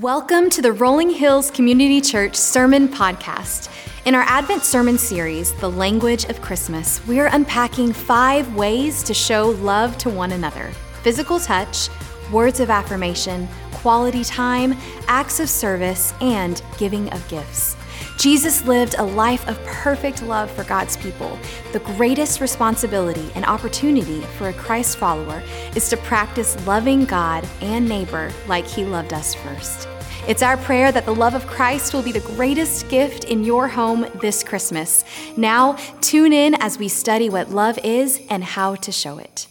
Welcome 0.00 0.50
to 0.50 0.60
the 0.60 0.74
Rolling 0.74 1.08
Hills 1.08 1.50
Community 1.50 2.02
Church 2.02 2.36
Sermon 2.36 2.86
Podcast. 2.86 3.70
In 4.04 4.14
our 4.14 4.24
Advent 4.24 4.62
Sermon 4.62 4.98
series, 4.98 5.54
The 5.54 5.70
Language 5.70 6.26
of 6.26 6.42
Christmas, 6.42 7.00
we 7.06 7.18
are 7.18 7.28
unpacking 7.28 7.94
five 7.94 8.54
ways 8.54 9.02
to 9.04 9.14
show 9.14 9.48
love 9.52 9.96
to 9.96 10.10
one 10.10 10.32
another 10.32 10.70
physical 11.02 11.40
touch, 11.40 11.88
words 12.30 12.60
of 12.60 12.68
affirmation, 12.68 13.48
quality 13.72 14.22
time, 14.22 14.76
acts 15.08 15.40
of 15.40 15.48
service, 15.48 16.12
and 16.20 16.60
giving 16.76 17.10
of 17.14 17.26
gifts. 17.28 17.74
Jesus 18.16 18.64
lived 18.64 18.94
a 18.98 19.04
life 19.04 19.46
of 19.46 19.62
perfect 19.66 20.22
love 20.22 20.50
for 20.50 20.64
God's 20.64 20.96
people. 20.96 21.38
The 21.72 21.80
greatest 21.80 22.40
responsibility 22.40 23.30
and 23.34 23.44
opportunity 23.44 24.22
for 24.38 24.48
a 24.48 24.54
Christ 24.54 24.96
follower 24.96 25.42
is 25.74 25.88
to 25.90 25.98
practice 25.98 26.56
loving 26.66 27.04
God 27.04 27.46
and 27.60 27.86
neighbor 27.86 28.32
like 28.48 28.66
he 28.66 28.84
loved 28.84 29.12
us 29.12 29.34
first. 29.34 29.86
It's 30.26 30.42
our 30.42 30.56
prayer 30.56 30.90
that 30.90 31.04
the 31.04 31.14
love 31.14 31.34
of 31.34 31.46
Christ 31.46 31.94
will 31.94 32.02
be 32.02 32.10
the 32.10 32.20
greatest 32.20 32.88
gift 32.88 33.24
in 33.24 33.44
your 33.44 33.68
home 33.68 34.06
this 34.20 34.42
Christmas. 34.42 35.04
Now, 35.36 35.74
tune 36.00 36.32
in 36.32 36.54
as 36.54 36.78
we 36.78 36.88
study 36.88 37.28
what 37.30 37.50
love 37.50 37.78
is 37.84 38.20
and 38.28 38.42
how 38.42 38.74
to 38.76 38.90
show 38.90 39.18
it. 39.18 39.46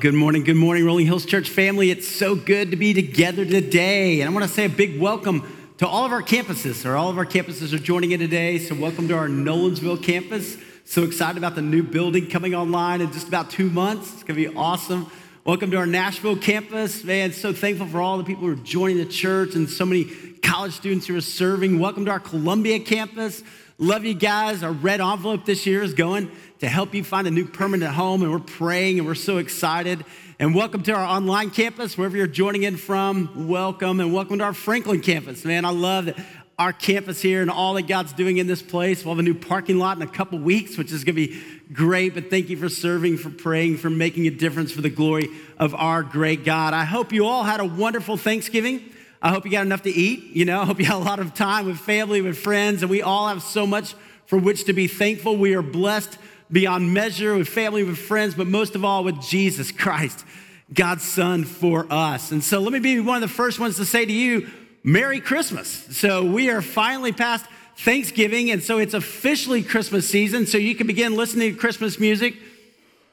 Good 0.00 0.14
morning, 0.14 0.44
good 0.44 0.54
morning, 0.54 0.84
Rolling 0.84 1.06
Hills 1.06 1.26
Church 1.26 1.50
family. 1.50 1.90
It's 1.90 2.06
so 2.06 2.36
good 2.36 2.70
to 2.70 2.76
be 2.76 2.94
together 2.94 3.44
today. 3.44 4.20
And 4.20 4.30
I 4.30 4.32
want 4.32 4.46
to 4.46 4.48
say 4.48 4.66
a 4.66 4.68
big 4.68 5.00
welcome 5.00 5.42
to 5.78 5.88
all 5.88 6.04
of 6.04 6.12
our 6.12 6.22
campuses, 6.22 6.88
or 6.88 6.94
all 6.94 7.08
of 7.08 7.18
our 7.18 7.26
campuses 7.26 7.72
are 7.72 7.80
joining 7.80 8.12
in 8.12 8.20
today. 8.20 8.60
So, 8.60 8.76
welcome 8.76 9.08
to 9.08 9.16
our 9.16 9.26
Nolensville 9.26 10.00
campus. 10.00 10.56
So 10.84 11.02
excited 11.02 11.36
about 11.36 11.56
the 11.56 11.62
new 11.62 11.82
building 11.82 12.28
coming 12.28 12.54
online 12.54 13.00
in 13.00 13.10
just 13.10 13.26
about 13.26 13.50
two 13.50 13.70
months. 13.70 14.12
It's 14.12 14.22
going 14.22 14.40
to 14.40 14.48
be 14.48 14.56
awesome. 14.56 15.10
Welcome 15.44 15.72
to 15.72 15.78
our 15.78 15.86
Nashville 15.86 16.36
campus. 16.36 17.02
Man, 17.02 17.32
so 17.32 17.52
thankful 17.52 17.88
for 17.88 18.00
all 18.00 18.18
the 18.18 18.24
people 18.24 18.44
who 18.44 18.52
are 18.52 18.64
joining 18.64 18.98
the 18.98 19.06
church 19.06 19.56
and 19.56 19.68
so 19.68 19.84
many 19.84 20.04
college 20.44 20.74
students 20.74 21.08
who 21.08 21.16
are 21.16 21.20
serving. 21.20 21.80
Welcome 21.80 22.04
to 22.04 22.12
our 22.12 22.20
Columbia 22.20 22.78
campus. 22.78 23.42
Love 23.78 24.04
you 24.04 24.14
guys. 24.14 24.62
Our 24.62 24.72
red 24.72 25.00
envelope 25.00 25.44
this 25.44 25.66
year 25.66 25.82
is 25.82 25.94
going 25.94 26.30
to 26.60 26.68
help 26.68 26.92
you 26.92 27.04
find 27.04 27.28
a 27.28 27.30
new 27.30 27.46
permanent 27.46 27.92
home, 27.92 28.22
and 28.22 28.32
we're 28.32 28.40
praying 28.40 28.98
and 28.98 29.06
we're 29.06 29.14
so 29.14 29.36
excited. 29.36 30.04
And 30.40 30.56
welcome 30.56 30.82
to 30.84 30.92
our 30.92 31.04
online 31.04 31.50
campus, 31.50 31.96
wherever 31.96 32.16
you're 32.16 32.26
joining 32.26 32.64
in 32.64 32.76
from. 32.76 33.46
Welcome, 33.46 34.00
and 34.00 34.12
welcome 34.12 34.38
to 34.38 34.44
our 34.44 34.52
Franklin 34.52 35.00
campus. 35.00 35.44
Man, 35.44 35.64
I 35.64 35.70
love 35.70 36.06
that 36.06 36.18
our 36.58 36.72
campus 36.72 37.22
here 37.22 37.40
and 37.40 37.50
all 37.52 37.74
that 37.74 37.86
God's 37.86 38.12
doing 38.12 38.38
in 38.38 38.48
this 38.48 38.60
place. 38.60 39.04
We'll 39.04 39.14
have 39.14 39.20
a 39.20 39.22
new 39.22 39.34
parking 39.34 39.78
lot 39.78 39.96
in 39.96 40.02
a 40.02 40.08
couple 40.08 40.40
weeks, 40.40 40.76
which 40.76 40.90
is 40.90 41.04
going 41.04 41.14
to 41.14 41.28
be 41.28 41.40
great. 41.72 42.14
But 42.14 42.28
thank 42.30 42.48
you 42.48 42.56
for 42.56 42.68
serving, 42.68 43.18
for 43.18 43.30
praying, 43.30 43.76
for 43.76 43.88
making 43.88 44.26
a 44.26 44.30
difference 44.30 44.72
for 44.72 44.80
the 44.80 44.90
glory 44.90 45.28
of 45.58 45.76
our 45.76 46.02
great 46.02 46.44
God. 46.44 46.74
I 46.74 46.84
hope 46.84 47.12
you 47.12 47.26
all 47.26 47.44
had 47.44 47.60
a 47.60 47.64
wonderful 47.64 48.16
Thanksgiving. 48.16 48.82
I 49.22 49.30
hope 49.30 49.44
you 49.44 49.52
got 49.52 49.64
enough 49.64 49.82
to 49.82 49.90
eat. 49.90 50.34
You 50.34 50.44
know, 50.44 50.62
I 50.62 50.64
hope 50.64 50.80
you 50.80 50.86
had 50.86 50.96
a 50.96 50.98
lot 50.98 51.20
of 51.20 51.34
time 51.34 51.66
with 51.66 51.78
family, 51.78 52.20
with 52.20 52.36
friends, 52.36 52.82
and 52.82 52.90
we 52.90 53.02
all 53.02 53.28
have 53.28 53.44
so 53.44 53.64
much 53.64 53.94
for 54.26 54.36
which 54.36 54.64
to 54.64 54.72
be 54.72 54.88
thankful. 54.88 55.36
We 55.36 55.54
are 55.54 55.62
blessed 55.62 56.18
beyond 56.50 56.92
measure 56.92 57.34
with 57.36 57.48
family, 57.48 57.82
with 57.82 57.98
friends, 57.98 58.34
but 58.34 58.46
most 58.46 58.74
of 58.74 58.84
all 58.84 59.04
with 59.04 59.20
Jesus 59.20 59.70
Christ, 59.70 60.24
God's 60.72 61.04
Son 61.04 61.44
for 61.44 61.86
us. 61.90 62.32
And 62.32 62.42
so 62.42 62.60
let 62.60 62.72
me 62.72 62.78
be 62.78 63.00
one 63.00 63.22
of 63.22 63.28
the 63.28 63.34
first 63.34 63.58
ones 63.58 63.76
to 63.76 63.84
say 63.84 64.04
to 64.04 64.12
you, 64.12 64.48
Merry 64.82 65.20
Christmas. 65.20 65.68
So 65.68 66.24
we 66.24 66.50
are 66.50 66.62
finally 66.62 67.12
past 67.12 67.46
Thanksgiving, 67.78 68.50
and 68.50 68.62
so 68.62 68.78
it's 68.78 68.94
officially 68.94 69.62
Christmas 69.62 70.08
season, 70.08 70.46
so 70.46 70.58
you 70.58 70.74
can 70.74 70.86
begin 70.86 71.14
listening 71.14 71.52
to 71.52 71.58
Christmas 71.58 72.00
music. 72.00 72.36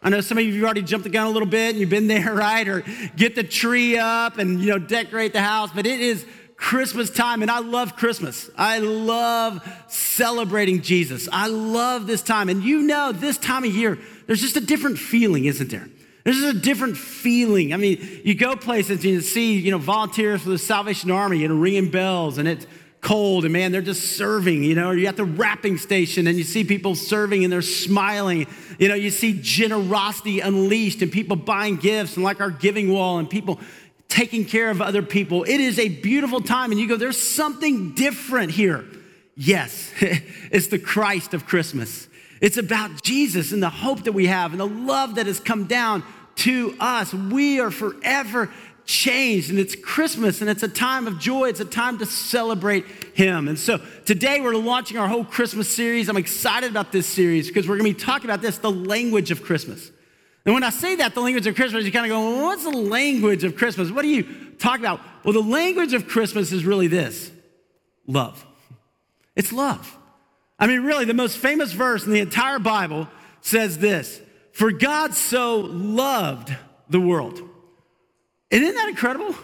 I 0.01 0.09
know 0.09 0.21
some 0.21 0.37
of 0.37 0.43
you 0.43 0.53
have 0.53 0.63
already 0.63 0.83
jumped 0.83 1.03
the 1.03 1.09
gun 1.09 1.25
a 1.25 1.31
little 1.31 1.47
bit 1.47 1.71
and 1.71 1.79
you've 1.79 1.89
been 1.89 2.07
there, 2.07 2.33
right? 2.35 2.67
Or 2.67 2.83
get 3.15 3.35
the 3.35 3.43
tree 3.43 3.97
up 3.97 4.37
and 4.37 4.61
you 4.61 4.69
know 4.69 4.79
decorate 4.79 5.33
the 5.33 5.41
house, 5.41 5.71
but 5.73 5.85
it 5.87 5.99
is 5.99 6.25
Christmas 6.57 7.09
time 7.09 7.41
and 7.41 7.51
I 7.51 7.59
love 7.59 7.95
Christmas. 7.95 8.49
I 8.57 8.79
love 8.79 9.61
celebrating 9.87 10.81
Jesus. 10.81 11.27
I 11.31 11.47
love 11.47 12.07
this 12.07 12.21
time. 12.21 12.49
And 12.49 12.63
you 12.63 12.81
know 12.83 13.11
this 13.11 13.37
time 13.37 13.63
of 13.63 13.75
year, 13.75 13.99
there's 14.25 14.41
just 14.41 14.57
a 14.57 14.61
different 14.61 14.97
feeling, 14.97 15.45
isn't 15.45 15.69
there? 15.69 15.87
There's 16.23 16.39
just 16.39 16.55
a 16.55 16.59
different 16.59 16.97
feeling. 16.97 17.71
I 17.71 17.77
mean, 17.77 18.21
you 18.23 18.33
go 18.33 18.55
places 18.55 18.89
and 18.89 19.03
you 19.03 19.21
see, 19.21 19.59
you 19.59 19.69
know, 19.69 19.77
volunteers 19.77 20.41
for 20.41 20.49
the 20.49 20.57
Salvation 20.57 21.11
Army, 21.11 21.45
and 21.45 21.61
ringing 21.61 21.91
bells 21.91 22.39
and 22.39 22.47
it's 22.47 22.65
cold 23.05 23.43
and 23.43 23.53
man, 23.53 23.71
they're 23.71 23.83
just 23.83 24.17
serving, 24.17 24.63
you 24.63 24.73
know, 24.73 24.87
or 24.87 24.95
you're 24.95 25.07
at 25.07 25.15
the 25.15 25.23
wrapping 25.23 25.77
station 25.77 26.25
and 26.25 26.39
you 26.39 26.43
see 26.43 26.63
people 26.63 26.95
serving 26.95 27.43
and 27.43 27.53
they're 27.53 27.61
smiling. 27.61 28.47
You 28.79 28.87
know, 28.89 28.95
you 28.95 29.11
see 29.11 29.39
generosity 29.39 30.39
unleashed 30.39 31.03
and 31.03 31.11
people 31.11 31.35
buying 31.35 31.75
gifts 31.75 32.15
and 32.15 32.23
like 32.23 32.41
our 32.41 32.49
giving 32.49 32.91
wall 32.91 33.19
and 33.19 33.29
people 33.29 33.59
taking 34.09 34.45
care 34.45 34.69
of 34.69 34.81
other 34.81 35.01
people. 35.01 35.43
It 35.43 35.59
is 35.59 35.79
a 35.79 35.89
beautiful 35.89 36.41
time 36.41 36.71
and 36.71 36.79
you 36.79 36.87
go, 36.87 36.95
there's 36.95 37.21
something 37.21 37.93
different 37.93 38.51
here. 38.51 38.85
Yes, 39.35 39.91
it's 39.99 40.67
the 40.67 40.79
Christ 40.79 41.33
of 41.33 41.45
Christmas. 41.45 42.07
It's 42.41 42.57
about 42.57 43.01
Jesus 43.01 43.51
and 43.51 43.61
the 43.61 43.69
hope 43.69 44.03
that 44.03 44.13
we 44.13 44.27
have 44.27 44.51
and 44.51 44.59
the 44.59 44.67
love 44.67 45.15
that 45.15 45.25
has 45.25 45.39
come 45.39 45.65
down 45.65 46.03
to 46.37 46.75
us. 46.79 47.13
We 47.13 47.59
are 47.59 47.71
forever 47.71 48.51
changed 48.85 49.49
and 49.49 49.57
it's 49.57 49.75
Christmas 49.75 50.41
and 50.41 50.49
it's 50.49 50.63
a 50.63 50.67
time 50.67 51.07
of 51.07 51.19
joy. 51.19 51.49
It's 51.49 51.59
a 51.59 51.65
time 51.65 51.97
to 51.99 52.05
celebrate 52.05 52.85
Him. 53.15 53.47
And 53.47 53.57
so 53.57 53.79
today 54.05 54.41
we're 54.41 54.55
launching 54.55 54.97
our 54.97 55.07
whole 55.07 55.25
Christmas 55.25 55.73
series. 55.73 56.07
I'm 56.07 56.17
excited 56.17 56.69
about 56.69 56.91
this 56.91 57.07
series 57.07 57.47
because 57.47 57.67
we're 57.67 57.77
going 57.77 57.91
to 57.91 57.97
be 57.97 58.05
talking 58.05 58.29
about 58.29 58.41
this 58.41 58.57
the 58.59 58.71
language 58.71 59.31
of 59.31 59.43
Christmas. 59.43 59.91
And 60.45 60.53
when 60.53 60.63
I 60.63 60.69
say 60.69 60.95
that, 60.97 61.15
the 61.15 61.21
language 61.21 61.47
of 61.47 61.55
Christmas, 61.55 61.85
you 61.85 61.91
kind 61.91 62.05
of 62.05 62.09
go, 62.09 62.19
well, 62.19 62.43
what's 62.43 62.63
the 62.63 62.69
language 62.69 63.43
of 63.43 63.55
Christmas? 63.55 63.89
What 63.89 64.05
are 64.05 64.09
you 64.09 64.23
talking 64.59 64.85
about? 64.85 65.01
Well, 65.23 65.33
the 65.33 65.41
language 65.41 65.93
of 65.93 66.07
Christmas 66.07 66.51
is 66.51 66.65
really 66.65 66.87
this 66.87 67.31
love. 68.05 68.45
It's 69.35 69.51
love. 69.51 69.97
I 70.59 70.67
mean, 70.67 70.83
really, 70.83 71.05
the 71.05 71.13
most 71.13 71.37
famous 71.37 71.71
verse 71.71 72.05
in 72.05 72.13
the 72.13 72.19
entire 72.19 72.59
Bible 72.59 73.09
says 73.41 73.77
this 73.79 74.21
For 74.51 74.71
God 74.71 75.15
so 75.15 75.57
loved 75.57 76.55
the 76.89 76.99
world. 76.99 77.41
Isn't 78.51 78.75
that 78.75 78.87
incredible? 78.87 79.35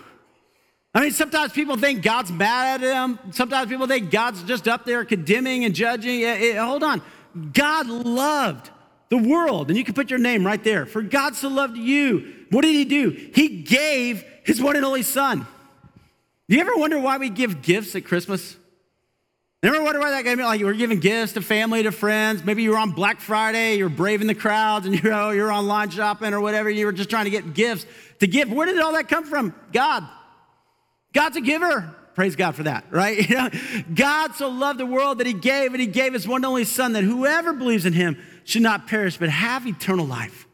I 0.93 1.01
mean, 1.01 1.11
sometimes 1.11 1.51
people 1.53 1.77
think 1.77 2.03
God's 2.03 2.31
mad 2.31 2.83
at 2.83 2.87
them. 2.87 3.19
Sometimes 3.31 3.69
people 3.69 3.87
think 3.87 4.11
God's 4.11 4.43
just 4.43 4.67
up 4.67 4.85
there 4.85 5.03
condemning 5.05 5.65
and 5.65 5.73
judging. 5.73 6.21
It, 6.21 6.41
it, 6.41 6.57
hold 6.57 6.83
on. 6.83 7.01
God 7.53 7.87
loved 7.87 8.69
the 9.11 9.17
world, 9.17 9.67
and 9.67 9.77
you 9.77 9.83
can 9.83 9.93
put 9.93 10.09
your 10.09 10.19
name 10.19 10.47
right 10.47 10.63
there. 10.63 10.85
For 10.85 11.01
God 11.01 11.35
so 11.35 11.49
loved 11.49 11.77
you. 11.77 12.33
What 12.49 12.61
did 12.61 12.73
He 12.73 12.85
do? 12.85 13.09
He 13.09 13.61
gave 13.61 14.23
His 14.45 14.61
one 14.61 14.77
and 14.77 14.85
only 14.85 15.03
Son. 15.03 15.45
Do 16.47 16.55
you 16.55 16.61
ever 16.61 16.77
wonder 16.77 16.97
why 16.97 17.17
we 17.17 17.29
give 17.29 17.61
gifts 17.61 17.93
at 17.93 18.05
Christmas? 18.05 18.55
Never 19.61 19.83
wonder 19.83 19.99
why 19.99 20.11
that 20.11 20.23
guy, 20.23 20.33
like, 20.35 20.61
we're 20.61 20.73
giving 20.73 21.01
gifts 21.01 21.33
to 21.33 21.41
family, 21.41 21.83
to 21.83 21.91
friends. 21.91 22.45
Maybe 22.45 22.63
you 22.63 22.71
were 22.71 22.77
on 22.77 22.91
Black 22.91 23.19
Friday, 23.19 23.75
you're 23.75 23.89
braving 23.89 24.27
the 24.27 24.33
crowds, 24.33 24.85
and 24.85 24.95
you're, 25.03 25.35
you're 25.35 25.51
online 25.51 25.89
shopping 25.89 26.33
or 26.33 26.39
whatever. 26.39 26.69
You 26.69 26.85
were 26.85 26.93
just 26.93 27.09
trying 27.09 27.25
to 27.25 27.31
get 27.31 27.53
gifts 27.53 27.85
to 28.21 28.27
give. 28.27 28.49
Where 28.49 28.65
did 28.65 28.79
all 28.79 28.93
that 28.93 29.09
come 29.09 29.25
from? 29.25 29.53
God. 29.73 30.07
God's 31.13 31.35
a 31.35 31.41
giver. 31.41 31.93
Praise 32.15 32.37
God 32.37 32.55
for 32.55 32.63
that, 32.63 32.85
right? 32.91 33.17
You 33.29 33.35
know, 33.35 33.49
God 33.93 34.35
so 34.35 34.47
loved 34.47 34.79
the 34.79 34.85
world 34.85 35.17
that 35.17 35.27
he 35.27 35.33
gave, 35.33 35.73
and 35.73 35.81
he 35.81 35.87
gave 35.87 36.13
his 36.13 36.25
one 36.25 36.37
and 36.37 36.45
only 36.45 36.63
son 36.63 36.93
that 36.93 37.03
whoever 37.03 37.51
believes 37.51 37.85
in 37.85 37.91
him 37.91 38.17
should 38.43 38.61
not 38.61 38.87
perish, 38.87 39.17
but 39.17 39.29
have 39.29 39.67
eternal 39.67 40.05
life. 40.05 40.47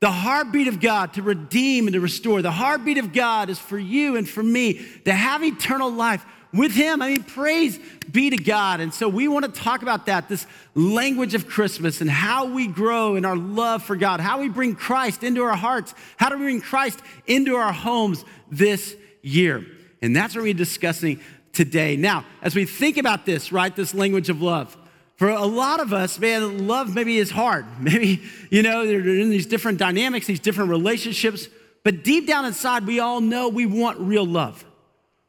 The 0.00 0.10
heartbeat 0.10 0.68
of 0.68 0.80
God 0.80 1.14
to 1.14 1.22
redeem 1.22 1.86
and 1.86 1.94
to 1.94 2.00
restore. 2.00 2.42
The 2.42 2.50
heartbeat 2.50 2.98
of 2.98 3.12
God 3.12 3.48
is 3.48 3.58
for 3.58 3.78
you 3.78 4.16
and 4.16 4.28
for 4.28 4.42
me 4.42 4.86
to 5.04 5.12
have 5.12 5.42
eternal 5.42 5.90
life 5.90 6.24
with 6.52 6.72
Him. 6.72 7.00
I 7.02 7.10
mean, 7.10 7.22
praise 7.22 7.78
be 8.10 8.30
to 8.30 8.36
God. 8.36 8.80
And 8.80 8.92
so 8.92 9.08
we 9.08 9.26
want 9.26 9.44
to 9.46 9.60
talk 9.60 9.82
about 9.82 10.06
that, 10.06 10.28
this 10.28 10.46
language 10.74 11.34
of 11.34 11.48
Christmas 11.48 12.00
and 12.00 12.10
how 12.10 12.46
we 12.46 12.66
grow 12.66 13.16
in 13.16 13.24
our 13.24 13.36
love 13.36 13.82
for 13.82 13.96
God, 13.96 14.20
how 14.20 14.40
we 14.40 14.48
bring 14.48 14.74
Christ 14.74 15.22
into 15.22 15.42
our 15.42 15.56
hearts, 15.56 15.94
how 16.16 16.28
do 16.28 16.36
we 16.36 16.44
bring 16.44 16.60
Christ 16.60 17.00
into 17.26 17.56
our 17.56 17.72
homes 17.72 18.24
this 18.50 18.94
year. 19.22 19.64
And 20.02 20.14
that's 20.14 20.34
what 20.34 20.42
we're 20.42 20.54
discussing 20.54 21.20
today. 21.52 21.96
Now, 21.96 22.24
as 22.42 22.54
we 22.54 22.64
think 22.64 22.96
about 22.96 23.24
this, 23.24 23.50
right, 23.50 23.74
this 23.74 23.94
language 23.94 24.28
of 24.28 24.42
love, 24.42 24.76
for 25.16 25.30
a 25.30 25.46
lot 25.46 25.80
of 25.80 25.92
us, 25.92 26.18
man, 26.18 26.66
love 26.66 26.94
maybe 26.94 27.16
is 27.16 27.30
hard. 27.30 27.64
Maybe, 27.80 28.22
you 28.50 28.62
know, 28.62 28.86
they're 28.86 29.00
in 29.00 29.30
these 29.30 29.46
different 29.46 29.78
dynamics, 29.78 30.26
these 30.26 30.40
different 30.40 30.70
relationships. 30.70 31.48
But 31.82 32.04
deep 32.04 32.26
down 32.26 32.44
inside, 32.44 32.86
we 32.86 33.00
all 33.00 33.20
know 33.20 33.48
we 33.48 33.64
want 33.64 33.98
real 33.98 34.26
love. 34.26 34.64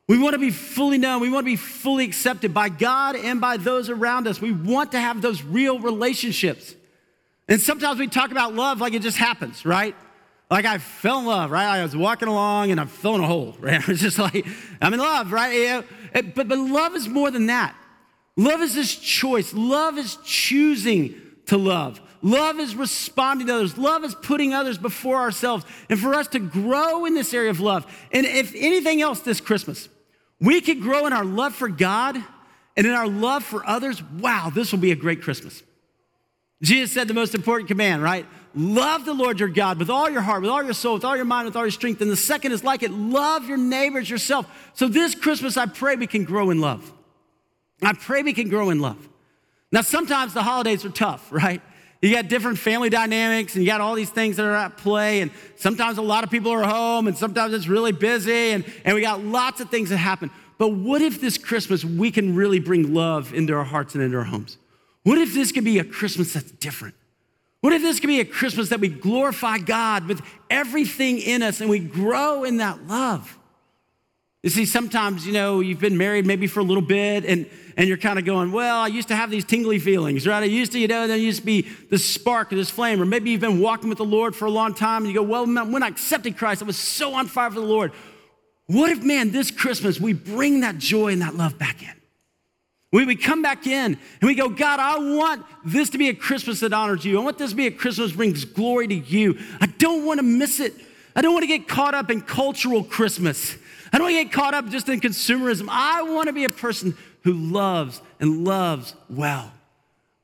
We 0.08 0.18
want 0.18 0.34
to 0.34 0.40
be 0.40 0.52
fully 0.52 0.98
known. 0.98 1.22
We 1.22 1.30
want 1.30 1.46
to 1.46 1.52
be 1.52 1.58
fully 1.58 2.06
accepted 2.06 2.54
by 2.54 2.70
God 2.70 3.16
and 3.16 3.40
by 3.40 3.58
those 3.58 3.90
around 3.90 4.28
us. 4.28 4.42
We 4.42 4.52
want 4.52 4.92
to 4.94 5.00
have 5.00 5.22
those 5.22 5.42
real 5.44 5.80
relationships. 5.80 6.76
And 7.48 7.62
sometimes 7.62 8.00
we 8.00 8.08
talk 8.08 8.32
about 8.32 8.54
love 8.54 8.82
like 8.82 8.94
it 8.94 9.02
just 9.02 9.18
happens, 9.18 9.66
right? 9.66 9.96
Like 10.50 10.66
I 10.66 10.78
fell 10.78 11.20
in 11.20 11.26
love, 11.26 11.52
right? 11.52 11.80
I 11.80 11.84
was 11.84 11.96
walking 11.96 12.28
along 12.28 12.72
and 12.72 12.80
I 12.80 12.86
fell 12.86 13.16
in 13.16 13.22
a 13.22 13.28
hole, 13.28 13.56
right? 13.60 13.82
I 13.82 13.92
was 13.92 14.00
just 14.00 14.20
like, 14.20 14.46
I'm 14.82 14.94
in 14.94 15.00
love, 15.00 15.32
right? 15.32 15.84
But, 16.14 16.48
but 16.48 16.58
love 16.58 16.96
is 16.96 17.08
more 17.08 17.32
than 17.32 17.48
that. 17.48 17.76
Love 18.38 18.62
is 18.62 18.76
this 18.76 18.96
choice. 18.96 19.54
Love 19.54 19.98
is 19.98 20.18
choosing 20.24 21.16
to 21.48 21.58
love. 21.58 22.00
Love 22.22 22.60
is 22.60 22.76
responding 22.76 23.48
to 23.48 23.56
others. 23.56 23.78
Love 23.78 24.04
is 24.04 24.16
putting 24.16 24.54
others 24.54 24.78
before 24.78 25.18
ourselves. 25.18 25.66
And 25.90 26.00
for 26.00 26.14
us 26.14 26.28
to 26.30 26.40
grow 26.40 27.06
in 27.06 27.16
this 27.16 27.34
area 27.34 27.50
of 27.50 27.60
love, 27.60 27.86
and 28.12 28.26
if 28.26 28.54
anything 28.56 29.02
else 29.02 29.22
this 29.22 29.42
Christmas, 29.42 29.90
we 30.40 30.62
could 30.62 30.82
grow 30.82 31.08
in 31.08 31.14
our 31.14 31.26
love 31.26 31.56
for 31.56 31.68
God 31.68 32.16
and 32.76 32.86
in 32.86 32.94
our 32.94 33.08
love 33.08 33.44
for 33.44 33.66
others. 33.68 34.04
Wow, 34.04 34.52
this 34.54 34.72
will 34.72 34.80
be 34.80 34.92
a 34.92 34.96
great 34.96 35.22
Christmas. 35.22 35.64
Jesus 36.62 36.92
said 36.92 37.08
the 37.08 37.14
most 37.14 37.36
important 37.36 37.68
command, 37.68 38.02
right? 38.02 38.26
Love 38.56 39.06
the 39.06 39.14
Lord 39.14 39.40
your 39.40 39.50
God 39.50 39.78
with 39.78 39.90
all 39.90 40.10
your 40.10 40.22
heart, 40.22 40.42
with 40.42 40.50
all 40.50 40.64
your 40.64 40.74
soul, 40.74 40.96
with 40.96 41.06
all 41.06 41.16
your 41.16 41.26
mind, 41.26 41.46
with 41.46 41.56
all 41.56 41.64
your 41.64 41.72
strength. 41.72 42.02
And 42.02 42.10
the 42.10 42.16
second 42.16 42.52
is 42.52 42.64
like 42.64 42.82
it 42.82 42.92
love 42.92 43.48
your 43.48 43.58
neighbors 43.58 44.10
yourself. 44.10 44.72
So 44.74 44.88
this 44.88 45.14
Christmas, 45.14 45.58
I 45.58 45.68
pray 45.68 45.96
we 45.96 46.08
can 46.08 46.24
grow 46.24 46.50
in 46.50 46.60
love. 46.60 46.92
I 47.82 47.94
pray 47.94 48.24
we 48.24 48.34
can 48.34 48.50
grow 48.50 48.70
in 48.70 48.80
love. 48.80 49.08
Now, 49.72 49.82
sometimes 49.82 50.34
the 50.34 50.44
holidays 50.44 50.86
are 50.86 50.90
tough, 50.90 51.32
right? 51.32 51.62
You 52.02 52.14
got 52.14 52.28
different 52.28 52.60
family 52.60 52.90
dynamics 52.90 53.56
and 53.56 53.64
you 53.64 53.70
got 53.70 53.82
all 53.82 53.96
these 53.96 54.10
things 54.10 54.38
that 54.38 54.46
are 54.46 54.56
at 54.56 54.78
play. 54.78 55.22
And 55.22 55.32
sometimes 55.56 55.98
a 55.98 56.02
lot 56.02 56.24
of 56.24 56.30
people 56.30 56.52
are 56.52 56.64
home 56.64 57.08
and 57.08 57.18
sometimes 57.18 57.54
it's 57.54 57.68
really 57.68 57.92
busy 57.92 58.52
and, 58.52 58.64
and 58.86 58.96
we 58.96 59.02
got 59.02 59.24
lots 59.24 59.62
of 59.62 59.70
things 59.70 59.90
that 59.90 59.98
happen. 59.98 60.30
But 60.58 60.70
what 60.70 61.02
if 61.02 61.20
this 61.22 61.38
Christmas 61.38 61.84
we 61.84 62.12
can 62.12 62.36
really 62.36 62.60
bring 62.60 62.94
love 62.94 63.34
into 63.34 63.54
our 63.54 63.64
hearts 63.64 63.96
and 63.96 64.04
into 64.04 64.18
our 64.18 64.24
homes? 64.24 64.58
What 65.04 65.18
if 65.18 65.34
this 65.34 65.52
could 65.52 65.64
be 65.64 65.80
a 65.80 65.84
Christmas 65.84 66.34
that's 66.34 66.52
different? 66.52 66.96
What 67.62 67.74
if 67.74 67.82
this 67.82 68.00
could 68.00 68.08
be 68.08 68.20
a 68.20 68.26
Christmas 68.26 68.70
that 68.70 68.80
we 68.80 68.88
glorify 68.88 69.58
God 69.58 70.06
with 70.06 70.22
everything 70.50 71.18
in 71.18 71.42
us 71.42 71.62
and 71.62 71.70
we 71.70 71.80
grow 71.80 72.44
in 72.44 72.58
that 72.58 72.86
love? 72.88 73.38
You 74.44 74.52
see, 74.52 74.66
sometimes, 74.66 75.26
you 75.26 75.34
know, 75.34 75.60
you've 75.62 75.80
been 75.80 75.98
married 75.98 76.26
maybe 76.26 76.46
for 76.46 76.60
a 76.60 76.64
little 76.64 76.84
bit 76.84 77.26
and, 77.26 77.50
and 77.78 77.88
you're 77.88 77.98
kind 77.98 78.18
of 78.18 78.26
going, 78.26 78.52
well, 78.52 78.80
I 78.80 78.88
used 78.88 79.08
to 79.10 79.16
have 79.16 79.30
these 79.30 79.46
tingly 79.46 79.78
feelings, 79.78 80.26
right? 80.26 80.42
I 80.42 80.48
used 80.48 80.72
to, 80.72 80.80
you 80.80 80.88
know, 80.88 81.08
there 81.08 81.16
used 81.16 81.42
to 81.42 81.46
be 81.46 81.62
this 81.92 82.04
spark 82.04 82.52
or 82.52 82.56
this 82.56 82.72
flame. 82.72 83.00
Or 83.00 83.06
maybe 83.06 83.30
you've 83.30 83.40
been 83.40 83.60
walking 83.60 83.88
with 83.88 84.00
the 84.00 84.06
Lord 84.06 84.36
for 84.36 84.46
a 84.46 84.52
long 84.52 84.74
time 84.74 85.04
and 85.04 85.14
you 85.14 85.14
go, 85.14 85.22
well, 85.22 85.46
when 85.46 85.84
I 85.84 85.88
accepted 85.88 86.38
Christ, 86.38 86.64
I 86.64 86.66
was 86.66 86.76
so 86.76 87.14
on 87.14 87.28
fire 87.28 87.52
for 87.52 87.60
the 87.60 87.66
Lord. 87.66 87.92
What 88.66 88.90
if, 88.90 89.04
man, 89.04 89.30
this 89.30 89.52
Christmas 89.52 90.02
we 90.02 90.14
bring 90.14 90.62
that 90.62 90.80
joy 90.80 91.14
and 91.14 91.22
that 91.22 91.36
love 91.36 91.60
back 91.60 91.84
in? 91.84 91.94
We, 92.92 93.06
we 93.06 93.16
come 93.16 93.44
back 93.44 93.68
in 93.68 93.94
and 93.94 94.28
we 94.28 94.34
go, 94.34 94.50
God, 94.50 94.80
I 94.80 94.98
want 94.98 95.46
this 95.64 95.92
to 95.92 96.00
be 96.00 96.10
a 96.10 96.16
Christmas 96.16 96.62
that 96.62 96.74
honors 96.74 97.06
you. 97.06 97.20
I 97.20 97.24
want 97.24 97.38
this 97.38 97.52
to 97.52 97.56
be 97.56 97.68
a 97.68 97.72
Christmas 97.72 98.10
that 98.10 98.18
brings 98.18 98.44
glory 98.44 98.88
to 98.88 98.96
you. 98.96 99.38
I 99.62 99.68
don't 99.68 100.04
want 100.04 100.18
to 100.18 100.24
miss 100.24 100.60
it. 100.60 100.74
I 101.16 101.22
don't 101.22 101.34
want 101.34 101.44
to 101.44 101.48
get 101.48 101.68
caught 101.68 101.94
up 101.94 102.10
in 102.10 102.22
cultural 102.22 102.84
Christmas. 102.84 103.56
I 103.92 103.98
don't 103.98 104.06
want 104.06 104.18
to 104.18 104.24
get 104.24 104.34
caught 104.34 104.54
up 104.54 104.70
just 104.70 104.90
in 104.90 105.00
consumerism. 105.00 105.68
I 105.70 106.04
want 106.04 106.28
to 106.28 106.34
be 106.34 106.46
a 106.46 106.50
person 106.50 106.98
who 107.24 107.34
loves 107.34 108.02
and 108.20 108.44
loves 108.44 108.96
well. 109.10 109.52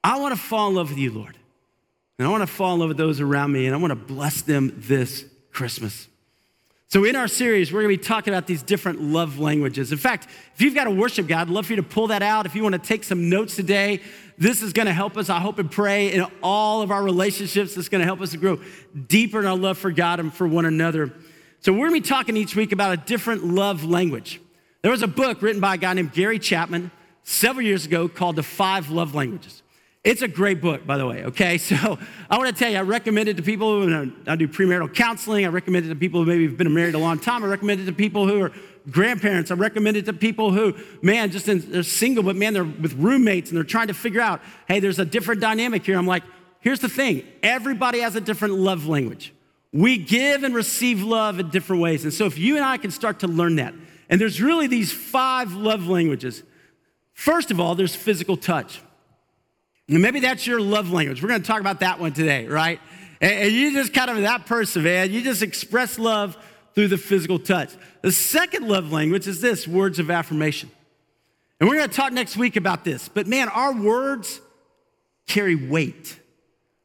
I 0.03 0.19
want 0.19 0.35
to 0.35 0.39
fall 0.39 0.69
in 0.69 0.75
love 0.75 0.89
with 0.89 0.97
you, 0.97 1.11
Lord. 1.11 1.37
And 2.19 2.27
I 2.27 2.31
want 2.31 2.41
to 2.41 2.47
fall 2.47 2.73
in 2.75 2.79
love 2.79 2.89
with 2.89 2.97
those 2.97 3.19
around 3.19 3.51
me, 3.51 3.65
and 3.65 3.75
I 3.75 3.77
want 3.77 3.91
to 3.91 3.95
bless 3.95 4.41
them 4.41 4.73
this 4.77 5.25
Christmas. 5.51 6.07
So, 6.89 7.05
in 7.05 7.15
our 7.15 7.27
series, 7.27 7.73
we're 7.73 7.81
going 7.81 7.95
to 7.95 8.01
be 8.01 8.07
talking 8.07 8.33
about 8.33 8.45
these 8.45 8.61
different 8.61 9.01
love 9.01 9.39
languages. 9.39 9.91
In 9.91 9.97
fact, 9.97 10.27
if 10.53 10.61
you've 10.61 10.75
got 10.75 10.85
a 10.85 10.91
worship 10.91 11.25
God, 11.25 11.47
I'd 11.47 11.49
love 11.49 11.65
for 11.65 11.73
you 11.73 11.77
to 11.77 11.83
pull 11.83 12.07
that 12.07 12.21
out. 12.21 12.45
If 12.45 12.53
you 12.53 12.61
want 12.61 12.73
to 12.73 12.79
take 12.79 13.03
some 13.03 13.29
notes 13.29 13.55
today, 13.55 13.99
this 14.37 14.61
is 14.61 14.73
going 14.73 14.85
to 14.85 14.93
help 14.93 15.17
us, 15.17 15.27
I 15.27 15.39
hope 15.39 15.57
and 15.57 15.71
pray, 15.71 16.13
in 16.13 16.23
all 16.43 16.83
of 16.83 16.91
our 16.91 17.01
relationships. 17.01 17.75
It's 17.77 17.89
going 17.89 18.01
to 18.01 18.05
help 18.05 18.21
us 18.21 18.31
to 18.31 18.37
grow 18.37 18.59
deeper 19.07 19.39
in 19.39 19.47
our 19.47 19.57
love 19.57 19.79
for 19.79 19.91
God 19.91 20.19
and 20.19 20.31
for 20.31 20.47
one 20.47 20.65
another. 20.65 21.11
So, 21.63 21.71
we're 21.71 21.87
going 21.87 22.01
to 22.01 22.05
be 22.05 22.09
talking 22.09 22.35
each 22.35 22.57
week 22.57 22.73
about 22.73 22.91
a 22.91 22.97
different 22.97 23.45
love 23.45 23.85
language. 23.85 24.41
There 24.81 24.91
was 24.91 25.01
a 25.01 25.07
book 25.07 25.41
written 25.41 25.61
by 25.61 25.75
a 25.75 25.77
guy 25.77 25.93
named 25.93 26.11
Gary 26.11 26.37
Chapman 26.37 26.91
several 27.23 27.65
years 27.65 27.85
ago 27.85 28.09
called 28.09 28.35
The 28.35 28.43
Five 28.43 28.89
Love 28.89 29.15
Languages. 29.15 29.63
It's 30.03 30.21
a 30.21 30.27
great 30.27 30.59
book, 30.59 30.85
by 30.85 30.97
the 30.97 31.07
way, 31.07 31.23
okay? 31.23 31.57
So 31.59 31.97
I 32.29 32.37
want 32.37 32.49
to 32.49 32.53
tell 32.53 32.69
you, 32.69 32.79
I 32.79 32.81
recommend 32.81 33.29
it 33.29 33.37
to 33.37 33.43
people 33.43 33.79
who 33.79 34.11
I 34.27 34.35
do 34.35 34.49
premarital 34.49 34.93
counseling. 34.93 35.45
I 35.45 35.47
recommend 35.47 35.85
it 35.85 35.89
to 35.89 35.95
people 35.95 36.19
who 36.19 36.25
maybe 36.25 36.45
have 36.47 36.57
been 36.57 36.73
married 36.73 36.95
a 36.95 36.99
long 36.99 37.17
time. 37.17 37.45
I 37.45 37.47
recommend 37.47 37.79
it 37.79 37.85
to 37.85 37.93
people 37.93 38.27
who 38.27 38.41
are 38.41 38.51
grandparents. 38.91 39.49
I 39.49 39.53
recommend 39.53 39.95
it 39.95 40.05
to 40.07 40.13
people 40.13 40.51
who, 40.51 40.75
man, 41.01 41.31
just 41.31 41.47
in, 41.47 41.71
they're 41.71 41.83
single, 41.83 42.25
but 42.25 42.35
man, 42.35 42.51
they're 42.51 42.65
with 42.65 42.91
roommates 42.95 43.51
and 43.51 43.57
they're 43.57 43.63
trying 43.63 43.87
to 43.87 43.93
figure 43.93 44.19
out, 44.19 44.41
hey, 44.67 44.81
there's 44.81 44.99
a 44.99 45.05
different 45.05 45.39
dynamic 45.39 45.85
here. 45.85 45.97
I'm 45.97 46.07
like, 46.07 46.23
here's 46.59 46.81
the 46.81 46.89
thing 46.89 47.23
everybody 47.41 47.99
has 47.99 48.17
a 48.17 48.21
different 48.21 48.55
love 48.55 48.85
language. 48.85 49.32
We 49.73 49.97
give 49.97 50.43
and 50.43 50.53
receive 50.53 51.01
love 51.01 51.39
in 51.39 51.49
different 51.49 51.81
ways. 51.81 52.03
And 52.03 52.13
so 52.13 52.25
if 52.25 52.37
you 52.37 52.55
and 52.55 52.63
I 52.63 52.77
can 52.77 52.91
start 52.91 53.19
to 53.21 53.27
learn 53.27 53.55
that, 53.55 53.73
and 54.07 54.21
there's 54.21 54.39
really 54.39 54.67
these 54.67 54.91
five 54.91 55.53
love 55.53 55.87
languages. 55.87 56.43
First 57.13 57.49
of 57.49 57.59
all, 57.59 57.73
there's 57.73 57.95
physical 57.95 58.37
touch. 58.37 58.81
And 59.89 60.01
maybe 60.01 60.19
that's 60.19 60.45
your 60.45 60.61
love 60.61 60.91
language. 60.91 61.21
We're 61.21 61.29
going 61.29 61.41
to 61.41 61.47
talk 61.47 61.59
about 61.59 61.79
that 61.79 61.99
one 61.99 62.13
today, 62.13 62.47
right? 62.47 62.79
And 63.19 63.51
you 63.51 63.73
just 63.73 63.93
kind 63.93 64.11
of 64.11 64.21
that 64.21 64.45
person, 64.45 64.83
man. 64.83 65.11
You 65.11 65.23
just 65.23 65.41
express 65.41 65.97
love 65.97 66.37
through 66.75 66.89
the 66.89 66.97
physical 66.97 67.39
touch. 67.39 67.71
The 68.01 68.11
second 68.11 68.67
love 68.67 68.91
language 68.91 69.27
is 69.27 69.41
this 69.41 69.67
words 69.67 69.97
of 69.97 70.11
affirmation. 70.11 70.69
And 71.59 71.69
we're 71.69 71.77
going 71.77 71.89
to 71.89 71.95
talk 71.95 72.13
next 72.13 72.37
week 72.37 72.55
about 72.55 72.83
this. 72.83 73.09
But 73.09 73.27
man, 73.27 73.49
our 73.49 73.73
words 73.73 74.41
carry 75.27 75.55
weight 75.55 76.19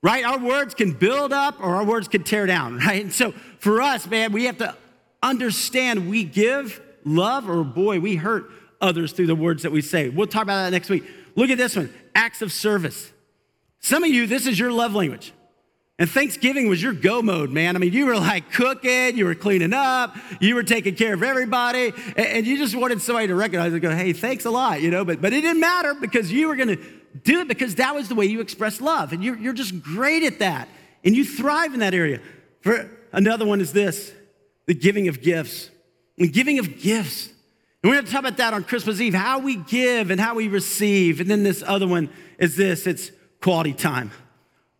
right? 0.02 0.24
Our 0.24 0.38
words 0.38 0.74
can 0.74 0.92
build 0.92 1.32
up 1.32 1.60
or 1.60 1.76
our 1.76 1.84
words 1.84 2.08
can 2.08 2.22
tear 2.22 2.46
down, 2.46 2.78
right? 2.78 3.02
And 3.02 3.12
so 3.12 3.32
for 3.58 3.82
us, 3.82 4.06
man, 4.06 4.32
we 4.32 4.44
have 4.44 4.58
to 4.58 4.74
understand 5.22 6.08
we 6.08 6.24
give 6.24 6.80
love 7.04 7.48
or 7.48 7.64
boy, 7.64 8.00
we 8.00 8.16
hurt 8.16 8.50
others 8.80 9.12
through 9.12 9.26
the 9.26 9.34
words 9.34 9.62
that 9.62 9.72
we 9.72 9.80
say. 9.80 10.08
We'll 10.08 10.26
talk 10.26 10.42
about 10.42 10.64
that 10.64 10.70
next 10.70 10.88
week. 10.88 11.04
Look 11.34 11.50
at 11.50 11.58
this 11.58 11.76
one 11.76 11.92
acts 12.14 12.42
of 12.42 12.52
service. 12.52 13.12
Some 13.80 14.02
of 14.02 14.10
you, 14.10 14.26
this 14.26 14.46
is 14.46 14.58
your 14.58 14.72
love 14.72 14.94
language. 14.94 15.32
And 16.00 16.08
Thanksgiving 16.08 16.68
was 16.68 16.80
your 16.80 16.92
go 16.92 17.22
mode, 17.22 17.50
man. 17.50 17.74
I 17.74 17.80
mean, 17.80 17.92
you 17.92 18.06
were 18.06 18.16
like 18.16 18.52
cooking, 18.52 19.16
you 19.16 19.24
were 19.24 19.34
cleaning 19.34 19.72
up, 19.72 20.16
you 20.40 20.54
were 20.54 20.62
taking 20.62 20.94
care 20.94 21.14
of 21.14 21.24
everybody, 21.24 21.92
and, 22.16 22.46
you 22.46 22.56
just 22.56 22.76
wanted 22.76 23.02
somebody 23.02 23.26
to 23.26 23.34
recognize 23.34 23.72
and 23.72 23.82
go, 23.82 23.90
hey, 23.90 24.12
thanks 24.12 24.44
a 24.44 24.50
lot, 24.50 24.80
you 24.80 24.92
know, 24.92 25.04
but, 25.04 25.20
but 25.20 25.32
it 25.32 25.40
didn't 25.40 25.60
matter 25.60 25.94
because 25.94 26.30
you 26.30 26.46
were 26.46 26.54
gonna 26.54 26.76
do 27.24 27.40
it 27.40 27.48
because 27.48 27.76
that 27.76 27.94
was 27.94 28.08
the 28.08 28.14
way 28.14 28.26
you 28.26 28.40
express 28.40 28.80
love. 28.80 29.12
And 29.12 29.22
you're, 29.22 29.36
you're 29.36 29.52
just 29.52 29.82
great 29.82 30.22
at 30.22 30.38
that. 30.40 30.68
And 31.04 31.16
you 31.16 31.24
thrive 31.24 31.74
in 31.74 31.80
that 31.80 31.94
area. 31.94 32.20
For 32.60 32.90
another 33.12 33.46
one 33.46 33.60
is 33.60 33.72
this 33.72 34.12
the 34.66 34.74
giving 34.74 35.08
of 35.08 35.22
gifts. 35.22 35.70
The 36.16 36.28
giving 36.28 36.58
of 36.58 36.78
gifts. 36.80 37.28
And 37.82 37.90
we're 37.90 37.94
going 37.94 38.06
to 38.06 38.12
talk 38.12 38.20
about 38.20 38.36
that 38.38 38.54
on 38.54 38.64
Christmas 38.64 39.00
Eve, 39.00 39.14
how 39.14 39.38
we 39.38 39.56
give 39.56 40.10
and 40.10 40.20
how 40.20 40.34
we 40.34 40.48
receive. 40.48 41.20
And 41.20 41.30
then 41.30 41.44
this 41.44 41.62
other 41.66 41.86
one 41.86 42.10
is 42.38 42.56
this 42.56 42.86
it's 42.86 43.10
quality 43.40 43.72
time. 43.72 44.10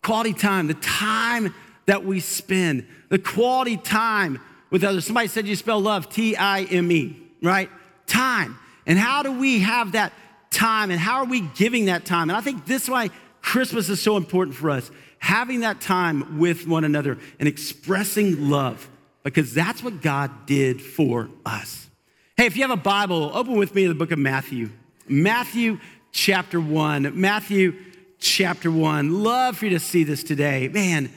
Quality 0.02 0.32
time, 0.32 0.66
the 0.66 0.75
time 0.75 1.54
that 1.87 2.04
we 2.04 2.20
spend, 2.20 2.87
the 3.08 3.18
quality 3.18 3.76
time 3.76 4.40
with 4.70 4.85
others. 4.85 5.06
Somebody 5.06 5.28
said 5.28 5.47
you 5.47 5.56
spell 5.56 5.80
love 5.80 6.08
T 6.08 6.37
I 6.37 6.62
M 6.62 6.90
E, 6.92 7.16
right? 7.42 7.70
Time. 8.06 8.58
And 8.87 8.99
how 8.99 9.23
do 9.23 9.32
we 9.32 9.61
have 9.61 9.92
that 9.92 10.12
time 10.50 10.90
and 10.90 10.98
how 10.98 11.18
are 11.18 11.24
we 11.24 11.40
giving 11.40 11.86
that 11.86 12.04
time? 12.04 12.30
And 12.30 12.36
I 12.36 12.40
think 12.40 12.66
this 12.66 12.84
is 12.84 12.90
why 12.90 13.10
Christmas 13.42 13.88
is 13.88 14.00
so 14.00 14.16
important 14.16 14.56
for 14.56 14.70
us 14.70 14.90
having 15.18 15.60
that 15.60 15.80
time 15.80 16.38
with 16.38 16.66
one 16.66 16.84
another 16.84 17.18
and 17.38 17.48
expressing 17.48 18.48
love 18.48 18.88
because 19.22 19.52
that's 19.52 19.82
what 19.82 20.00
God 20.00 20.46
did 20.46 20.80
for 20.80 21.28
us. 21.44 21.88
Hey, 22.36 22.46
if 22.46 22.56
you 22.56 22.62
have 22.62 22.70
a 22.70 22.76
Bible, 22.76 23.30
open 23.34 23.56
with 23.56 23.74
me 23.74 23.82
to 23.82 23.88
the 23.88 23.94
book 23.94 24.12
of 24.12 24.18
Matthew. 24.18 24.70
Matthew 25.08 25.80
chapter 26.12 26.60
1. 26.60 27.20
Matthew 27.20 27.74
chapter 28.18 28.70
1. 28.70 29.22
Love 29.22 29.58
for 29.58 29.66
you 29.66 29.70
to 29.72 29.80
see 29.80 30.04
this 30.04 30.22
today. 30.22 30.68
Man, 30.68 31.10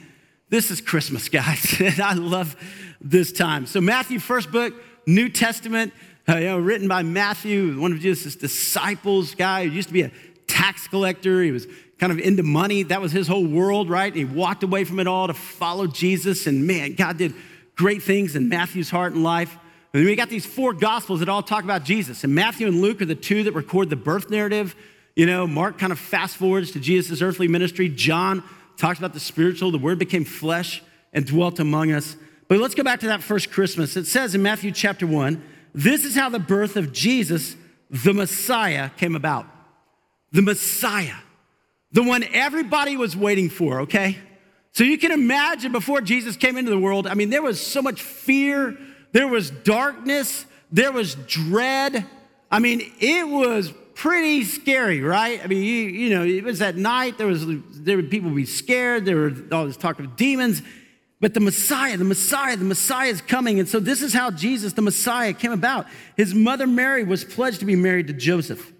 this 0.48 0.70
is 0.70 0.80
Christmas, 0.80 1.28
guys. 1.30 1.80
I 2.00 2.14
love 2.14 2.56
this 3.00 3.32
time. 3.32 3.66
So, 3.66 3.80
Matthew, 3.80 4.18
first 4.18 4.50
book, 4.50 4.74
New 5.06 5.28
Testament, 5.28 5.92
uh, 6.28 6.36
you 6.36 6.46
know, 6.46 6.58
written 6.58 6.88
by 6.88 7.02
Matthew, 7.02 7.80
one 7.80 7.92
of 7.92 8.00
Jesus' 8.00 8.36
disciples, 8.36 9.34
guy 9.34 9.66
who 9.66 9.70
used 9.70 9.88
to 9.88 9.94
be 9.94 10.02
a 10.02 10.12
tax 10.46 10.86
collector. 10.86 11.42
He 11.42 11.50
was 11.50 11.66
kind 11.98 12.12
of 12.12 12.18
into 12.18 12.42
money. 12.42 12.84
That 12.84 13.00
was 13.00 13.12
his 13.12 13.26
whole 13.26 13.46
world, 13.46 13.88
right? 13.90 14.14
He 14.14 14.24
walked 14.24 14.62
away 14.62 14.84
from 14.84 15.00
it 15.00 15.06
all 15.06 15.26
to 15.26 15.34
follow 15.34 15.86
Jesus. 15.86 16.46
And 16.46 16.66
man, 16.66 16.94
God 16.94 17.18
did 17.18 17.34
great 17.76 18.02
things 18.02 18.36
in 18.36 18.48
Matthew's 18.48 18.90
heart 18.90 19.12
and 19.14 19.22
life. 19.22 19.56
And 19.92 20.04
we 20.04 20.14
got 20.14 20.28
these 20.28 20.46
four 20.46 20.72
gospels 20.72 21.20
that 21.20 21.28
all 21.28 21.42
talk 21.42 21.64
about 21.64 21.84
Jesus. 21.84 22.24
And 22.24 22.34
Matthew 22.34 22.66
and 22.66 22.80
Luke 22.80 23.02
are 23.02 23.06
the 23.06 23.14
two 23.14 23.44
that 23.44 23.52
record 23.52 23.90
the 23.90 23.96
birth 23.96 24.30
narrative. 24.30 24.74
You 25.16 25.26
know, 25.26 25.46
Mark 25.46 25.78
kind 25.78 25.92
of 25.92 25.98
fast 25.98 26.36
forwards 26.36 26.70
to 26.72 26.80
Jesus' 26.80 27.20
earthly 27.20 27.48
ministry. 27.48 27.88
John 27.88 28.42
talks 28.76 28.98
about 28.98 29.12
the 29.12 29.20
spiritual. 29.20 29.70
The 29.70 29.78
word 29.78 29.98
became 29.98 30.24
flesh 30.24 30.82
and 31.12 31.26
dwelt 31.26 31.60
among 31.60 31.92
us. 31.92 32.16
But 32.48 32.58
let's 32.58 32.74
go 32.74 32.82
back 32.82 33.00
to 33.00 33.08
that 33.08 33.22
first 33.22 33.50
Christmas. 33.50 33.96
It 33.96 34.06
says 34.06 34.34
in 34.34 34.42
Matthew 34.42 34.72
chapter 34.72 35.06
1 35.06 35.42
this 35.74 36.04
is 36.04 36.14
how 36.14 36.28
the 36.28 36.38
birth 36.38 36.76
of 36.76 36.92
Jesus, 36.92 37.56
the 37.90 38.12
Messiah, 38.12 38.90
came 38.96 39.16
about. 39.16 39.46
The 40.32 40.42
Messiah, 40.42 41.16
the 41.92 42.02
one 42.02 42.24
everybody 42.32 42.96
was 42.96 43.16
waiting 43.16 43.50
for, 43.50 43.82
okay? 43.82 44.18
So 44.72 44.84
you 44.84 44.96
can 44.96 45.12
imagine 45.12 45.72
before 45.72 46.00
Jesus 46.00 46.36
came 46.36 46.56
into 46.56 46.70
the 46.70 46.78
world, 46.78 47.06
I 47.06 47.14
mean, 47.14 47.28
there 47.28 47.42
was 47.42 47.64
so 47.64 47.82
much 47.82 48.00
fear, 48.02 48.78
there 49.12 49.28
was 49.28 49.50
darkness, 49.50 50.46
there 50.70 50.90
was 50.90 51.14
dread. 51.14 52.06
I 52.50 52.58
mean, 52.58 52.92
it 52.98 53.28
was 53.28 53.72
pretty 53.94 54.44
scary, 54.44 55.02
right? 55.02 55.42
I 55.44 55.46
mean, 55.46 55.62
you, 55.62 55.84
you 55.84 56.10
know, 56.10 56.24
it 56.24 56.44
was 56.44 56.62
at 56.62 56.76
night, 56.76 57.18
there 57.18 57.26
was 57.26 57.44
there 57.46 57.96
were 57.96 58.02
people 58.02 58.30
be 58.30 58.46
scared, 58.46 59.04
there 59.04 59.16
were 59.16 59.34
all 59.52 59.66
this 59.66 59.76
talk 59.76 59.98
of 60.00 60.16
demons. 60.16 60.62
But 61.22 61.34
the 61.34 61.40
Messiah, 61.40 61.96
the 61.96 62.04
Messiah, 62.04 62.56
the 62.56 62.64
Messiah 62.64 63.08
is 63.08 63.20
coming. 63.20 63.60
And 63.60 63.68
so 63.68 63.78
this 63.78 64.02
is 64.02 64.12
how 64.12 64.32
Jesus, 64.32 64.72
the 64.72 64.82
Messiah, 64.82 65.32
came 65.32 65.52
about. 65.52 65.86
His 66.16 66.34
mother 66.34 66.66
Mary 66.66 67.04
was 67.04 67.22
pledged 67.22 67.60
to 67.60 67.64
be 67.64 67.76
married 67.76 68.08
to 68.08 68.12
Joseph. 68.12 68.72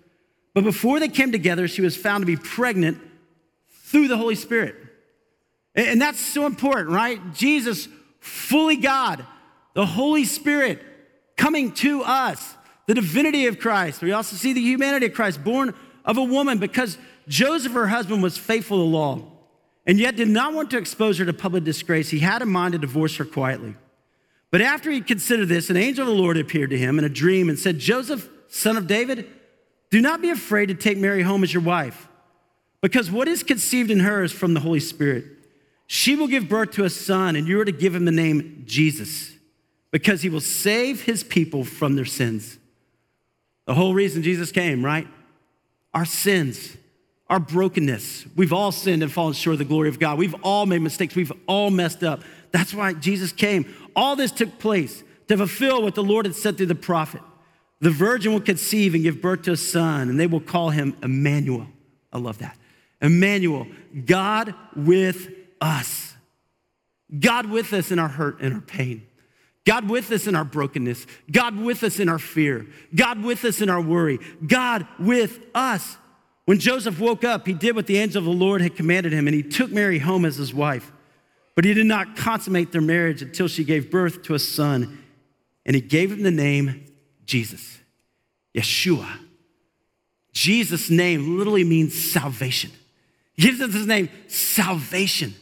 But 0.53 0.65
before 0.65 0.99
they 0.99 1.07
came 1.09 1.31
together, 1.31 1.69
she 1.69 1.83
was 1.83 1.97
found 1.97 2.23
to 2.23 2.27
be 2.27 2.37
pregnant 2.37 3.01
through 3.85 4.09
the 4.09 4.17
Holy 4.17 4.35
Spirit. 4.35 4.75
And 5.77 6.03
that's 6.03 6.19
so 6.19 6.45
important, 6.45 6.91
right? 6.91 7.33
Jesus, 7.33 7.87
fully 8.19 8.77
God, 8.77 9.25
the 9.75 9.87
Holy 9.87 10.25
Spirit 10.25 10.83
coming 11.37 11.71
to 11.75 12.03
us, 12.03 12.57
the 12.89 12.95
divinity 12.95 13.47
of 13.47 13.61
Christ. 13.61 14.03
We 14.03 14.11
also 14.11 14.35
see 14.35 14.53
the 14.53 14.61
humanity 14.61 15.07
of 15.07 15.15
Christ, 15.15 15.45
born 15.45 15.75
of 16.05 16.19
a 16.19 16.25
woman, 16.25 16.59
because 16.59 16.99
Joseph, 17.29 17.73
her 17.73 17.87
husband, 17.87 18.21
was 18.21 18.37
faithful 18.37 18.79
to 18.79 18.83
law 18.83 19.32
and 19.87 19.99
yet 19.99 20.17
did 20.17 20.29
not 20.29 20.55
want 20.55 20.71
to 20.71 20.79
expose 20.79 21.19
her 21.19 21.25
to 21.25 21.33
public 21.33 21.65
disgrace. 21.65 22.11
He 22.11 22.21
had 22.21 22.43
in 22.43 22.49
mind 22.49 22.73
to 22.73 22.79
divorce 22.79 23.17
her 23.17 23.25
quietly. 23.25 23.75
But 24.51 24.61
after 24.61 24.91
he 24.91 25.01
considered 25.01 25.49
this, 25.49 25.71
an 25.71 25.77
angel 25.77 26.09
of 26.09 26.15
the 26.15 26.21
Lord 26.21 26.37
appeared 26.37 26.71
to 26.71 26.79
him 26.79 26.99
in 26.99 27.05
a 27.05 27.09
dream 27.09 27.49
and 27.49 27.59
said, 27.59 27.79
Joseph, 27.79 28.29
son 28.49 28.77
of 28.77 28.87
David, 28.87 29.27
do 29.91 30.01
not 30.01 30.23
be 30.23 30.31
afraid 30.31 30.67
to 30.67 30.75
take 30.75 30.99
Mary 30.99 31.23
home 31.23 31.43
as 31.43 31.53
your 31.53 31.63
wife, 31.63 32.09
because 32.81 33.11
what 33.11 33.29
is 33.29 33.43
conceived 33.43 33.91
in 33.91 34.01
her 34.01 34.23
is 34.23 34.33
from 34.33 34.55
the 34.55 34.61
Holy 34.61 34.81
Spirit. 34.81 35.25
She 35.87 36.17
will 36.17 36.29
give 36.29 36.49
birth 36.49 36.71
to 36.73 36.85
a 36.85 36.91
son, 36.91 37.37
and 37.37 37.47
you 37.47 37.61
are 37.61 37.65
to 37.65 37.73
give 37.73 37.95
him 37.95 38.05
the 38.05 38.13
name 38.13 38.63
Jesus, 38.67 39.33
because 39.91 40.23
he 40.23 40.29
will 40.29 40.41
save 40.41 41.03
his 41.03 41.25
people 41.25 41.65
from 41.65 41.97
their 41.97 42.05
sins. 42.05 42.59
The 43.67 43.75
whole 43.75 43.95
reason 43.95 44.23
Jesus 44.23 44.53
came, 44.53 44.85
right? 44.85 45.07
Our 45.95 46.05
sins 46.05 46.77
our 47.33 47.41
brokenness. 47.41 48.27
We've 48.37 48.53
all 48.53 48.73
sinned 48.73 49.03
and 49.03 49.11
fallen 49.11 49.33
short 49.33 49.55
of 49.55 49.59
the 49.59 49.65
glory 49.65 49.89
of 49.89 49.99
God. 49.99 50.19
We've 50.19 50.35
all 50.43 50.67
made 50.67 50.83
mistakes. 50.83 51.17
We've 51.17 51.33
all 51.47 51.71
messed 51.71 52.05
up. 52.05 52.21
That's 52.51 52.75
why 52.75 52.93
Jesus 52.93 53.33
came. 53.33 53.75
All 53.97 54.17
this 54.17 54.31
took 54.31 54.59
place 54.59 55.03
to 55.29 55.39
fulfill 55.39 55.83
what 55.83 55.95
the 55.95 56.03
Lord 56.03 56.27
had 56.27 56.35
said 56.35 56.59
through 56.59 56.67
the 56.67 56.75
prophet. 56.75 57.23
The 57.81 57.89
virgin 57.89 58.35
will 58.35 58.43
conceive 58.43 58.93
and 58.93 59.03
give 59.03 59.23
birth 59.23 59.43
to 59.45 59.53
a 59.53 59.57
son, 59.57 60.11
and 60.11 60.21
they 60.21 60.27
will 60.27 60.43
call 60.43 60.69
him 60.69 60.95
Emmanuel. 61.03 61.69
I 62.13 62.19
love 62.19 62.37
that. 62.41 62.59
Emmanuel, 63.01 63.67
God 64.05 64.55
with 64.77 65.31
us. 65.59 66.13
God 67.19 67.47
with 67.47 67.73
us 67.73 67.91
in 67.91 67.99
our 67.99 68.09
hurt 68.09 68.43
and 68.43 68.53
our 68.53 68.61
pain. 68.61 69.07
God 69.65 69.89
with 69.89 70.13
us 70.13 70.27
in 70.27 70.37
our 70.37 70.45
brokenness. 70.45 71.07
God 71.31 71.57
with 71.57 71.83
us 71.83 71.99
in 71.99 72.11
our 72.11 72.19
fear. 72.19 72.67
God 72.95 73.23
with 73.23 73.43
us 73.47 73.63
in 73.63 73.71
our 73.71 73.81
worry. 73.81 74.19
God 74.47 74.87
with 74.99 75.41
us. 75.55 75.97
When 76.45 76.59
Joseph 76.59 76.99
woke 76.99 77.25
up, 77.25 77.47
he 77.47 77.53
did 77.53 77.77
what 77.77 77.87
the 77.87 77.99
angel 77.99 78.19
of 78.19 78.25
the 78.25 78.31
Lord 78.31 78.61
had 78.61 78.75
commanded 78.77 79.13
him, 79.13 79.27
and 79.27 79.35
he 79.35 79.43
took 79.43 79.71
Mary 79.71 79.99
home 79.99 80.25
as 80.25 80.37
his 80.37 80.53
wife. 80.53 80.91
But 81.55 81.65
he 81.65 81.75
did 81.75 81.87
not 81.87 82.17
consummate 82.17 82.73
their 82.73 82.81
marriage 82.81 83.23
until 83.23 83.47
she 83.47 83.63
gave 83.63 83.91
birth 83.91 84.23
to 84.25 84.35
a 84.35 84.39
son, 84.39 85.03
and 85.65 85.77
he 85.77 85.83
gave 85.83 86.11
him 86.11 86.23
the 86.23 86.31
name 86.31 86.87
Jesus, 87.27 87.79
Yeshua. 88.55 89.19
Jesus' 90.33 90.91
name 90.91 91.39
literally 91.39 91.65
means 91.65 92.13
salvation. 92.13 92.71
He 93.35 93.43
gives 93.43 93.61
us 93.61 93.73
his 93.73 93.87
name, 93.87 94.09
salvation. 94.29 95.35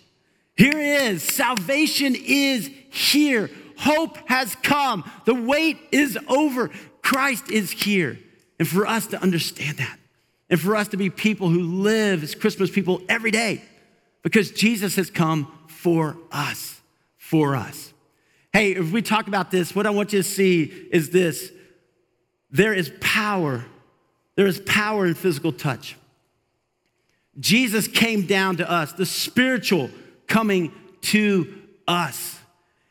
Here 0.57 0.73
it 0.77 1.03
is. 1.13 1.23
Salvation 1.23 2.15
is 2.15 2.69
here. 2.91 3.51
Hope 3.79 4.19
has 4.29 4.55
come. 4.57 5.09
The 5.25 5.35
wait 5.35 5.79
is 5.91 6.19
over. 6.29 6.71
Christ 7.03 7.51
is 7.51 7.71
here. 7.71 8.19
And 8.59 8.69
for 8.69 8.87
us 8.87 9.07
to 9.09 9.23
understand 9.23 9.79
that, 9.79 9.99
and 10.51 10.61
for 10.61 10.75
us 10.75 10.89
to 10.89 10.97
be 10.97 11.09
people 11.09 11.49
who 11.49 11.63
live 11.63 12.25
as 12.25 12.35
Christmas 12.35 12.71
people 12.71 13.01
every 13.09 13.31
day 13.31 13.63
because 14.23 14.51
Jesus 14.51 14.97
has 14.97 15.09
come 15.09 15.51
for 15.69 16.17
us, 16.33 16.81
for 17.17 17.55
us. 17.55 17.95
Hey, 18.53 18.73
if 18.73 18.91
we 18.91 19.01
talk 19.01 19.29
about 19.29 19.53
this, 19.53 19.75
what 19.75 19.87
I 19.87 19.91
want 19.91 20.13
you 20.13 20.19
to 20.19 20.29
see 20.29 20.65
is 20.91 21.11
this 21.11 21.53
there 22.51 22.75
is 22.75 22.91
power, 23.01 23.65
there 24.35 24.49
is 24.49 24.61
power 24.67 25.07
in 25.07 25.15
physical 25.15 25.53
touch. 25.53 25.97
Jesus 27.39 27.87
came 27.87 28.27
down 28.27 28.57
to 28.57 28.69
us, 28.69 28.93
the 28.93 29.07
spiritual 29.07 29.89
coming 30.27 30.73
to 31.03 31.55
us. 31.87 32.39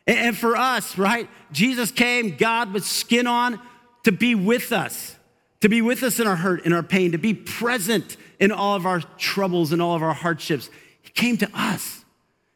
And 0.07 0.35
for 0.35 0.55
us, 0.55 0.97
right? 0.97 1.29
Jesus 1.51 1.91
came, 1.91 2.37
God 2.37 2.73
with 2.73 2.85
skin 2.85 3.27
on, 3.27 3.59
to 4.05 4.13
be 4.13 4.33
with 4.33 4.71
us 4.71 5.15
to 5.61 5.69
be 5.69 5.81
with 5.81 6.03
us 6.03 6.19
in 6.19 6.27
our 6.27 6.37
hurt, 6.37 6.65
in 6.65 6.73
our 6.73 6.83
pain, 6.83 7.11
to 7.11 7.17
be 7.17 7.33
present 7.33 8.17
in 8.39 8.51
all 8.51 8.75
of 8.75 8.85
our 8.85 9.01
troubles 9.17 9.71
and 9.71 9.81
all 9.81 9.95
of 9.95 10.03
our 10.03 10.13
hardships. 10.13 10.69
He 11.01 11.09
came 11.11 11.37
to 11.37 11.49
us. 11.53 12.05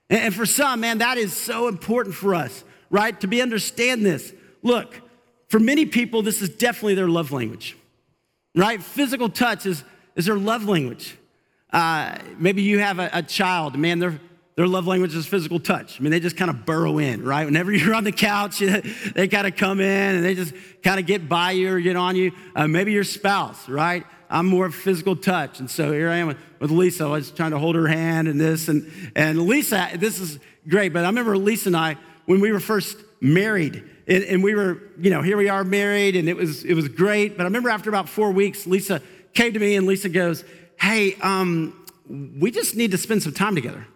And 0.10 0.34
for 0.34 0.46
some, 0.46 0.82
man, 0.82 1.00
that 1.00 1.18
is 1.18 1.36
so 1.36 1.68
important 1.68 2.16
for 2.16 2.36
us, 2.36 2.64
right? 2.90 3.20
To 3.22 3.28
be 3.28 3.42
understand 3.42 4.06
this. 4.06 4.34
Look, 4.62 5.02
for 5.48 5.60
many 5.60 5.86
people, 5.86 6.22
this 6.22 6.42
is 6.42 6.50
definitely 6.50 6.96
their 6.96 7.08
love 7.08 7.32
language, 7.32 7.76
right? 8.56 8.82
Physical 8.82 9.30
touch 9.30 9.66
is, 9.66 9.84
is 10.16 10.26
their 10.26 10.38
love 10.38 10.66
language. 10.66 11.18
Uh, 11.72 12.16
maybe 12.38 12.62
you 12.62 12.80
have 12.80 13.00
a, 13.00 13.10
a 13.14 13.24
child, 13.24 13.78
man, 13.78 14.00
they're 14.00 14.20
their 14.56 14.68
love 14.68 14.86
language 14.86 15.16
is 15.16 15.26
physical 15.26 15.60
touch. 15.60 16.00
I 16.00 16.04
mean, 16.04 16.12
they 16.12 16.20
just 16.20 16.38
kind 16.38 16.52
of 16.52 16.66
burrow 16.66 17.00
in, 17.00 17.24
right? 17.24 17.46
Whenever 17.46 17.72
you're 17.74 17.96
on 17.96 18.04
the 18.04 18.12
couch, 18.12 18.60
they 19.16 19.28
kind 19.28 19.48
of 19.48 19.56
come 19.56 19.80
in 19.80 20.16
and 20.16 20.24
they 20.24 20.36
just 20.36 20.54
kind 20.84 21.00
of 21.00 21.06
get 21.06 21.28
by 21.28 21.52
you 21.52 21.74
or 21.74 21.80
get 21.80 21.96
on 21.96 22.16
you. 22.16 22.32
Uh, 22.56 22.68
maybe 22.68 22.92
your 22.92 23.04
spouse, 23.04 23.68
right? 23.68 24.06
I'm 24.30 24.46
more 24.48 24.66
of 24.66 24.76
physical 24.76 25.16
touch. 25.16 25.60
And 25.60 25.70
so 25.70 25.92
here 25.92 26.10
I 26.10 26.18
am 26.18 26.28
with, 26.28 26.38
with 26.60 26.72
Lisa. 26.72 27.06
I 27.06 27.10
was 27.10 27.32
trying 27.32 27.52
to 27.52 27.60
hold 27.60 27.76
her 27.76 27.88
hand 27.88 28.28
and 28.28 28.40
this. 28.40 28.68
And, 28.68 28.92
and 29.16 29.42
Lisa, 29.44 29.90
this 29.96 30.20
is 30.20 30.40
great. 30.68 30.94
But 30.94 31.04
I 31.04 31.08
remember 31.08 31.38
Lisa 31.38 31.70
and 31.70 31.78
I, 31.78 31.98
when 32.26 32.40
we 32.40 32.52
were 32.52 32.60
first 32.60 32.98
married, 33.22 33.84
and, 34.08 34.24
and 34.24 34.44
we 34.44 34.56
were, 34.56 34.82
you 35.00 35.10
know, 35.10 35.22
here 35.22 35.38
we 35.38 35.50
are 35.50 35.64
married, 35.64 36.16
and 36.16 36.28
it 36.28 36.36
was, 36.36 36.64
it 36.64 36.74
was 36.74 36.88
great. 36.88 37.38
But 37.38 37.44
I 37.44 37.46
remember 37.46 37.70
after 37.70 37.90
about 37.90 38.10
four 38.10 38.32
weeks, 38.32 38.66
Lisa 38.66 39.02
came 39.34 39.54
to 39.54 39.60
me 39.60 39.76
and 39.76 39.88
Lisa 39.88 40.10
goes, 40.10 40.44
Hey, 40.80 41.16
um, 41.22 41.86
we 42.10 42.52
just 42.52 42.76
need 42.76 42.92
to 42.92 42.98
spend 42.98 43.24
some 43.24 43.34
time 43.34 43.56
together. 43.56 43.88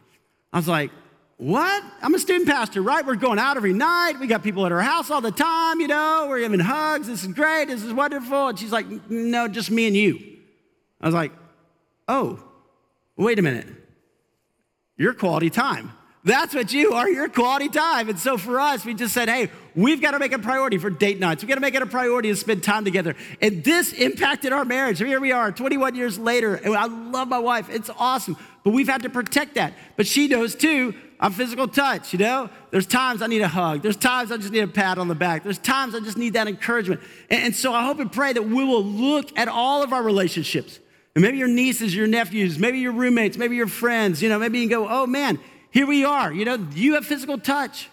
I 0.54 0.58
was 0.58 0.68
like, 0.68 0.92
what? 1.38 1.84
I'm 2.02 2.16
a 2.16 2.20
student 2.20 2.48
pastor, 2.48 2.82
right? 2.82 3.06
We're 3.06 3.16
going 3.16 3.38
out 3.38 3.58
every 3.58 3.74
night. 3.74 4.20
We 4.20 4.26
got 4.26 4.44
people 4.44 4.66
at 4.66 4.72
our 4.72 4.82
house 4.82 5.12
all 5.12 5.22
the 5.22 5.32
time, 5.32 5.80
you 5.80 5.88
know. 5.88 6.26
We're 6.28 6.40
giving 6.40 6.60
hugs. 6.60 7.08
This 7.08 7.24
is 7.24 7.32
great. 7.34 7.66
This 7.66 7.84
is 7.84 7.94
wonderful. 7.94 8.48
And 8.48 8.58
she's 8.60 8.72
like, 8.72 8.88
no, 9.10 9.48
just 9.48 9.70
me 9.70 9.88
and 9.88 9.96
you. 9.96 10.20
I 11.00 11.06
was 11.06 11.14
like, 11.14 11.32
oh, 12.08 12.44
wait 13.16 13.38
a 13.38 13.44
minute. 13.44 13.68
Your 14.98 15.14
quality 15.14 15.52
time. 15.52 15.92
That's 16.24 16.54
what 16.54 16.74
you 16.74 16.92
are, 16.92 17.10
your 17.10 17.30
quality 17.30 17.70
time. 17.70 18.10
And 18.10 18.20
so 18.20 18.38
for 18.38 18.60
us, 18.60 18.84
we 18.84 18.94
just 18.94 19.14
said, 19.14 19.30
hey, 19.30 19.50
we've 19.76 20.02
got 20.02 20.12
to 20.12 20.20
make 20.20 20.34
a 20.34 20.40
priority 20.40 20.78
for 20.78 20.90
date 20.90 21.20
nights. 21.20 21.42
We've 21.42 21.48
got 21.48 21.56
to 21.56 21.62
make 21.62 21.74
it 21.74 21.82
a 21.82 21.86
priority 21.86 22.30
to 22.30 22.36
spend 22.36 22.64
time 22.64 22.84
together. 22.84 23.16
And 23.42 23.64
this 23.64 23.94
impacted 23.94 24.52
our 24.52 24.66
marriage. 24.66 24.98
Here 24.98 25.22
we 25.22 25.32
are, 25.32 25.54
21 25.54 25.96
years 25.96 26.20
later. 26.20 26.56
And 26.56 26.76
I 26.76 26.88
love 26.88 27.30
my 27.30 27.40
wife. 27.40 27.70
It's 27.70 27.90
awesome. 27.98 28.36
But 28.68 28.74
we've 28.74 28.90
had 28.90 29.04
to 29.04 29.10
protect 29.10 29.56
that. 29.56 29.72
But 29.96 30.08
she 30.08 30.28
knows 30.28 30.54
too, 30.54 30.94
I'm 31.22 31.32
physical 31.32 31.70
touch, 31.70 32.12
you 32.12 32.20
know? 32.20 32.50
There's 32.70 32.86
times 32.86 33.22
I 33.22 33.28
need 33.28 33.40
a 33.40 33.48
hug. 33.48 33.82
There's 33.82 33.96
times 33.96 34.30
I 34.30 34.36
just 34.36 34.52
need 34.52 34.60
a 34.60 34.68
pat 34.68 34.98
on 34.98 35.08
the 35.08 35.16
back. 35.16 35.46
There's 35.46 35.58
times 35.58 35.96
I 35.96 36.02
just 36.02 36.18
need 36.18 36.34
that 36.34 36.50
encouragement. 36.50 37.00
And, 37.30 37.44
and 37.44 37.56
so 37.56 37.74
I 37.74 37.86
hope 37.86 38.00
and 38.00 38.12
pray 38.12 38.34
that 38.34 38.44
we 38.44 38.66
will 38.66 38.84
look 38.84 39.30
at 39.40 39.48
all 39.48 39.84
of 39.84 39.94
our 39.94 40.04
relationships. 40.04 40.82
And 41.16 41.24
maybe 41.24 41.38
your 41.38 41.48
nieces, 41.48 41.96
your 41.96 42.08
nephews, 42.08 42.60
maybe 42.60 42.80
your 42.80 42.92
roommates, 42.92 43.38
maybe 43.38 43.56
your 43.56 43.68
friends, 43.68 44.22
you 44.22 44.28
know, 44.28 44.38
maybe 44.38 44.60
you 44.60 44.68
go, 44.68 44.86
oh 44.86 45.08
man, 45.08 45.40
here 45.72 45.88
we 45.88 46.04
are. 46.04 46.34
You 46.34 46.44
know, 46.44 46.56
you 46.74 46.96
have 46.96 47.06
physical 47.06 47.38
touch. 47.38 47.88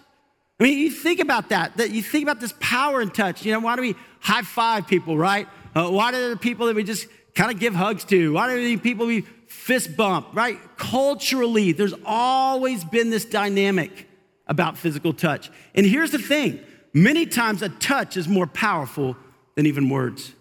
I 0.58 0.64
mean, 0.64 0.76
you 0.76 0.90
think 0.90 1.20
about 1.20 1.50
that, 1.50 1.76
that 1.76 1.92
you 1.92 2.02
think 2.02 2.24
about 2.24 2.40
this 2.40 2.54
power 2.58 3.00
in 3.00 3.12
touch. 3.12 3.46
You 3.46 3.52
know, 3.52 3.60
why 3.60 3.76
do 3.76 3.82
we 3.82 3.94
high 4.18 4.42
five 4.42 4.88
people, 4.88 5.16
right? 5.16 5.46
Uh, 5.72 5.88
why 5.88 6.10
do 6.10 6.30
the 6.30 6.36
people 6.36 6.66
that 6.66 6.74
we 6.74 6.82
just 6.82 7.06
kind 7.36 7.52
of 7.52 7.60
give 7.60 7.76
hugs 7.76 8.02
to? 8.06 8.32
Why 8.32 8.48
do 8.48 8.60
the 8.60 8.76
people 8.76 9.06
we 9.06 9.24
fist 9.54 9.96
bump, 9.96 10.26
right? 10.34 10.58
Culturally, 10.76 11.72
there's 11.72 11.94
always 12.04 12.84
been 12.84 13.08
this 13.08 13.24
dynamic 13.24 14.08
about 14.46 14.76
physical 14.76 15.12
touch. 15.14 15.50
And 15.74 15.86
here's 15.86 16.10
the 16.10 16.18
thing 16.18 16.60
many 16.92 17.24
times 17.24 17.62
a 17.62 17.70
touch 17.70 18.16
is 18.16 18.28
more 18.28 18.46
powerful 18.46 19.16
than 19.54 19.64
even 19.64 19.88
words. 19.88 20.32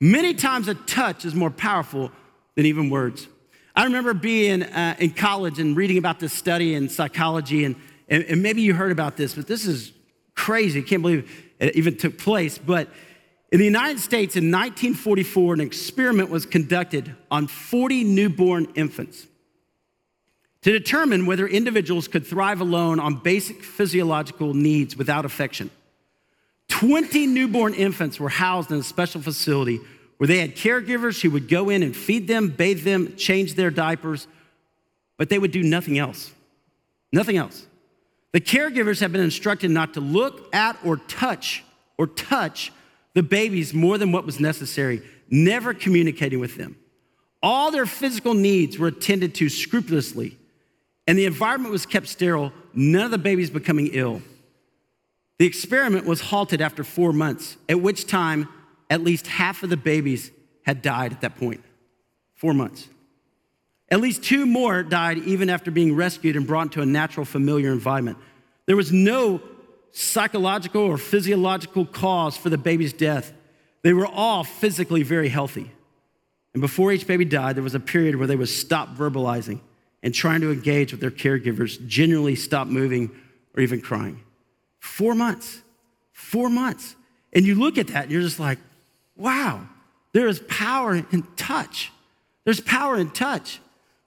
Many 0.00 0.34
times 0.34 0.68
a 0.68 0.74
touch 0.74 1.24
is 1.24 1.34
more 1.34 1.50
powerful 1.50 2.12
than 2.54 2.66
even 2.66 2.90
words. 2.90 3.26
I 3.74 3.84
remember 3.84 4.14
being 4.14 4.62
uh, 4.62 4.94
in 4.98 5.10
college 5.10 5.58
and 5.58 5.76
reading 5.76 5.98
about 5.98 6.20
this 6.20 6.32
study 6.32 6.74
in 6.74 6.88
psychology, 6.88 7.64
and, 7.64 7.74
and, 8.08 8.22
and 8.24 8.42
maybe 8.42 8.62
you 8.62 8.74
heard 8.74 8.92
about 8.92 9.16
this, 9.16 9.34
but 9.34 9.48
this 9.48 9.66
is 9.66 9.90
crazy. 10.36 10.80
I 10.80 10.82
can't 10.82 11.02
believe 11.02 11.52
it 11.58 11.74
even 11.74 11.96
took 11.96 12.18
place. 12.18 12.58
But 12.58 12.88
in 13.54 13.60
the 13.60 13.66
United 13.66 14.00
States 14.00 14.34
in 14.34 14.50
1944, 14.50 15.54
an 15.54 15.60
experiment 15.60 16.28
was 16.28 16.44
conducted 16.44 17.14
on 17.30 17.46
40 17.46 18.02
newborn 18.02 18.66
infants 18.74 19.28
to 20.62 20.72
determine 20.72 21.24
whether 21.24 21.46
individuals 21.46 22.08
could 22.08 22.26
thrive 22.26 22.60
alone 22.60 22.98
on 22.98 23.14
basic 23.14 23.62
physiological 23.62 24.54
needs 24.54 24.96
without 24.96 25.24
affection. 25.24 25.70
20 26.66 27.28
newborn 27.28 27.74
infants 27.74 28.18
were 28.18 28.28
housed 28.28 28.72
in 28.72 28.78
a 28.78 28.82
special 28.82 29.22
facility 29.22 29.78
where 30.16 30.26
they 30.26 30.40
had 30.40 30.56
caregivers 30.56 31.22
who 31.22 31.30
would 31.30 31.46
go 31.46 31.70
in 31.70 31.84
and 31.84 31.96
feed 31.96 32.26
them, 32.26 32.48
bathe 32.48 32.82
them, 32.82 33.14
change 33.14 33.54
their 33.54 33.70
diapers, 33.70 34.26
but 35.16 35.28
they 35.28 35.38
would 35.38 35.52
do 35.52 35.62
nothing 35.62 35.96
else. 35.96 36.32
Nothing 37.12 37.36
else. 37.36 37.68
The 38.32 38.40
caregivers 38.40 38.98
have 38.98 39.12
been 39.12 39.20
instructed 39.20 39.70
not 39.70 39.94
to 39.94 40.00
look 40.00 40.52
at 40.52 40.76
or 40.84 40.96
touch 40.96 41.62
or 41.96 42.08
touch 42.08 42.72
the 43.14 43.22
babies 43.22 43.72
more 43.72 43.98
than 43.98 44.12
what 44.12 44.26
was 44.26 44.40
necessary, 44.40 45.02
never 45.30 45.72
communicating 45.72 46.40
with 46.40 46.56
them. 46.56 46.76
All 47.42 47.70
their 47.70 47.86
physical 47.86 48.34
needs 48.34 48.78
were 48.78 48.88
attended 48.88 49.34
to 49.36 49.48
scrupulously 49.48 50.38
and 51.06 51.18
the 51.18 51.26
environment 51.26 51.72
was 51.72 51.86
kept 51.86 52.08
sterile, 52.08 52.52
none 52.72 53.04
of 53.04 53.10
the 53.10 53.18
babies 53.18 53.50
becoming 53.50 53.90
ill. 53.92 54.22
The 55.38 55.46
experiment 55.46 56.06
was 56.06 56.20
halted 56.20 56.60
after 56.60 56.84
four 56.84 57.12
months, 57.12 57.56
at 57.68 57.80
which 57.80 58.06
time 58.06 58.48
at 58.88 59.02
least 59.02 59.26
half 59.26 59.62
of 59.62 59.70
the 59.70 59.76
babies 59.76 60.30
had 60.64 60.80
died 60.80 61.12
at 61.12 61.20
that 61.20 61.36
point. 61.36 61.62
Four 62.34 62.54
months. 62.54 62.88
At 63.90 64.00
least 64.00 64.22
two 64.22 64.46
more 64.46 64.82
died 64.82 65.18
even 65.18 65.50
after 65.50 65.70
being 65.70 65.94
rescued 65.94 66.36
and 66.36 66.46
brought 66.46 66.72
to 66.72 66.80
a 66.80 66.86
natural, 66.86 67.26
familiar 67.26 67.70
environment. 67.70 68.16
There 68.66 68.76
was 68.76 68.92
no 68.92 69.42
psychological 69.96 70.82
or 70.82 70.98
physiological 70.98 71.86
cause 71.86 72.36
for 72.36 72.50
the 72.50 72.58
baby's 72.58 72.92
death. 72.92 73.32
They 73.82 73.92
were 73.92 74.08
all 74.08 74.42
physically 74.42 75.04
very 75.04 75.28
healthy. 75.28 75.70
And 76.52 76.60
before 76.60 76.92
each 76.92 77.06
baby 77.06 77.24
died, 77.24 77.54
there 77.54 77.62
was 77.62 77.76
a 77.76 77.80
period 77.80 78.16
where 78.16 78.26
they 78.26 78.34
would 78.34 78.48
stop 78.48 78.96
verbalizing 78.96 79.60
and 80.02 80.12
trying 80.12 80.40
to 80.40 80.50
engage 80.50 80.90
with 80.90 81.00
their 81.00 81.12
caregivers 81.12 81.84
genuinely 81.86 82.34
stop 82.34 82.66
moving 82.66 83.10
or 83.56 83.62
even 83.62 83.80
crying. 83.80 84.20
Four 84.80 85.14
months, 85.14 85.62
four 86.12 86.50
months. 86.50 86.96
And 87.32 87.46
you 87.46 87.54
look 87.54 87.78
at 87.78 87.86
that 87.88 88.04
and 88.04 88.12
you're 88.12 88.20
just 88.20 88.40
like, 88.40 88.58
wow, 89.16 89.64
there 90.12 90.26
is 90.26 90.40
power 90.48 90.94
in 90.96 91.22
touch. 91.36 91.92
There's 92.44 92.60
power 92.60 92.96
in 92.96 93.10
touch. 93.10 93.60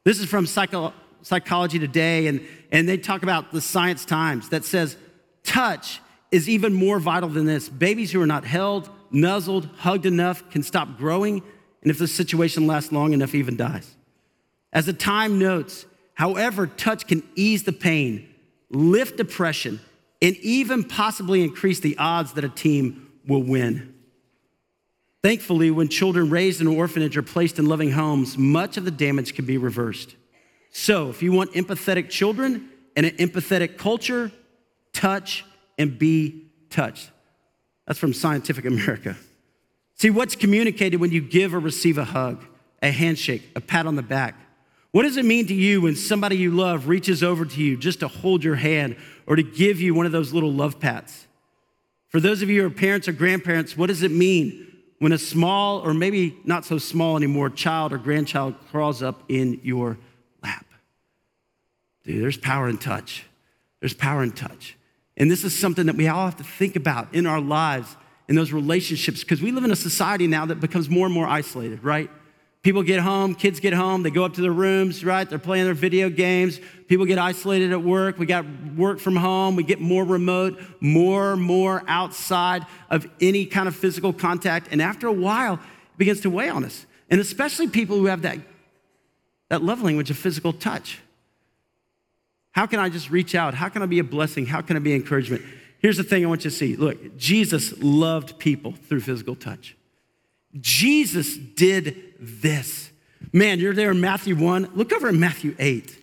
This 0.03 0.19
is 0.19 0.25
from 0.25 0.47
Psycho- 0.47 0.93
Psychology 1.21 1.79
Today, 1.79 2.27
and, 2.27 2.45
and 2.73 2.87
they 2.89 2.97
talk 2.97 3.23
about 3.23 3.51
the 3.51 3.61
Science 3.61 4.05
Times 4.05 4.49
that 4.49 4.65
says 4.65 4.97
touch 5.47 6.01
is 6.31 6.47
even 6.47 6.73
more 6.73 6.99
vital 6.99 7.29
than 7.29 7.45
this. 7.45 7.69
Babies 7.69 8.11
who 8.11 8.21
are 8.21 8.27
not 8.27 8.45
held, 8.45 8.89
nuzzled, 9.09 9.67
hugged 9.77 10.05
enough 10.05 10.47
can 10.51 10.61
stop 10.61 10.97
growing, 10.97 11.41
and 11.81 11.89
if 11.89 11.97
the 11.97 12.07
situation 12.07 12.67
lasts 12.67 12.91
long 12.91 13.13
enough, 13.13 13.33
even 13.33 13.55
dies. 13.55 13.95
As 14.73 14.85
the 14.85 14.93
time 14.93 15.39
notes, 15.39 15.85
however, 16.13 16.67
touch 16.67 17.07
can 17.07 17.23
ease 17.35 17.63
the 17.63 17.71
pain, 17.71 18.27
lift 18.69 19.17
depression, 19.17 19.79
and 20.21 20.35
even 20.37 20.83
possibly 20.83 21.43
increase 21.43 21.79
the 21.79 21.97
odds 21.97 22.33
that 22.33 22.43
a 22.43 22.49
team 22.49 23.09
will 23.25 23.43
win. 23.43 23.93
Thankfully, 25.23 25.71
when 25.71 25.87
children 25.87 26.29
raised 26.29 26.61
in 26.61 26.67
an 26.67 26.75
orphanage 26.75 27.17
are 27.17 27.23
placed 27.23 27.57
in 27.57 27.65
loving 27.65 27.91
homes, 27.91 28.37
much 28.37 28.77
of 28.77 28.85
the 28.85 28.91
damage 28.91 29.33
can 29.33 29.45
be 29.45 29.57
reversed. 29.57 30.15
So, 30.71 31.09
if 31.09 31.23
you 31.23 31.31
want 31.31 31.53
empathetic 31.53 32.09
children 32.09 32.69
and 32.95 33.05
an 33.05 33.15
empathetic 33.17 33.77
culture, 33.77 34.31
touch 34.97 35.45
and 35.77 35.97
be 35.97 36.47
touched. 36.69 37.11
That's 37.85 37.99
from 37.99 38.13
Scientific 38.13 38.65
America. 38.65 39.15
See, 39.95 40.09
what's 40.09 40.35
communicated 40.35 40.99
when 40.99 41.11
you 41.11 41.21
give 41.21 41.53
or 41.53 41.59
receive 41.59 41.97
a 41.97 42.03
hug, 42.03 42.43
a 42.81 42.91
handshake, 42.91 43.43
a 43.55 43.61
pat 43.61 43.85
on 43.85 43.95
the 43.95 44.01
back? 44.01 44.35
What 44.91 45.03
does 45.03 45.17
it 45.17 45.25
mean 45.25 45.47
to 45.47 45.53
you 45.53 45.81
when 45.81 45.95
somebody 45.95 46.37
you 46.37 46.51
love 46.51 46.87
reaches 46.87 47.23
over 47.23 47.45
to 47.45 47.61
you 47.61 47.77
just 47.77 47.99
to 47.99 48.07
hold 48.07 48.43
your 48.43 48.55
hand 48.55 48.95
or 49.27 49.35
to 49.35 49.43
give 49.43 49.79
you 49.79 49.93
one 49.93 50.05
of 50.05 50.11
those 50.11 50.33
little 50.33 50.51
love 50.51 50.79
pats? 50.79 51.27
For 52.07 52.19
those 52.19 52.41
of 52.41 52.49
you 52.49 52.61
who 52.61 52.67
are 52.67 52.71
parents 52.71 53.07
or 53.07 53.11
grandparents, 53.11 53.77
what 53.77 53.87
does 53.87 54.01
it 54.01 54.11
mean 54.11 54.65
when 54.99 55.11
a 55.11 55.17
small 55.17 55.79
or 55.79 55.93
maybe 55.93 56.37
not 56.43 56.65
so 56.65 56.77
small 56.77 57.17
anymore 57.17 57.49
child 57.49 57.93
or 57.93 57.97
grandchild 57.97 58.55
crawls 58.71 59.03
up 59.03 59.23
in 59.29 59.59
your 59.61 59.97
lap? 60.41 60.65
Dude, 62.03 62.23
there's 62.23 62.37
power 62.37 62.67
in 62.67 62.77
touch. 62.77 63.25
There's 63.79 63.93
power 63.93 64.23
in 64.23 64.31
touch. 64.31 64.77
And 65.17 65.29
this 65.29 65.43
is 65.43 65.57
something 65.57 65.87
that 65.87 65.95
we 65.95 66.07
all 66.07 66.25
have 66.25 66.37
to 66.37 66.43
think 66.43 66.75
about 66.75 67.13
in 67.13 67.25
our 67.25 67.41
lives, 67.41 67.95
in 68.27 68.35
those 68.35 68.53
relationships, 68.53 69.21
because 69.21 69.41
we 69.41 69.51
live 69.51 69.63
in 69.63 69.71
a 69.71 69.75
society 69.75 70.27
now 70.27 70.45
that 70.45 70.59
becomes 70.59 70.89
more 70.89 71.07
and 71.07 71.13
more 71.13 71.27
isolated, 71.27 71.83
right? 71.83 72.09
People 72.61 72.83
get 72.83 72.99
home, 72.99 73.33
kids 73.33 73.59
get 73.59 73.73
home, 73.73 74.03
they 74.03 74.11
go 74.11 74.25
up 74.25 74.33
to 74.33 74.41
their 74.41 74.51
rooms, 74.51 75.03
right? 75.03 75.27
They're 75.27 75.39
playing 75.39 75.65
their 75.65 75.73
video 75.73 76.09
games. 76.09 76.59
People 76.87 77.05
get 77.05 77.17
isolated 77.17 77.71
at 77.71 77.81
work. 77.81 78.19
We 78.19 78.25
got 78.25 78.45
work 78.75 78.99
from 78.99 79.15
home. 79.15 79.55
We 79.55 79.63
get 79.63 79.79
more 79.79 80.03
remote, 80.03 80.59
more, 80.81 81.35
more 81.35 81.83
outside 81.87 82.65
of 82.89 83.07
any 83.21 83.45
kind 83.45 83.67
of 83.67 83.75
physical 83.75 84.11
contact. 84.11 84.67
And 84.71 84.81
after 84.81 85.07
a 85.07 85.13
while, 85.13 85.53
it 85.53 85.97
begins 85.97 86.21
to 86.21 86.29
weigh 86.29 86.49
on 86.49 86.65
us. 86.65 86.85
And 87.09 87.21
especially 87.21 87.69
people 87.69 87.97
who 87.97 88.07
have 88.07 88.23
that, 88.23 88.39
that 89.49 89.63
love 89.63 89.81
language 89.81 90.11
of 90.11 90.17
physical 90.17 90.51
touch. 90.51 90.99
How 92.51 92.65
can 92.65 92.79
I 92.79 92.89
just 92.89 93.09
reach 93.09 93.35
out? 93.35 93.53
How 93.53 93.69
can 93.69 93.81
I 93.81 93.85
be 93.85 93.99
a 93.99 94.03
blessing? 94.03 94.45
How 94.45 94.61
can 94.61 94.75
I 94.75 94.79
be 94.79 94.93
encouragement? 94.95 95.43
Here's 95.79 95.97
the 95.97 96.03
thing 96.03 96.25
I 96.25 96.27
want 96.27 96.43
you 96.43 96.49
to 96.49 96.55
see. 96.55 96.75
Look, 96.75 97.17
Jesus 97.17 97.73
loved 97.81 98.39
people 98.39 98.71
through 98.71 99.01
physical 99.01 99.35
touch. 99.35 99.75
Jesus 100.59 101.37
did 101.37 102.15
this. 102.19 102.91
Man, 103.31 103.59
you're 103.59 103.73
there 103.73 103.91
in 103.91 104.01
Matthew 104.01 104.35
1. 104.35 104.71
Look 104.73 104.91
over 104.91 105.09
in 105.09 105.19
Matthew 105.19 105.55
8. 105.59 105.95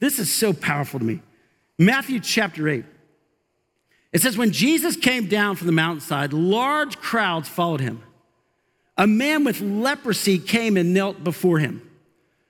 This 0.00 0.18
is 0.18 0.30
so 0.30 0.52
powerful 0.52 0.98
to 0.98 1.04
me. 1.04 1.20
Matthew 1.78 2.20
chapter 2.20 2.68
8. 2.68 2.84
It 4.12 4.20
says, 4.20 4.36
When 4.36 4.52
Jesus 4.52 4.96
came 4.96 5.26
down 5.26 5.56
from 5.56 5.66
the 5.66 5.72
mountainside, 5.72 6.32
large 6.32 6.98
crowds 6.98 7.48
followed 7.48 7.80
him. 7.80 8.02
A 8.96 9.06
man 9.06 9.44
with 9.44 9.60
leprosy 9.60 10.38
came 10.38 10.76
and 10.76 10.92
knelt 10.92 11.24
before 11.24 11.58
him. 11.58 11.88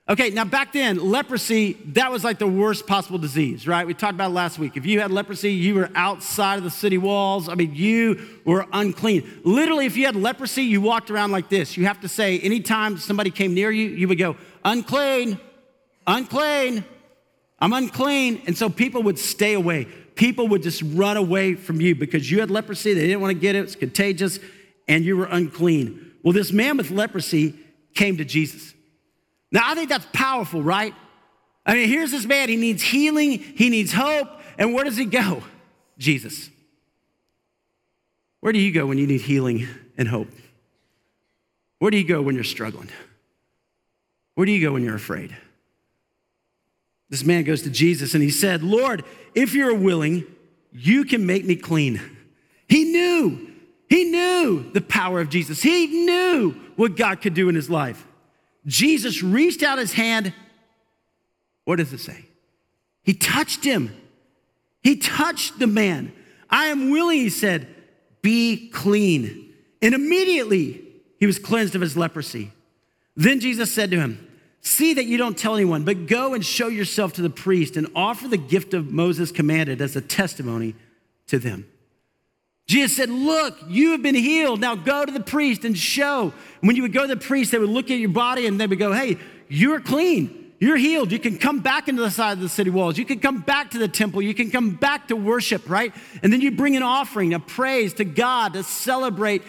Okay, 0.09 0.31
now 0.31 0.43
back 0.43 0.73
then, 0.73 0.97
leprosy, 0.97 1.73
that 1.93 2.11
was 2.11 2.25
like 2.25 2.37
the 2.37 2.47
worst 2.47 2.85
possible 2.85 3.17
disease, 3.17 3.65
right? 3.65 3.87
We 3.87 3.93
talked 3.93 4.15
about 4.15 4.33
last 4.33 4.59
week. 4.59 4.75
If 4.75 4.85
you 4.85 4.99
had 4.99 5.11
leprosy, 5.11 5.53
you 5.53 5.75
were 5.75 5.89
outside 5.95 6.57
of 6.57 6.65
the 6.65 6.69
city 6.69 6.97
walls. 6.97 7.47
I 7.47 7.55
mean, 7.55 7.73
you 7.73 8.19
were 8.43 8.65
unclean. 8.73 9.41
Literally, 9.45 9.85
if 9.85 9.95
you 9.95 10.05
had 10.05 10.17
leprosy, 10.17 10.63
you 10.63 10.81
walked 10.81 11.09
around 11.09 11.31
like 11.31 11.47
this. 11.47 11.77
You 11.77 11.85
have 11.85 12.01
to 12.01 12.09
say, 12.09 12.37
anytime 12.39 12.97
somebody 12.97 13.31
came 13.31 13.53
near 13.53 13.71
you, 13.71 13.87
you 13.87 14.09
would 14.09 14.17
go, 14.17 14.35
unclean, 14.65 15.39
unclean, 16.05 16.83
I'm 17.59 17.71
unclean. 17.71 18.41
And 18.45 18.57
so 18.57 18.67
people 18.67 19.03
would 19.03 19.17
stay 19.17 19.53
away. 19.53 19.85
People 20.15 20.49
would 20.49 20.63
just 20.63 20.83
run 20.83 21.15
away 21.15 21.55
from 21.55 21.79
you 21.79 21.95
because 21.95 22.29
you 22.29 22.41
had 22.41 22.51
leprosy. 22.51 22.93
They 22.93 23.07
didn't 23.07 23.21
want 23.21 23.33
to 23.33 23.39
get 23.39 23.55
it, 23.55 23.59
it's 23.59 23.75
contagious, 23.77 24.39
and 24.85 25.05
you 25.05 25.15
were 25.15 25.27
unclean. 25.31 26.11
Well, 26.23 26.33
this 26.33 26.51
man 26.51 26.75
with 26.75 26.91
leprosy 26.91 27.57
came 27.93 28.17
to 28.17 28.25
Jesus. 28.25 28.72
Now, 29.53 29.61
I 29.65 29.75
think 29.75 29.87
that's 29.87 30.07
powerful, 30.11 30.63
right? 30.63 30.93
I 31.65 31.75
mean, 31.75 31.87
here's 31.87 32.11
this 32.11 32.25
man, 32.25 32.49
he 32.49 32.57
needs 32.57 32.81
healing, 32.81 33.31
he 33.31 33.69
needs 33.69 33.93
hope, 33.93 34.27
and 34.57 34.73
where 34.73 34.83
does 34.83 34.97
he 34.97 35.05
go? 35.05 35.43
Jesus. 35.97 36.49
Where 38.41 38.51
do 38.51 38.59
you 38.59 38.73
go 38.73 38.87
when 38.87 38.97
you 38.97 39.07
need 39.07 39.21
healing 39.21 39.67
and 39.97 40.07
hope? 40.07 40.27
Where 41.79 41.91
do 41.91 41.97
you 41.97 42.03
go 42.03 42.21
when 42.21 42.35
you're 42.35 42.43
struggling? 42.43 42.89
Where 44.35 44.45
do 44.45 44.51
you 44.51 44.65
go 44.65 44.73
when 44.73 44.83
you're 44.83 44.95
afraid? 44.95 45.37
This 47.09 47.23
man 47.23 47.43
goes 47.43 47.61
to 47.61 47.69
Jesus 47.69 48.15
and 48.15 48.23
he 48.23 48.31
said, 48.31 48.63
Lord, 48.63 49.05
if 49.35 49.53
you're 49.53 49.75
willing, 49.75 50.25
you 50.71 51.05
can 51.05 51.27
make 51.27 51.45
me 51.45 51.55
clean. 51.55 52.01
He 52.67 52.85
knew, 52.85 53.51
he 53.87 54.05
knew 54.05 54.71
the 54.71 54.81
power 54.81 55.21
of 55.21 55.29
Jesus. 55.29 55.61
He 55.61 56.05
knew 56.05 56.51
what 56.75 56.97
God 56.97 57.21
could 57.21 57.35
do 57.35 57.49
in 57.49 57.55
his 57.55 57.69
life. 57.69 58.07
Jesus 58.65 59.21
reached 59.21 59.63
out 59.63 59.77
his 59.77 59.93
hand. 59.93 60.33
What 61.65 61.77
does 61.77 61.93
it 61.93 61.99
say? 61.99 62.25
He 63.03 63.13
touched 63.13 63.63
him. 63.63 63.95
He 64.81 64.95
touched 64.95 65.59
the 65.59 65.67
man. 65.67 66.13
I 66.49 66.65
am 66.65 66.89
willing, 66.89 67.19
he 67.19 67.29
said, 67.29 67.67
be 68.21 68.69
clean. 68.69 69.53
And 69.81 69.93
immediately 69.93 70.81
he 71.19 71.25
was 71.25 71.39
cleansed 71.39 71.75
of 71.75 71.81
his 71.81 71.95
leprosy. 71.95 72.51
Then 73.15 73.39
Jesus 73.39 73.71
said 73.71 73.91
to 73.91 73.99
him, 73.99 74.27
See 74.61 74.93
that 74.93 75.05
you 75.05 75.17
don't 75.17 75.37
tell 75.37 75.55
anyone, 75.55 75.83
but 75.83 76.07
go 76.07 76.33
and 76.33 76.43
show 76.43 76.69
yourself 76.69 77.13
to 77.13 77.21
the 77.21 77.29
priest 77.29 77.75
and 77.75 77.87
offer 77.93 78.29
the 78.29 78.37
gift 78.37 78.73
of 78.73 78.93
Moses 78.93 79.29
commanded 79.29 79.81
as 79.81 79.97
a 79.97 80.01
testimony 80.01 80.73
to 81.27 81.37
them. 81.37 81.67
Jesus 82.67 82.95
said, 82.95 83.09
Look, 83.09 83.57
you 83.67 83.91
have 83.91 84.01
been 84.01 84.15
healed. 84.15 84.61
Now 84.61 84.75
go 84.75 85.05
to 85.05 85.11
the 85.11 85.19
priest 85.19 85.65
and 85.65 85.77
show. 85.77 86.33
When 86.61 86.75
you 86.75 86.81
would 86.83 86.93
go 86.93 87.01
to 87.01 87.07
the 87.07 87.17
priest, 87.17 87.51
they 87.51 87.57
would 87.57 87.69
look 87.69 87.91
at 87.91 87.99
your 87.99 88.09
body 88.09 88.47
and 88.47 88.59
they 88.59 88.67
would 88.67 88.79
go, 88.79 88.93
Hey, 88.93 89.17
you're 89.49 89.81
clean. 89.81 90.51
You're 90.59 90.77
healed. 90.77 91.11
You 91.11 91.19
can 91.19 91.37
come 91.37 91.59
back 91.59 91.89
into 91.89 92.01
the 92.01 92.09
side 92.09 92.33
of 92.33 92.39
the 92.39 92.47
city 92.47 92.69
walls. 92.69 92.97
You 92.97 93.03
can 93.03 93.19
come 93.19 93.41
back 93.41 93.71
to 93.71 93.77
the 93.77 93.89
temple. 93.89 94.21
You 94.21 94.33
can 94.33 94.49
come 94.49 94.75
back 94.75 95.09
to 95.09 95.15
worship, 95.15 95.69
right? 95.69 95.93
And 96.21 96.31
then 96.31 96.39
you 96.39 96.51
bring 96.51 96.77
an 96.77 96.83
offering, 96.83 97.33
a 97.33 97.39
praise 97.39 97.93
to 97.95 98.05
God 98.05 98.53
to 98.53 98.63
celebrate 98.63 99.41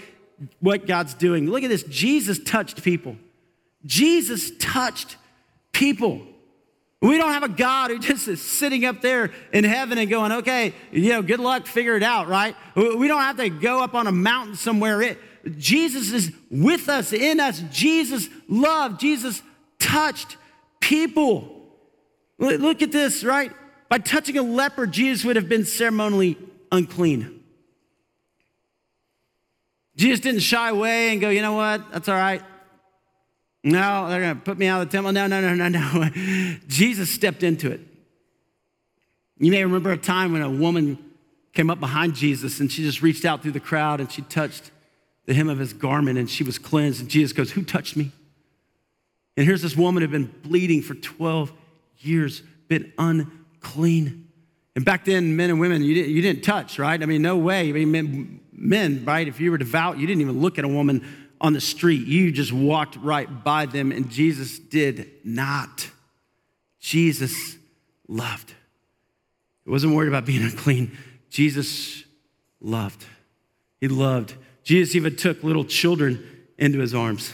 what 0.59 0.89
God's 0.89 1.15
doing. 1.15 1.49
Look 1.49 1.63
at 1.63 1.69
this. 1.69 1.85
Jesus 1.85 2.41
touched 2.41 2.83
people. 2.83 3.17
Jesus 3.87 4.51
touched 4.59 5.17
people. 5.71 6.23
We 7.05 7.19
don't 7.19 7.33
have 7.33 7.43
a 7.43 7.51
God 7.51 7.91
who 7.91 7.99
just 8.01 8.29
is 8.29 8.41
sitting 8.41 8.85
up 8.87 9.03
there 9.03 9.31
in 9.53 9.65
heaven 9.65 9.99
and 9.99 10.09
going, 10.09 10.33
okay, 10.33 10.73
you 10.91 11.11
know, 11.11 11.23
good 11.23 11.41
luck, 11.41 11.67
figure 11.67 11.97
it 11.97 12.03
out, 12.03 12.29
right? 12.29 12.57
We 12.75 13.09
don't 13.09 13.21
have 13.21 13.37
to 13.37 13.51
go 13.51 13.83
up 13.83 13.95
on 13.95 14.07
a 14.07 14.13
mountain 14.13 14.57
somewhere. 14.57 15.03
It, 15.03 15.19
Jesus 15.59 16.13
is 16.13 16.33
with 16.51 16.89
us, 16.89 17.13
in 17.13 17.41
us. 17.41 17.63
Jesus 17.71 18.29
loved, 18.49 19.01
Jesus 19.01 19.43
touched 19.79 20.39
people. 20.81 21.51
Look 22.39 22.81
at 22.81 22.91
this, 22.91 23.23
right? 23.23 23.53
By 23.91 23.99
touching 23.99 24.39
a 24.39 24.43
leper, 24.43 24.87
Jesus 24.87 25.25
would 25.27 25.37
have 25.37 25.49
been 25.49 25.67
ceremonially 25.67 26.39
unclean. 26.73 27.43
Jesus 29.95 30.21
didn't 30.21 30.41
shy 30.41 30.71
away 30.71 31.13
and 31.13 31.21
go, 31.21 31.29
you 31.29 31.43
know 31.43 31.53
what? 31.53 31.93
That's 31.93 32.09
all 32.09 32.17
right. 32.17 32.43
No, 33.65 34.09
they're 34.11 34.21
going 34.21 34.35
to 34.35 34.41
put 34.43 34.59
me 34.59 34.67
out 34.67 34.83
of 34.83 34.91
the 34.91 34.93
temple. 34.93 35.13
No, 35.13 35.27
no, 35.27 35.41
no, 35.41 35.55
no, 35.55 35.69
no. 35.69 36.09
Jesus 36.69 37.11
stepped 37.11 37.43
into 37.43 37.71
it. 37.71 37.81
You 39.39 39.51
may 39.51 39.65
remember 39.65 39.91
a 39.91 39.97
time 39.97 40.35
when 40.35 40.43
a 40.43 40.51
woman 40.51 40.99
came 41.55 41.71
up 41.71 41.81
behind 41.81 42.15
Jesus 42.15 42.61
and 42.61 42.71
she 42.71 42.83
just 42.83 43.01
reached 43.01 43.25
out 43.25 43.43
through 43.43 43.53
the 43.53 43.61
crowd 43.61 44.01
and 44.01 44.13
she 44.13 44.21
touched 44.23 44.71
the 45.25 45.33
hem 45.33 45.49
of 45.49 45.59
his 45.59 45.73
garment 45.73 46.19
and 46.19 46.29
she 46.29 46.45
was 46.45 46.59
cleansed. 46.59 47.01
And 47.01 47.09
Jesus 47.09 47.33
goes, 47.33 47.53
Who 47.53 47.65
touched 47.65 47.97
me? 47.97 48.13
And 49.37 49.47
here's 49.47 49.63
this 49.63 49.77
woman 49.77 50.03
who 50.03 50.09
had 50.09 50.13
been 50.13 50.33
bleeding 50.43 50.83
for 50.83 50.95
12 50.95 51.51
years, 51.99 52.43
been 52.69 52.93
unclean. 52.99 54.29
And 54.77 54.85
back 54.85 55.07
then, 55.07 55.37
men 55.37 55.51
and 55.51 55.59
women, 55.59 55.83
you 55.83 55.95
didn't, 55.95 56.11
you 56.11 56.21
didn't 56.21 56.43
touch, 56.43 56.79
right? 56.79 57.03
I 57.03 57.07
mean, 57.07 57.23
no 57.23 57.39
way. 57.39 57.71
I 57.71 57.73
mean, 57.73 57.91
men, 57.91 58.41
men, 58.53 59.05
right? 59.05 59.27
If 59.27 59.41
you 59.41 59.51
were 59.51 59.59
devout, 59.59 59.99
you 59.99 60.07
didn't 60.07 60.21
even 60.21 60.41
look 60.41 60.59
at 60.59 60.65
a 60.65 60.69
woman 60.69 61.24
on 61.41 61.53
the 61.53 61.61
street. 61.61 62.07
You 62.07 62.33
just 62.33 62.53
walked 62.53 62.97
right 62.97 63.45
by 63.45 63.67
them, 63.67 63.93
and 63.93 64.11
Jesus 64.11 64.59
did 64.59 65.11
not. 65.25 65.91
Jesus 66.81 67.57
loved. 68.09 68.53
He 69.65 69.71
wasn't 69.71 69.95
worried 69.95 70.09
about 70.09 70.27
being 70.27 70.43
unclean. 70.51 70.97
Jesus 71.31 72.05
loved. 72.61 73.05
He 73.81 73.89
loved. 73.89 74.35
Jesus 74.63 74.95
even 74.95 75.17
took 75.17 75.43
little 75.43 75.65
children 75.65 76.27
into 76.59 76.79
his 76.79 76.95
arms. 76.95 77.33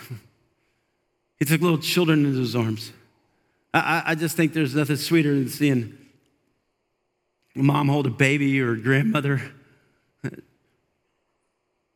he 1.38 1.44
took 1.44 1.60
little 1.60 1.78
children 1.78 2.24
into 2.24 2.38
his 2.38 2.56
arms. 2.56 2.92
I, 3.72 4.02
I 4.06 4.14
just 4.14 4.36
think 4.36 4.52
there's 4.52 4.74
nothing 4.74 4.96
sweeter 4.96 5.32
than 5.32 5.48
seeing 5.48 5.96
a 7.56 7.62
mom 7.62 7.88
hold 7.88 8.06
a 8.06 8.10
baby 8.10 8.60
or 8.60 8.72
a 8.72 8.80
grandmother, 8.80 9.42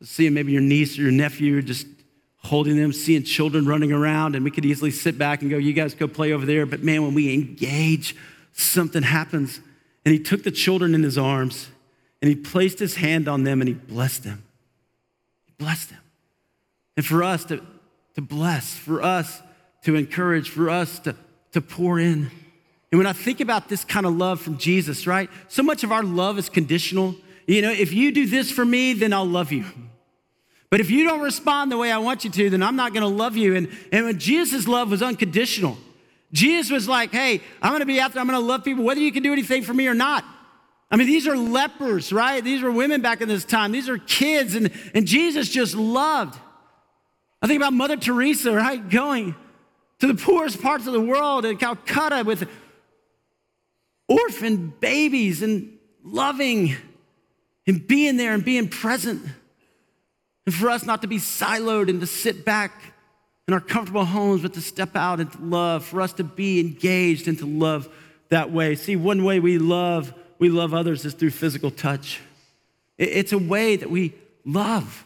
seeing 0.03 0.33
maybe 0.33 0.51
your 0.51 0.61
niece 0.61 0.97
or 0.97 1.03
your 1.03 1.11
nephew 1.11 1.61
just 1.61 1.87
holding 2.45 2.77
them, 2.77 2.93
seeing 2.93 3.23
children 3.23 3.65
running 3.65 3.91
around, 3.91 4.35
and 4.35 4.45
we 4.45 4.51
could 4.51 4.65
easily 4.65 4.91
sit 4.91 5.17
back 5.17 5.41
and 5.41 5.49
go, 5.51 5.57
You 5.57 5.73
guys 5.73 5.93
go 5.93 6.07
play 6.07 6.31
over 6.31 6.45
there. 6.45 6.65
But 6.65 6.83
man, 6.83 7.03
when 7.03 7.13
we 7.13 7.33
engage, 7.33 8.15
something 8.53 9.03
happens. 9.03 9.59
And 10.05 10.13
he 10.13 10.19
took 10.19 10.43
the 10.43 10.51
children 10.51 10.93
in 10.93 11.03
his 11.03 11.17
arms 11.17 11.69
and 12.21 12.29
he 12.29 12.35
placed 12.35 12.79
his 12.79 12.95
hand 12.95 13.27
on 13.27 13.43
them 13.43 13.61
and 13.61 13.67
he 13.67 13.73
blessed 13.73 14.23
them. 14.23 14.43
He 15.45 15.53
blessed 15.57 15.89
them. 15.89 15.99
And 16.95 17.05
for 17.05 17.23
us 17.23 17.43
to, 17.45 17.61
to 18.13 18.21
bless, 18.21 18.75
for 18.75 19.01
us 19.01 19.41
to 19.83 19.95
encourage, 19.95 20.49
for 20.49 20.69
us 20.69 20.99
to, 20.99 21.15
to 21.51 21.61
pour 21.61 21.99
in. 21.99 22.31
And 22.91 22.99
when 22.99 23.07
I 23.07 23.13
think 23.13 23.39
about 23.41 23.67
this 23.67 23.83
kind 23.83 24.05
of 24.05 24.15
love 24.15 24.39
from 24.39 24.57
Jesus, 24.57 25.07
right? 25.07 25.29
So 25.47 25.63
much 25.63 25.83
of 25.83 25.91
our 25.91 26.03
love 26.03 26.37
is 26.37 26.49
conditional. 26.49 27.15
You 27.47 27.63
know, 27.63 27.71
if 27.71 27.91
you 27.91 28.11
do 28.11 28.27
this 28.27 28.51
for 28.51 28.63
me, 28.63 28.93
then 28.93 29.11
I'll 29.11 29.27
love 29.27 29.51
you. 29.51 29.65
But 30.69 30.79
if 30.79 30.89
you 30.89 31.03
don't 31.03 31.21
respond 31.21 31.71
the 31.71 31.77
way 31.77 31.91
I 31.91 31.99
want 31.99 32.23
you 32.23 32.29
to, 32.31 32.49
then 32.49 32.63
I'm 32.63 32.75
not 32.75 32.93
going 32.93 33.03
to 33.03 33.07
love 33.07 33.37
you. 33.37 33.55
And, 33.55 33.69
and 33.91 34.05
when 34.05 34.19
Jesus' 34.19 34.67
love 34.67 34.91
was 34.91 35.01
unconditional, 35.01 35.77
Jesus 36.31 36.71
was 36.71 36.87
like, 36.87 37.11
hey, 37.11 37.41
I'm 37.61 37.71
going 37.71 37.81
to 37.81 37.85
be 37.85 37.99
out 37.99 38.13
there, 38.13 38.21
I'm 38.21 38.27
going 38.27 38.39
to 38.39 38.45
love 38.45 38.63
people, 38.63 38.83
whether 38.83 38.99
you 38.99 39.11
can 39.11 39.23
do 39.23 39.31
anything 39.31 39.63
for 39.63 39.73
me 39.73 39.87
or 39.87 39.93
not. 39.93 40.25
I 40.91 40.97
mean, 40.97 41.07
these 41.07 41.27
are 41.27 41.35
lepers, 41.35 42.13
right? 42.13 42.43
These 42.43 42.61
were 42.61 42.71
women 42.71 43.01
back 43.01 43.21
in 43.21 43.27
this 43.27 43.43
time. 43.45 43.71
These 43.71 43.89
are 43.89 43.97
kids, 43.97 44.55
and, 44.55 44.71
and 44.93 45.07
Jesus 45.07 45.49
just 45.49 45.75
loved. 45.75 46.37
I 47.41 47.47
think 47.47 47.59
about 47.59 47.73
Mother 47.73 47.97
Teresa, 47.97 48.51
right? 48.53 48.89
Going 48.89 49.35
to 49.99 50.07
the 50.07 50.15
poorest 50.15 50.61
parts 50.61 50.87
of 50.87 50.93
the 50.93 51.01
world 51.01 51.45
in 51.45 51.57
Calcutta 51.57 52.23
with 52.23 52.47
orphan 54.07 54.73
babies 54.79 55.41
and 55.41 55.77
loving 56.03 56.75
and 57.65 57.87
being 57.87 58.17
there 58.17 58.33
and 58.33 58.43
being 58.45 58.67
present. 58.67 59.25
And 60.45 60.53
for 60.53 60.69
us 60.69 60.85
not 60.85 61.01
to 61.01 61.07
be 61.07 61.17
siloed 61.17 61.89
and 61.89 61.99
to 62.01 62.07
sit 62.07 62.45
back 62.45 62.93
in 63.47 63.53
our 63.53 63.59
comfortable 63.59 64.05
homes, 64.05 64.41
but 64.41 64.53
to 64.53 64.61
step 64.61 64.95
out 64.95 65.19
and 65.19 65.51
love, 65.51 65.85
for 65.85 66.01
us 66.01 66.13
to 66.13 66.23
be 66.23 66.59
engaged 66.59 67.27
and 67.27 67.37
to 67.39 67.45
love 67.45 67.89
that 68.29 68.51
way. 68.51 68.75
See, 68.75 68.95
one 68.95 69.23
way 69.23 69.39
we 69.39 69.57
love, 69.57 70.13
we 70.39 70.49
love 70.49 70.73
others 70.73 71.05
is 71.05 71.13
through 71.13 71.31
physical 71.31 71.71
touch. 71.71 72.21
It's 72.97 73.33
a 73.33 73.37
way 73.37 73.75
that 73.75 73.89
we 73.89 74.15
love. 74.45 75.05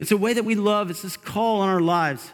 It's 0.00 0.10
a 0.10 0.16
way 0.16 0.32
that 0.32 0.44
we 0.44 0.54
love. 0.54 0.90
It's 0.90 1.02
this 1.02 1.16
call 1.16 1.60
on 1.60 1.68
our 1.68 1.80
lives. 1.80 2.32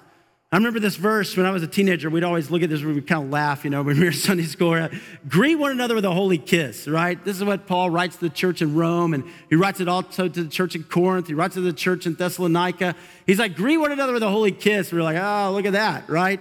I 0.53 0.57
remember 0.57 0.81
this 0.81 0.97
verse 0.97 1.37
when 1.37 1.47
I 1.47 1.53
was 1.53 1.63
a 1.63 1.69
teenager. 1.69 2.11
We'd 2.11 2.25
always 2.25 2.51
look 2.51 2.63
at 2.63 2.71
this, 2.71 2.83
we'd 2.83 3.07
kind 3.07 3.23
of 3.23 3.31
laugh, 3.31 3.63
you 3.63 3.71
know, 3.71 3.83
when 3.85 4.01
we 4.01 4.07
were 4.07 4.13
Sunday 4.13 4.43
school. 4.43 4.89
Greet 5.29 5.55
one 5.55 5.71
another 5.71 5.95
with 5.95 6.05
a 6.05 6.11
holy 6.11 6.39
kiss, 6.39 6.89
right? 6.89 7.25
This 7.25 7.37
is 7.37 7.45
what 7.45 7.69
Paul 7.69 7.89
writes 7.91 8.17
to 8.17 8.23
the 8.23 8.35
church 8.35 8.61
in 8.61 8.75
Rome, 8.75 9.15
and 9.15 9.23
he 9.49 9.55
writes 9.55 9.79
it 9.79 9.87
also 9.87 10.27
to 10.27 10.43
the 10.43 10.51
church 10.51 10.75
in 10.75 10.83
Corinth. 10.83 11.29
He 11.29 11.35
writes 11.35 11.55
to 11.55 11.61
the 11.61 11.73
church 11.73 12.05
in 12.05 12.15
Thessalonica. 12.15 12.97
He's 13.27 13.39
like, 13.39 13.55
greet 13.55 13.77
one 13.77 13.93
another 13.93 14.13
with 14.13 14.25
a 14.25 14.29
holy 14.29 14.51
kiss. 14.51 14.91
We 14.91 14.99
are 14.99 15.05
like, 15.05 15.19
oh, 15.21 15.53
look 15.53 15.67
at 15.67 15.75
that, 15.75 16.09
right? 16.11 16.41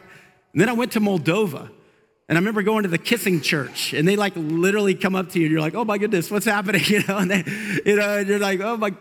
And 0.53 0.61
then 0.61 0.69
I 0.69 0.73
went 0.73 0.93
to 0.93 0.99
Moldova, 0.99 1.69
and 2.27 2.35
I 2.35 2.41
remember 2.41 2.63
going 2.63 2.83
to 2.83 2.89
the 2.89 2.97
kissing 2.97 3.41
church, 3.41 3.93
and 3.93 4.07
they 4.07 4.15
like 4.15 4.33
literally 4.35 4.95
come 4.95 5.13
up 5.13 5.29
to 5.33 5.39
you, 5.39 5.45
and 5.45 5.51
you're 5.51 5.61
like, 5.61 5.75
oh 5.75 5.85
my 5.85 5.99
goodness, 5.99 6.31
what's 6.31 6.47
happening? 6.47 6.81
You 6.87 7.03
know, 7.07 7.17
and 7.17 7.29
they, 7.29 7.43
you 7.85 7.95
know, 7.95 8.17
and 8.17 8.27
you're 8.27 8.39
like, 8.39 8.59
oh 8.59 8.75
my, 8.75 8.91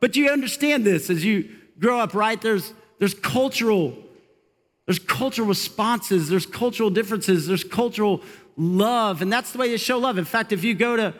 but 0.00 0.16
you 0.16 0.28
understand 0.28 0.84
this 0.84 1.08
as 1.08 1.24
you 1.24 1.54
grow 1.78 2.00
up, 2.00 2.14
right? 2.14 2.40
There's 2.40 2.72
there's 2.98 3.14
cultural 3.14 3.96
there's 4.86 4.98
cultural 5.00 5.48
responses, 5.48 6.28
there's 6.28 6.46
cultural 6.46 6.90
differences, 6.90 7.46
there's 7.46 7.64
cultural 7.64 8.22
love, 8.56 9.20
and 9.20 9.32
that's 9.32 9.52
the 9.52 9.58
way 9.58 9.70
you 9.70 9.78
show 9.78 9.98
love. 9.98 10.16
In 10.16 10.24
fact, 10.24 10.52
if 10.52 10.64
you 10.64 10.74
go 10.74 10.96
to 10.96 11.14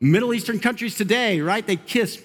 Middle 0.00 0.32
Eastern 0.32 0.60
countries 0.60 0.96
today, 0.96 1.40
right, 1.40 1.66
they 1.66 1.76
kiss 1.76 2.22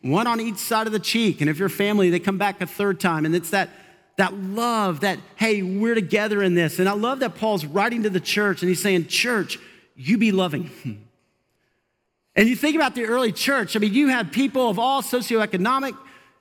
one 0.00 0.26
on 0.26 0.40
each 0.40 0.56
side 0.56 0.86
of 0.86 0.92
the 0.92 0.98
cheek, 0.98 1.40
and 1.40 1.50
if 1.50 1.58
you're 1.58 1.68
family, 1.68 2.08
they 2.10 2.18
come 2.18 2.38
back 2.38 2.60
a 2.60 2.66
third 2.66 2.98
time, 2.98 3.24
and 3.24 3.34
it's 3.34 3.50
that 3.50 3.68
that 4.16 4.34
love 4.34 5.00
that 5.00 5.18
hey, 5.36 5.62
we're 5.62 5.94
together 5.94 6.42
in 6.42 6.54
this. 6.54 6.78
And 6.78 6.88
I 6.88 6.92
love 6.92 7.20
that 7.20 7.36
Paul's 7.36 7.64
writing 7.64 8.02
to 8.02 8.10
the 8.10 8.20
church, 8.20 8.62
and 8.62 8.68
he's 8.68 8.82
saying, 8.82 9.06
"Church, 9.06 9.58
you 9.94 10.18
be 10.18 10.32
loving." 10.32 10.70
And 12.36 12.48
you 12.48 12.54
think 12.54 12.76
about 12.76 12.94
the 12.94 13.04
early 13.04 13.32
church. 13.32 13.74
I 13.74 13.80
mean, 13.80 13.92
you 13.92 14.06
had 14.06 14.32
people 14.32 14.70
of 14.70 14.78
all 14.78 15.02
socioeconomic 15.02 15.96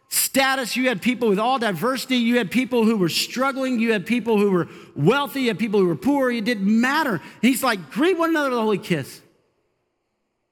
status, 0.09 0.75
you 0.75 0.89
had 0.89 1.01
people 1.01 1.29
with 1.29 1.39
all 1.39 1.59
diversity, 1.59 2.17
you 2.17 2.37
had 2.37 2.51
people 2.51 2.83
who 2.83 2.97
were 2.97 3.09
struggling, 3.09 3.79
you 3.79 3.93
had 3.93 4.05
people 4.05 4.37
who 4.37 4.51
were 4.51 4.67
wealthy, 4.95 5.43
you 5.43 5.47
had 5.49 5.59
people 5.59 5.79
who 5.79 5.87
were 5.87 5.95
poor, 5.95 6.31
it 6.31 6.43
didn't 6.43 6.81
matter. 6.81 7.21
He's 7.41 7.63
like, 7.63 7.91
greet 7.91 8.17
one 8.17 8.31
another 8.31 8.49
with 8.49 8.59
a 8.59 8.61
holy 8.61 8.77
kiss. 8.79 9.21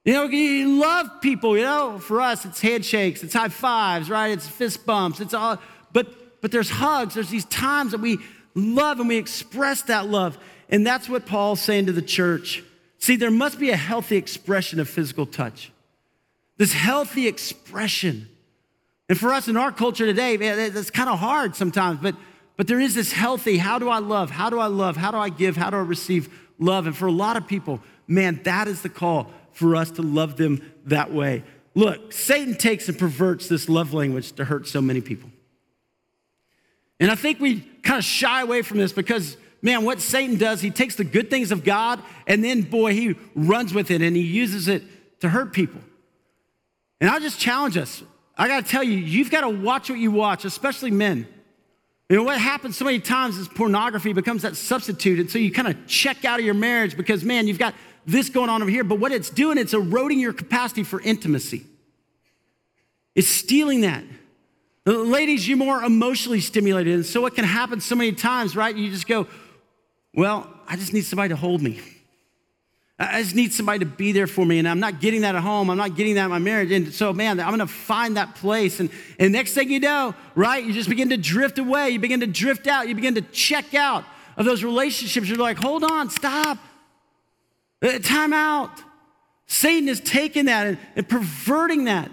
You 0.06 0.14
know, 0.14 0.24
you 0.26 0.80
love 0.80 1.22
people, 1.22 1.58
you 1.58 1.64
know, 1.64 2.00
for 2.00 2.22
us 2.22 2.46
it's 2.46 2.62
handshakes, 2.62 3.24
it's 3.24 3.34
high 3.34 3.50
fives, 3.50 4.10
right? 4.10 4.32
It's 4.32 4.48
fist 4.48 4.86
bumps, 4.86 5.20
it's 5.20 5.34
all, 5.34 5.60
but 5.92 6.08
but 6.42 6.52
there's 6.52 6.70
hugs, 6.70 7.16
there's 7.16 7.30
these 7.30 7.46
times 7.46 7.92
that 7.92 8.00
we 8.00 8.20
love 8.54 9.00
and 9.00 9.10
we 9.10 9.18
express 9.18 9.82
that 9.84 10.08
love. 10.08 10.38
And 10.70 10.86
that's 10.86 11.10
what 11.10 11.26
Paul's 11.26 11.62
saying 11.62 11.88
to 11.88 11.92
the 11.92 12.02
church. 12.02 12.64
See, 13.00 13.16
there 13.16 13.32
must 13.32 13.60
be 13.60 13.70
a 13.70 13.76
healthy 13.76 14.18
expression 14.18 14.80
of 14.80 14.90
physical 14.90 15.26
touch. 15.26 15.72
This 16.58 16.74
healthy 16.74 17.28
expression 17.28 18.30
and 19.10 19.18
for 19.18 19.34
us 19.34 19.48
in 19.48 19.56
our 19.56 19.72
culture 19.72 20.06
today, 20.06 20.38
man, 20.38 20.60
it's 20.60 20.90
kind 20.90 21.10
of 21.10 21.20
hard 21.20 21.56
sometimes, 21.56 22.00
but, 22.02 22.16
but 22.58 22.68
there 22.68 22.80
is 22.80 22.94
this 22.96 23.12
healthy 23.12 23.58
how 23.58 23.80
do 23.80 23.90
I 23.90 24.00
love? 24.00 24.32
How 24.32 24.50
do 24.50 24.60
I 24.60 24.68
love? 24.68 24.98
How 24.98 25.12
do 25.12 25.18
I 25.18 25.30
give? 25.30 25.56
How 25.56 25.70
do 25.70 25.78
I 25.78 25.82
receive 25.82 26.30
love? 26.60 26.88
And 26.88 26.96
for 26.96 27.08
a 27.08 27.12
lot 27.12 27.38
of 27.38 27.48
people, 27.48 27.82
man, 28.08 28.42
that 28.44 28.68
is 28.68 28.82
the 28.82 28.90
call 28.90 29.32
for 29.54 29.76
us 29.76 29.92
to 29.92 30.02
love 30.02 30.38
them 30.38 30.62
that 30.86 31.12
way. 31.12 31.44
look, 31.74 32.12
Satan 32.12 32.56
takes 32.56 32.90
and 32.90 32.98
perverts 32.98 33.48
this 33.48 33.70
love 33.70 33.94
language 33.94 34.32
to 34.34 34.46
hurt 34.46 34.68
so 34.68 34.82
many 34.82 35.02
people. 35.02 35.30
And 37.00 37.12
I 37.12 37.16
think 37.16 37.40
we 37.40 37.62
kind 37.84 38.00
of 38.00 38.04
shy 38.04 38.42
away 38.42 38.64
from 38.64 38.80
this 38.80 38.92
because, 38.92 39.38
man, 39.62 39.86
what 39.86 40.02
Satan 40.02 40.38
does, 40.38 40.62
he 40.62 40.72
takes 40.72 40.96
the 40.96 41.04
good 41.04 41.30
things 41.30 41.52
of 41.52 41.64
God 41.64 42.02
and 42.26 42.44
then, 42.44 42.64
boy, 42.64 42.94
he 42.94 43.16
runs 43.36 43.74
with 43.74 43.92
it 43.92 44.02
and 44.02 44.16
he 44.16 44.24
uses 44.24 44.68
it 44.68 44.84
to 45.22 45.30
hurt 45.30 45.54
people. 45.54 45.82
And 47.00 47.10
I 47.10 47.20
just 47.20 47.40
challenge 47.40 47.78
us. 47.78 48.04
I 48.38 48.48
got 48.48 48.64
to 48.66 48.72
tell 48.72 48.84
you, 48.84 48.98
you've 48.98 49.32
got 49.32 49.42
to 49.42 49.50
watch 49.50 49.90
what 49.90 49.98
you 49.98 50.12
watch, 50.12 50.46
especially 50.46 50.92
men. 50.92 51.28
You 52.10 52.18
know, 52.18 52.24
what 52.24 52.40
happens 52.40 52.78
so 52.78 52.86
many 52.86 53.00
times 53.00 53.38
is 53.38 53.48
pornography 53.48 54.14
becomes 54.14 54.44
that 54.44 54.56
substitute. 54.56 55.20
And 55.20 55.30
so 55.30 55.40
you 55.40 55.52
kind 55.52 55.68
of 55.68 55.88
check 55.88 56.24
out 56.24 56.40
of 56.40 56.46
your 56.46 56.54
marriage 56.54 56.96
because, 56.96 57.24
man, 57.24 57.48
you've 57.48 57.60
got 57.60 57.74
this 58.06 58.30
going 58.30 58.50
on 58.50 58.62
over 58.62 58.72
here. 58.72 58.84
But 58.84 59.00
what 59.00 59.12
it's 59.12 59.30
doing, 59.30 59.58
it's 59.58 59.74
eroding 59.74 60.20
your 60.20 60.34
capacity 60.34 60.84
for 60.84 61.02
intimacy. 61.02 61.66
It's 63.16 63.28
stealing 63.28 63.82
that. 63.82 64.04
Ladies, 64.86 65.48
you're 65.48 65.58
more 65.58 65.84
emotionally 65.84 66.40
stimulated. 66.40 66.94
And 66.94 67.06
so 67.06 67.20
what 67.20 67.36
can 67.36 67.44
happen 67.44 67.82
so 67.82 67.96
many 67.96 68.14
times, 68.14 68.56
right? 68.56 68.74
You 68.74 68.90
just 68.90 69.08
go, 69.08 69.28
well, 70.14 70.50
I 70.66 70.78
just 70.78 70.94
need 70.94 71.04
somebody 71.04 71.30
to 71.30 71.36
hold 71.36 71.62
me. 71.62 71.82
I 73.00 73.22
just 73.22 73.36
need 73.36 73.54
somebody 73.54 73.80
to 73.80 73.86
be 73.86 74.12
there 74.12 74.26
for 74.26 74.44
me. 74.44 74.58
And 74.58 74.68
I'm 74.68 74.80
not 74.80 75.00
getting 75.00 75.22
that 75.22 75.36
at 75.36 75.44
home. 75.44 75.70
I'm 75.70 75.78
not 75.78 75.96
getting 75.96 76.16
that 76.16 76.26
in 76.26 76.30
my 76.32 76.40
marriage. 76.40 76.72
And 76.72 76.92
so, 76.92 77.14
man, 77.14 77.40
I'm 77.40 77.50
going 77.50 77.60
to 77.60 77.68
find 77.68 78.18
that 78.18 78.34
place. 78.36 78.80
And, 78.80 78.90
and 79.20 79.32
next 79.32 79.54
thing 79.54 79.70
you 79.70 79.80
know, 79.80 80.16
right, 80.34 80.64
you 80.64 80.74
just 80.74 80.90
begin 80.90 81.10
to 81.10 81.18
drift 81.18 81.60
away. 81.60 81.92
You 81.92 82.00
begin 82.00 82.22
to 82.22 82.28
drift 82.28 82.66
out. 82.66 82.88
You 82.88 82.96
begin 82.96 83.14
to 83.16 83.22
check 83.22 83.76
out 83.76 84.04
of 84.36 84.46
those 84.46 84.64
relationships. 84.64 85.30
You're 85.30 85.38
like, 85.38 85.58
hold 85.58 85.84
on, 85.84 86.10
stop. 86.10 86.58
Uh, 87.84 88.00
time 88.00 88.34
out. 88.34 88.72
Satan 89.46 89.88
is 89.88 90.00
taking 90.00 90.46
that 90.46 90.66
and, 90.66 90.78
and 90.96 91.08
perverting 91.08 91.86
that. 91.86 92.10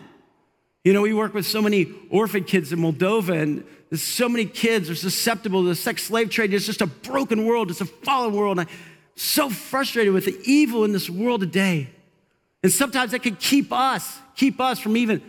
You 0.84 0.92
know, 0.92 1.00
we 1.00 1.14
work 1.14 1.32
with 1.32 1.46
so 1.46 1.62
many 1.62 1.90
orphan 2.10 2.44
kids 2.44 2.70
in 2.70 2.78
Moldova, 2.78 3.40
and 3.40 3.64
there's 3.88 4.02
so 4.02 4.28
many 4.28 4.44
kids 4.44 4.90
are 4.90 4.94
susceptible 4.94 5.62
to 5.62 5.68
the 5.68 5.74
sex 5.74 6.02
slave 6.02 6.28
trade. 6.28 6.52
It's 6.52 6.66
just 6.66 6.82
a 6.82 6.86
broken 6.86 7.46
world, 7.46 7.70
it's 7.70 7.80
a 7.80 7.86
fallen 7.86 8.34
world. 8.34 8.58
And 8.58 8.68
I, 8.68 8.72
so 9.16 9.48
frustrated 9.48 10.12
with 10.12 10.24
the 10.24 10.38
evil 10.44 10.84
in 10.84 10.92
this 10.92 11.08
world 11.08 11.40
today. 11.40 11.90
And 12.62 12.72
sometimes 12.72 13.12
that 13.12 13.22
can 13.22 13.36
keep 13.36 13.72
us, 13.72 14.18
keep 14.36 14.60
us 14.60 14.78
from 14.78 14.96
even 14.96 15.22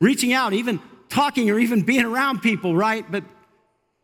reaching 0.00 0.32
out, 0.32 0.52
even 0.52 0.80
talking 1.08 1.50
or 1.50 1.58
even 1.58 1.82
being 1.82 2.04
around 2.04 2.42
people, 2.42 2.76
right? 2.76 3.10
But 3.10 3.24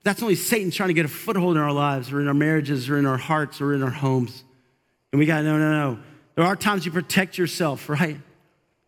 that's 0.03 0.23
only 0.23 0.35
Satan 0.35 0.71
trying 0.71 0.89
to 0.89 0.95
get 0.95 1.05
a 1.05 1.09
foothold 1.09 1.57
in 1.57 1.63
our 1.63 1.73
lives 1.73 2.13
or 2.13 2.21
in 2.21 2.29
our 2.29 2.35
marriages 2.35 2.89
or 2.89 2.99
in 2.99 3.07
our 3.07 3.19
hearts 3.19 3.61
or 3.61 3.75
in 3.75 3.83
our 3.83 3.91
homes. 3.91 4.45
And 5.13 5.19
we 5.19 5.27
got, 5.27 5.45
no, 5.45 5.59
no, 5.59 5.71
no. 5.71 5.99
There 6.37 6.45
are 6.45 6.57
times 6.57 6.87
you 6.87 6.93
protect 6.93 7.37
yourself, 7.37 7.89
right? 7.89 8.17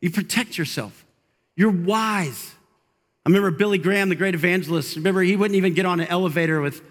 You 0.00 0.10
protect 0.10 0.56
yourself. 0.56 1.04
You're 1.54 1.70
wise. 1.70 2.54
I 3.24 3.28
remember 3.28 3.50
Billy 3.50 3.78
Graham, 3.78 4.08
the 4.08 4.14
great 4.14 4.34
evangelist. 4.34 4.96
Remember, 4.96 5.20
he 5.20 5.36
wouldn't 5.36 5.56
even 5.56 5.74
get 5.74 5.84
on 5.84 6.00
an 6.00 6.06
elevator 6.08 6.60
with 6.60 6.82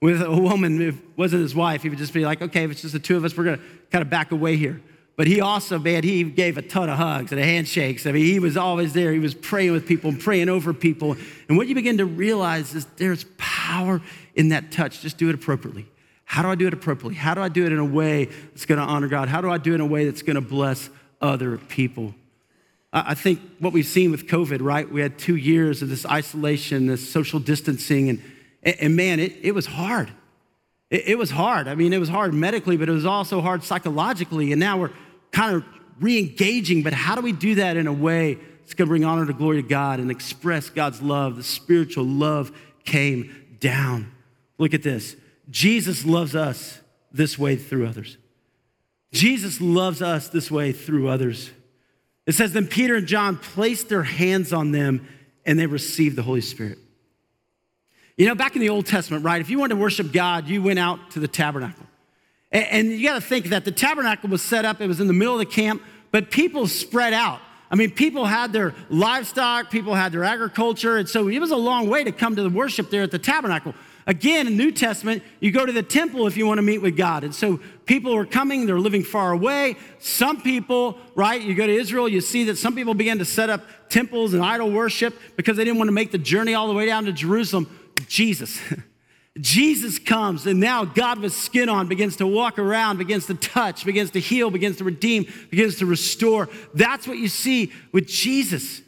with 0.00 0.22
a 0.22 0.30
woman, 0.30 0.80
if 0.80 0.98
it 0.98 1.04
wasn't 1.16 1.42
his 1.42 1.54
wife, 1.54 1.82
he 1.82 1.88
would 1.88 1.98
just 1.98 2.14
be 2.14 2.24
like, 2.24 2.40
okay, 2.40 2.64
if 2.64 2.70
it's 2.70 2.82
just 2.82 2.94
the 2.94 2.98
two 2.98 3.16
of 3.16 3.24
us, 3.24 3.36
we're 3.36 3.44
gonna 3.44 3.60
kind 3.90 4.02
of 4.02 4.10
back 4.10 4.32
away 4.32 4.56
here. 4.56 4.80
But 5.16 5.26
he 5.26 5.42
also, 5.42 5.78
man, 5.78 6.02
he 6.02 6.24
gave 6.24 6.56
a 6.56 6.62
ton 6.62 6.88
of 6.88 6.96
hugs 6.96 7.30
and 7.30 7.40
handshakes. 7.40 8.06
I 8.06 8.12
mean, 8.12 8.24
he 8.24 8.38
was 8.38 8.56
always 8.56 8.94
there. 8.94 9.12
He 9.12 9.18
was 9.18 9.34
praying 9.34 9.72
with 9.72 9.86
people 9.86 10.10
and 10.10 10.18
praying 10.18 10.48
over 10.48 10.72
people. 10.72 11.14
And 11.48 11.58
what 11.58 11.66
you 11.66 11.74
begin 11.74 11.98
to 11.98 12.06
realize 12.06 12.74
is 12.74 12.86
there's 12.96 13.26
power 13.36 14.00
in 14.34 14.48
that 14.48 14.72
touch. 14.72 15.02
Just 15.02 15.18
do 15.18 15.28
it 15.28 15.34
appropriately. 15.34 15.86
How 16.24 16.42
do 16.42 16.48
I 16.48 16.54
do 16.54 16.66
it 16.66 16.72
appropriately? 16.72 17.16
How 17.16 17.34
do 17.34 17.42
I 17.42 17.50
do 17.50 17.66
it 17.66 17.72
in 17.72 17.78
a 17.78 17.84
way 17.84 18.26
that's 18.26 18.64
gonna 18.64 18.84
honor 18.84 19.08
God? 19.08 19.28
How 19.28 19.42
do 19.42 19.50
I 19.50 19.58
do 19.58 19.72
it 19.72 19.74
in 19.74 19.80
a 19.82 19.86
way 19.86 20.06
that's 20.06 20.22
gonna 20.22 20.40
bless 20.40 20.88
other 21.20 21.58
people? 21.58 22.14
I 22.92 23.14
think 23.14 23.40
what 23.58 23.72
we've 23.72 23.84
seen 23.84 24.10
with 24.10 24.26
COVID, 24.26 24.62
right? 24.62 24.90
We 24.90 25.00
had 25.00 25.18
two 25.18 25.36
years 25.36 25.82
of 25.82 25.90
this 25.90 26.06
isolation, 26.06 26.86
this 26.86 27.08
social 27.08 27.40
distancing, 27.40 28.08
and 28.08 28.22
and, 28.62 28.76
and 28.80 28.96
man, 28.96 29.20
it, 29.20 29.32
it 29.42 29.54
was 29.54 29.66
hard. 29.66 30.10
It, 30.90 31.08
it 31.08 31.18
was 31.18 31.30
hard. 31.30 31.68
I 31.68 31.74
mean, 31.74 31.92
it 31.92 31.98
was 31.98 32.08
hard 32.08 32.34
medically, 32.34 32.76
but 32.76 32.88
it 32.88 32.92
was 32.92 33.06
also 33.06 33.40
hard 33.40 33.62
psychologically. 33.62 34.52
And 34.52 34.60
now 34.60 34.78
we're 34.78 34.92
kind 35.32 35.56
of 35.56 35.64
re 36.00 36.18
engaging, 36.18 36.82
but 36.82 36.92
how 36.92 37.14
do 37.14 37.20
we 37.20 37.32
do 37.32 37.56
that 37.56 37.76
in 37.76 37.86
a 37.86 37.92
way 37.92 38.34
that's 38.34 38.74
going 38.74 38.86
to 38.86 38.90
bring 38.90 39.04
honor 39.04 39.26
to 39.26 39.32
glory 39.32 39.62
to 39.62 39.68
God 39.68 40.00
and 40.00 40.10
express 40.10 40.70
God's 40.70 41.02
love? 41.02 41.36
The 41.36 41.42
spiritual 41.42 42.04
love 42.04 42.52
came 42.84 43.56
down. 43.60 44.12
Look 44.58 44.74
at 44.74 44.82
this 44.82 45.16
Jesus 45.48 46.04
loves 46.04 46.34
us 46.34 46.80
this 47.12 47.38
way 47.38 47.56
through 47.56 47.86
others. 47.86 48.16
Jesus 49.12 49.60
loves 49.60 50.02
us 50.02 50.28
this 50.28 50.50
way 50.50 50.72
through 50.72 51.08
others. 51.08 51.50
It 52.26 52.32
says, 52.32 52.52
Then 52.52 52.68
Peter 52.68 52.96
and 52.96 53.06
John 53.06 53.36
placed 53.36 53.88
their 53.88 54.04
hands 54.04 54.52
on 54.52 54.70
them 54.70 55.08
and 55.44 55.58
they 55.58 55.66
received 55.66 56.16
the 56.16 56.22
Holy 56.22 56.40
Spirit. 56.40 56.78
You 58.20 58.26
know, 58.26 58.34
back 58.34 58.54
in 58.54 58.60
the 58.60 58.68
Old 58.68 58.84
Testament, 58.84 59.24
right, 59.24 59.40
if 59.40 59.48
you 59.48 59.58
wanted 59.58 59.76
to 59.76 59.80
worship 59.80 60.12
God, 60.12 60.46
you 60.46 60.62
went 60.62 60.78
out 60.78 61.12
to 61.12 61.20
the 61.20 61.26
tabernacle. 61.26 61.86
And, 62.52 62.66
and 62.66 62.88
you 62.90 63.08
got 63.08 63.14
to 63.14 63.20
think 63.22 63.46
that 63.46 63.64
the 63.64 63.72
tabernacle 63.72 64.28
was 64.28 64.42
set 64.42 64.66
up, 64.66 64.82
it 64.82 64.86
was 64.86 65.00
in 65.00 65.06
the 65.06 65.14
middle 65.14 65.32
of 65.32 65.38
the 65.38 65.46
camp, 65.46 65.82
but 66.10 66.30
people 66.30 66.66
spread 66.66 67.14
out. 67.14 67.40
I 67.70 67.76
mean, 67.76 67.90
people 67.90 68.26
had 68.26 68.52
their 68.52 68.74
livestock, 68.90 69.70
people 69.70 69.94
had 69.94 70.12
their 70.12 70.24
agriculture, 70.24 70.98
and 70.98 71.08
so 71.08 71.28
it 71.28 71.38
was 71.38 71.50
a 71.50 71.56
long 71.56 71.88
way 71.88 72.04
to 72.04 72.12
come 72.12 72.36
to 72.36 72.42
the 72.42 72.50
worship 72.50 72.90
there 72.90 73.02
at 73.02 73.10
the 73.10 73.18
tabernacle. 73.18 73.74
Again, 74.06 74.46
in 74.46 74.56
New 74.58 74.70
Testament, 74.70 75.22
you 75.40 75.50
go 75.50 75.64
to 75.64 75.72
the 75.72 75.82
temple 75.82 76.26
if 76.26 76.36
you 76.36 76.46
want 76.46 76.58
to 76.58 76.62
meet 76.62 76.82
with 76.82 76.98
God. 76.98 77.24
And 77.24 77.34
so 77.34 77.58
people 77.86 78.14
are 78.14 78.26
coming, 78.26 78.66
they're 78.66 78.78
living 78.78 79.02
far 79.02 79.32
away. 79.32 79.76
Some 79.98 80.42
people, 80.42 80.98
right, 81.14 81.40
you 81.40 81.54
go 81.54 81.66
to 81.66 81.72
Israel, 81.72 82.06
you 82.06 82.20
see 82.20 82.44
that 82.44 82.58
some 82.58 82.74
people 82.74 82.92
began 82.92 83.18
to 83.18 83.24
set 83.24 83.48
up 83.48 83.62
temples 83.88 84.34
and 84.34 84.42
idol 84.42 84.70
worship 84.70 85.18
because 85.36 85.56
they 85.56 85.64
didn't 85.64 85.78
want 85.78 85.88
to 85.88 85.92
make 85.92 86.10
the 86.10 86.18
journey 86.18 86.54
all 86.54 86.68
the 86.68 86.74
way 86.74 86.86
down 86.86 87.04
to 87.06 87.12
Jerusalem. 87.12 87.79
Jesus. 88.08 88.60
Jesus 89.40 89.98
comes, 89.98 90.46
and 90.46 90.58
now 90.58 90.84
God 90.84 91.20
with 91.20 91.32
skin 91.32 91.68
on 91.68 91.86
begins 91.86 92.16
to 92.16 92.26
walk 92.26 92.58
around, 92.58 92.98
begins 92.98 93.26
to 93.26 93.34
touch, 93.34 93.84
begins 93.84 94.10
to 94.10 94.20
heal, 94.20 94.50
begins 94.50 94.78
to 94.78 94.84
redeem, 94.84 95.26
begins 95.50 95.76
to 95.76 95.86
restore. 95.86 96.48
That's 96.74 97.06
what 97.06 97.18
you 97.18 97.28
see 97.28 97.72
with 97.92 98.08
Jesus. 98.08 98.82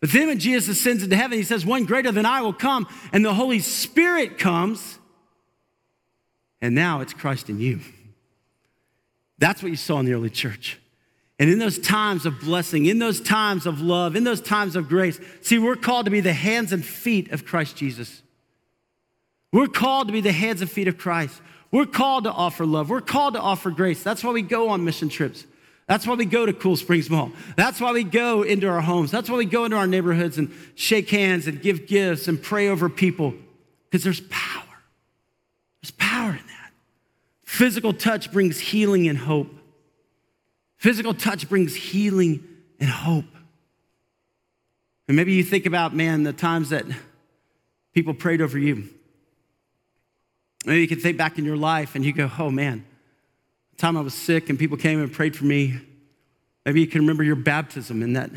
But 0.00 0.10
then 0.12 0.26
when 0.26 0.38
Jesus 0.38 0.78
ascends 0.78 1.02
into 1.02 1.16
heaven, 1.16 1.38
he 1.38 1.44
says, 1.44 1.64
One 1.64 1.84
greater 1.84 2.10
than 2.10 2.26
I 2.26 2.42
will 2.42 2.52
come, 2.52 2.88
and 3.12 3.24
the 3.24 3.34
Holy 3.34 3.60
Spirit 3.60 4.36
comes, 4.36 4.98
and 6.60 6.74
now 6.74 7.00
it's 7.00 7.14
Christ 7.14 7.48
in 7.48 7.60
you. 7.60 7.80
That's 9.38 9.62
what 9.62 9.70
you 9.70 9.76
saw 9.76 10.00
in 10.00 10.06
the 10.06 10.12
early 10.14 10.30
church. 10.30 10.80
And 11.38 11.50
in 11.50 11.58
those 11.58 11.78
times 11.78 12.26
of 12.26 12.40
blessing, 12.40 12.86
in 12.86 12.98
those 12.98 13.20
times 13.20 13.66
of 13.66 13.80
love, 13.80 14.16
in 14.16 14.24
those 14.24 14.40
times 14.40 14.76
of 14.76 14.88
grace, 14.88 15.18
see, 15.40 15.58
we're 15.58 15.76
called 15.76 16.04
to 16.04 16.10
be 16.10 16.20
the 16.20 16.32
hands 16.32 16.72
and 16.72 16.84
feet 16.84 17.32
of 17.32 17.44
Christ 17.44 17.76
Jesus. 17.76 18.22
We're 19.54 19.68
called 19.68 20.08
to 20.08 20.12
be 20.12 20.20
the 20.20 20.32
hands 20.32 20.62
and 20.62 20.68
feet 20.68 20.88
of 20.88 20.98
Christ. 20.98 21.40
We're 21.70 21.86
called 21.86 22.24
to 22.24 22.32
offer 22.32 22.66
love. 22.66 22.90
We're 22.90 23.00
called 23.00 23.34
to 23.34 23.40
offer 23.40 23.70
grace. 23.70 24.02
That's 24.02 24.24
why 24.24 24.32
we 24.32 24.42
go 24.42 24.70
on 24.70 24.84
mission 24.84 25.08
trips. 25.08 25.46
That's 25.86 26.08
why 26.08 26.16
we 26.16 26.24
go 26.24 26.44
to 26.44 26.52
Cool 26.52 26.74
Springs 26.74 27.08
Mall. 27.08 27.30
That's 27.54 27.80
why 27.80 27.92
we 27.92 28.02
go 28.02 28.42
into 28.42 28.66
our 28.66 28.80
homes. 28.80 29.12
That's 29.12 29.30
why 29.30 29.36
we 29.36 29.44
go 29.44 29.64
into 29.64 29.76
our 29.76 29.86
neighborhoods 29.86 30.38
and 30.38 30.52
shake 30.74 31.08
hands 31.08 31.46
and 31.46 31.62
give 31.62 31.86
gifts 31.86 32.26
and 32.26 32.42
pray 32.42 32.68
over 32.68 32.88
people 32.88 33.32
because 33.88 34.02
there's 34.02 34.22
power. 34.22 34.64
There's 35.82 35.92
power 35.92 36.30
in 36.30 36.46
that. 36.48 36.72
Physical 37.44 37.92
touch 37.92 38.32
brings 38.32 38.58
healing 38.58 39.06
and 39.06 39.16
hope. 39.16 39.54
Physical 40.78 41.14
touch 41.14 41.48
brings 41.48 41.76
healing 41.76 42.42
and 42.80 42.90
hope. 42.90 43.26
And 45.06 45.16
maybe 45.16 45.34
you 45.34 45.44
think 45.44 45.64
about, 45.64 45.94
man, 45.94 46.24
the 46.24 46.32
times 46.32 46.70
that 46.70 46.86
people 47.92 48.14
prayed 48.14 48.40
over 48.40 48.58
you. 48.58 48.88
Maybe 50.64 50.80
you 50.80 50.88
can 50.88 50.98
think 50.98 51.18
back 51.18 51.38
in 51.38 51.44
your 51.44 51.56
life 51.56 51.94
and 51.94 52.04
you 52.04 52.12
go, 52.12 52.30
oh 52.38 52.50
man, 52.50 52.84
the 53.72 53.76
time 53.76 53.96
I 53.96 54.00
was 54.00 54.14
sick 54.14 54.48
and 54.48 54.58
people 54.58 54.76
came 54.76 55.00
and 55.00 55.12
prayed 55.12 55.36
for 55.36 55.44
me. 55.44 55.78
Maybe 56.64 56.80
you 56.80 56.86
can 56.86 57.02
remember 57.02 57.22
your 57.22 57.36
baptism 57.36 58.02
and 58.02 58.16
that, 58.16 58.30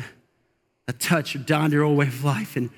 that 0.86 1.00
touch, 1.00 1.34
you're 1.34 1.68
your 1.68 1.82
old 1.84 1.96
way 1.96 2.06
of 2.06 2.24
life 2.24 2.56
and 2.56 2.70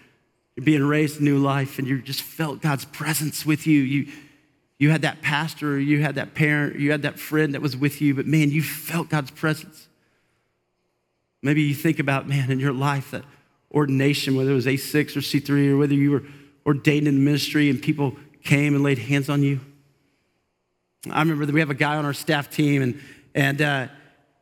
you're 0.56 0.64
being 0.64 0.84
raised 0.84 1.20
a 1.20 1.24
new 1.24 1.38
life 1.38 1.78
and 1.78 1.88
you 1.88 2.00
just 2.00 2.22
felt 2.22 2.60
God's 2.60 2.84
presence 2.84 3.44
with 3.44 3.66
you. 3.66 3.80
You, 3.80 4.12
you 4.78 4.90
had 4.90 5.02
that 5.02 5.20
pastor, 5.22 5.78
you 5.80 6.02
had 6.02 6.14
that 6.14 6.34
parent, 6.34 6.78
you 6.78 6.90
had 6.90 7.02
that 7.02 7.18
friend 7.18 7.54
that 7.54 7.62
was 7.62 7.76
with 7.76 8.00
you, 8.00 8.14
but 8.14 8.26
man, 8.26 8.50
you 8.50 8.62
felt 8.62 9.08
God's 9.08 9.30
presence. 9.30 9.88
Maybe 11.42 11.62
you 11.62 11.74
think 11.74 11.98
about, 11.98 12.28
man, 12.28 12.50
in 12.50 12.60
your 12.60 12.72
life, 12.72 13.10
that 13.10 13.24
ordination, 13.72 14.36
whether 14.36 14.50
it 14.50 14.54
was 14.54 14.66
A6 14.66 15.16
or 15.16 15.20
C3 15.20 15.70
or 15.70 15.78
whether 15.78 15.94
you 15.94 16.10
were 16.10 16.22
ordained 16.66 17.08
in 17.08 17.24
ministry 17.24 17.70
and 17.70 17.82
people 17.82 18.16
came 18.42 18.74
and 18.74 18.82
laid 18.82 18.98
hands 18.98 19.28
on 19.28 19.42
you? 19.42 19.60
I 21.10 21.20
remember 21.20 21.46
that 21.46 21.52
we 21.52 21.60
have 21.60 21.70
a 21.70 21.74
guy 21.74 21.96
on 21.96 22.04
our 22.04 22.12
staff 22.12 22.50
team, 22.50 22.82
and, 22.82 23.00
and 23.34 23.62
uh, 23.62 23.88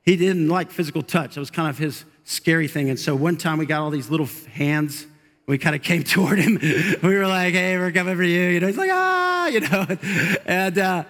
he 0.03 0.17
didn't 0.17 0.49
like 0.49 0.71
physical 0.71 1.03
touch. 1.03 1.37
It 1.37 1.41
was 1.41 1.51
kind 1.51 1.69
of 1.69 1.79
his 1.79 2.05
scary 2.25 2.69
thing. 2.69 2.91
And 2.91 2.99
so 2.99 3.15
one 3.15 3.37
time 3.37 3.59
we 3.59 3.67
got 3.67 3.81
all 3.81 3.91
these 3.91 4.11
little 4.11 4.29
hands. 4.53 5.07
We 5.47 5.57
kind 5.57 5.75
of 5.75 5.83
came 5.83 6.03
toward 6.05 6.39
him. 6.39 6.59
We 7.03 7.17
were 7.17 7.27
like, 7.27 7.55
hey, 7.55 7.79
we're 7.79 7.93
coming 7.93 8.17
for 8.17 8.23
you. 8.23 8.49
You 8.49 8.61
know, 8.61 8.67
he's 8.67 8.77
like, 8.77 8.91
ah, 8.93 9.47
you 9.49 9.61
know. 9.61 9.87
And 10.47 10.79
uh, 10.79 11.05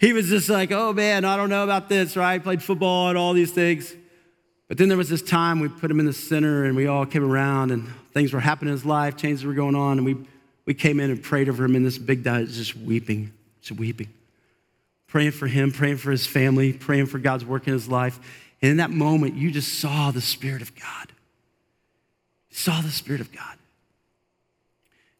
he 0.00 0.12
was 0.12 0.28
just 0.28 0.48
like, 0.48 0.72
oh, 0.72 0.92
man, 0.92 1.24
I 1.24 1.36
don't 1.36 1.50
know 1.50 1.64
about 1.64 1.88
this, 1.88 2.16
right? 2.16 2.42
Played 2.42 2.62
football 2.62 3.08
and 3.08 3.18
all 3.18 3.32
these 3.32 3.52
things. 3.52 3.94
But 4.68 4.78
then 4.78 4.88
there 4.88 4.98
was 4.98 5.08
this 5.08 5.22
time 5.22 5.60
we 5.60 5.68
put 5.68 5.90
him 5.90 6.00
in 6.00 6.06
the 6.06 6.12
center 6.12 6.64
and 6.64 6.74
we 6.74 6.86
all 6.86 7.06
came 7.06 7.24
around 7.24 7.70
and 7.70 7.86
things 8.12 8.32
were 8.32 8.40
happening 8.40 8.70
in 8.70 8.76
his 8.76 8.84
life, 8.84 9.16
changes 9.16 9.44
were 9.44 9.52
going 9.52 9.74
on, 9.74 9.98
and 9.98 10.06
we, 10.06 10.16
we 10.66 10.74
came 10.74 11.00
in 11.00 11.10
and 11.10 11.22
prayed 11.22 11.48
over 11.48 11.64
him 11.64 11.76
and 11.76 11.84
this 11.84 11.98
big 11.98 12.24
guy 12.24 12.40
is 12.40 12.56
just 12.56 12.76
weeping, 12.76 13.32
just 13.60 13.78
weeping. 13.78 14.08
Praying 15.06 15.32
for 15.32 15.46
him, 15.46 15.70
praying 15.70 15.98
for 15.98 16.10
his 16.10 16.26
family, 16.26 16.72
praying 16.72 17.06
for 17.06 17.18
God's 17.18 17.44
work 17.44 17.66
in 17.66 17.72
his 17.72 17.88
life. 17.88 18.18
And 18.60 18.70
in 18.70 18.76
that 18.78 18.90
moment, 18.90 19.34
you 19.34 19.50
just 19.50 19.78
saw 19.78 20.10
the 20.10 20.20
Spirit 20.20 20.62
of 20.62 20.74
God. 20.74 21.12
You 22.50 22.56
saw 22.56 22.80
the 22.80 22.90
Spirit 22.90 23.20
of 23.20 23.30
God. 23.30 23.56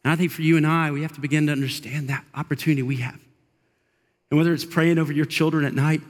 And 0.02 0.12
I 0.12 0.16
think 0.16 0.32
for 0.32 0.42
you 0.42 0.56
and 0.56 0.66
I, 0.66 0.90
we 0.90 1.02
have 1.02 1.12
to 1.14 1.20
begin 1.20 1.46
to 1.46 1.52
understand 1.52 2.08
that 2.08 2.24
opportunity 2.34 2.82
we 2.82 2.96
have. 2.96 3.18
And 4.30 4.38
whether 4.38 4.52
it's 4.52 4.64
praying 4.64 4.98
over 4.98 5.12
your 5.12 5.26
children 5.26 5.64
at 5.64 5.74
night, 5.74 6.00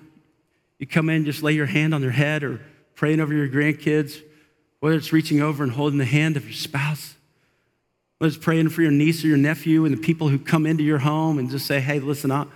you 0.79 0.87
come 0.87 1.11
in, 1.11 1.25
just 1.25 1.43
lay 1.43 1.53
your 1.53 1.67
hand 1.67 1.95
on 1.95 2.01
their 2.01 2.11
head, 2.11 2.43
or 2.43 2.61
praying 2.95 3.21
over 3.21 3.33
your 3.33 3.49
grandkids, 3.49 4.21
whether 4.81 4.97
it's 4.97 5.13
reaching 5.13 5.41
over 5.41 5.63
and 5.63 5.73
holding 5.73 5.99
the 5.99 6.05
hand 6.05 6.37
of 6.37 6.45
your 6.45 6.55
spouse, 6.55 7.15
whether 8.25 8.35
it's 8.35 8.43
praying 8.43 8.71
for 8.71 8.81
your 8.81 8.91
niece 8.91 9.23
or 9.23 9.27
your 9.27 9.37
nephew 9.37 9.85
and 9.85 9.95
the 9.95 10.01
people 10.01 10.31
who 10.31 10.39
come 10.39 10.65
into 10.65 10.83
your 10.83 10.97
home 10.97 11.39
and 11.39 11.51
just 11.51 11.67
say, 11.67 11.79
hey, 11.79 12.01
listen, 12.01 12.31
I, 12.31 12.47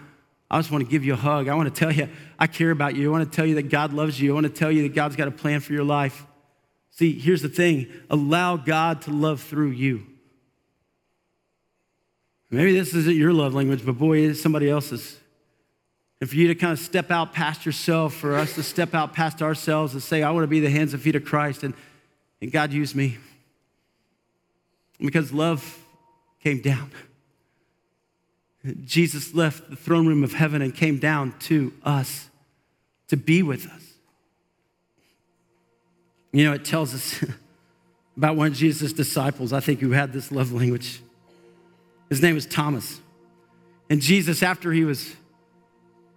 I 0.51 0.59
just 0.59 0.71
want 0.71 0.83
to 0.83 0.91
give 0.91 1.05
you 1.05 1.13
a 1.13 1.17
hug. 1.17 1.47
I 1.47 1.55
want 1.57 1.69
to 1.69 1.79
tell 1.79 1.93
you 1.93 2.09
I 2.39 2.47
care 2.47 2.71
about 2.71 2.97
you. 2.97 3.11
I 3.11 3.13
want 3.13 3.31
to 3.31 3.37
tell 3.37 3.45
you 3.45 3.57
that 3.57 3.69
God 3.69 3.93
loves 3.93 4.19
you. 4.19 4.31
I 4.31 4.35
want 4.35 4.47
to 4.47 4.53
tell 4.53 4.73
you 4.73 4.85
that 4.85 4.95
God's 4.95 5.15
got 5.15 5.29
a 5.29 5.31
plan 5.31 5.61
for 5.61 5.75
your 5.75 5.85
life. 5.85 6.25
See, 6.89 7.19
here's 7.19 7.43
the 7.43 7.51
thing 7.51 7.87
allow 8.09 8.57
God 8.57 9.03
to 9.03 9.11
love 9.11 9.43
through 9.43 9.73
you. 9.73 10.07
Maybe 12.51 12.73
this 12.73 12.95
isn't 12.95 13.17
your 13.17 13.35
love 13.35 13.53
language, 13.53 13.85
but 13.85 13.99
boy, 13.99 14.21
it's 14.21 14.41
somebody 14.41 14.71
else's. 14.71 15.19
And 16.23 16.31
for 16.31 16.37
you 16.37 16.49
to 16.49 16.55
kind 16.55 16.73
of 16.73 16.79
step 16.79 17.11
out 17.11 17.35
past 17.35 17.67
yourself, 17.67 18.15
for 18.15 18.37
us 18.37 18.55
to 18.55 18.63
step 18.63 18.95
out 18.95 19.13
past 19.13 19.43
ourselves 19.43 19.93
and 19.93 20.03
say, 20.03 20.23
I 20.23 20.31
want 20.31 20.45
to 20.45 20.49
be 20.49 20.61
the 20.61 20.71
hands 20.71 20.95
and 20.95 21.03
feet 21.03 21.15
of 21.15 21.27
Christ, 21.27 21.63
and, 21.63 21.75
and 22.41 22.51
God 22.51 22.73
use 22.73 22.95
me. 22.95 23.19
Because 25.01 25.33
love 25.33 25.79
came 26.43 26.61
down. 26.61 26.91
Jesus 28.85 29.35
left 29.35 29.71
the 29.71 29.77
throne 29.77 30.07
room 30.07 30.25
of 30.25 30.33
heaven 30.33 30.63
and 30.63 30.75
came 30.75 30.99
down 30.99 31.35
to 31.41 31.73
us 31.85 32.29
to 33.09 33.17
be 33.17 33.43
with 33.43 33.67
us. 33.67 33.83
You 36.33 36.45
know, 36.45 36.53
it 36.53 36.65
tells 36.65 36.95
us 36.95 37.25
about 38.17 38.37
one 38.37 38.49
of 38.49 38.55
Jesus' 38.55 38.93
disciples, 38.93 39.53
I 39.53 39.61
think, 39.61 39.81
who 39.81 39.93
had 39.93 40.13
this 40.13 40.31
love 40.31 40.53
language. 40.53 41.01
His 42.09 42.21
name 42.21 42.35
was 42.35 42.47
Thomas. 42.47 43.01
And 43.89 44.01
Jesus, 44.01 44.43
after 44.43 44.73
he 44.73 44.85
was 44.85 45.15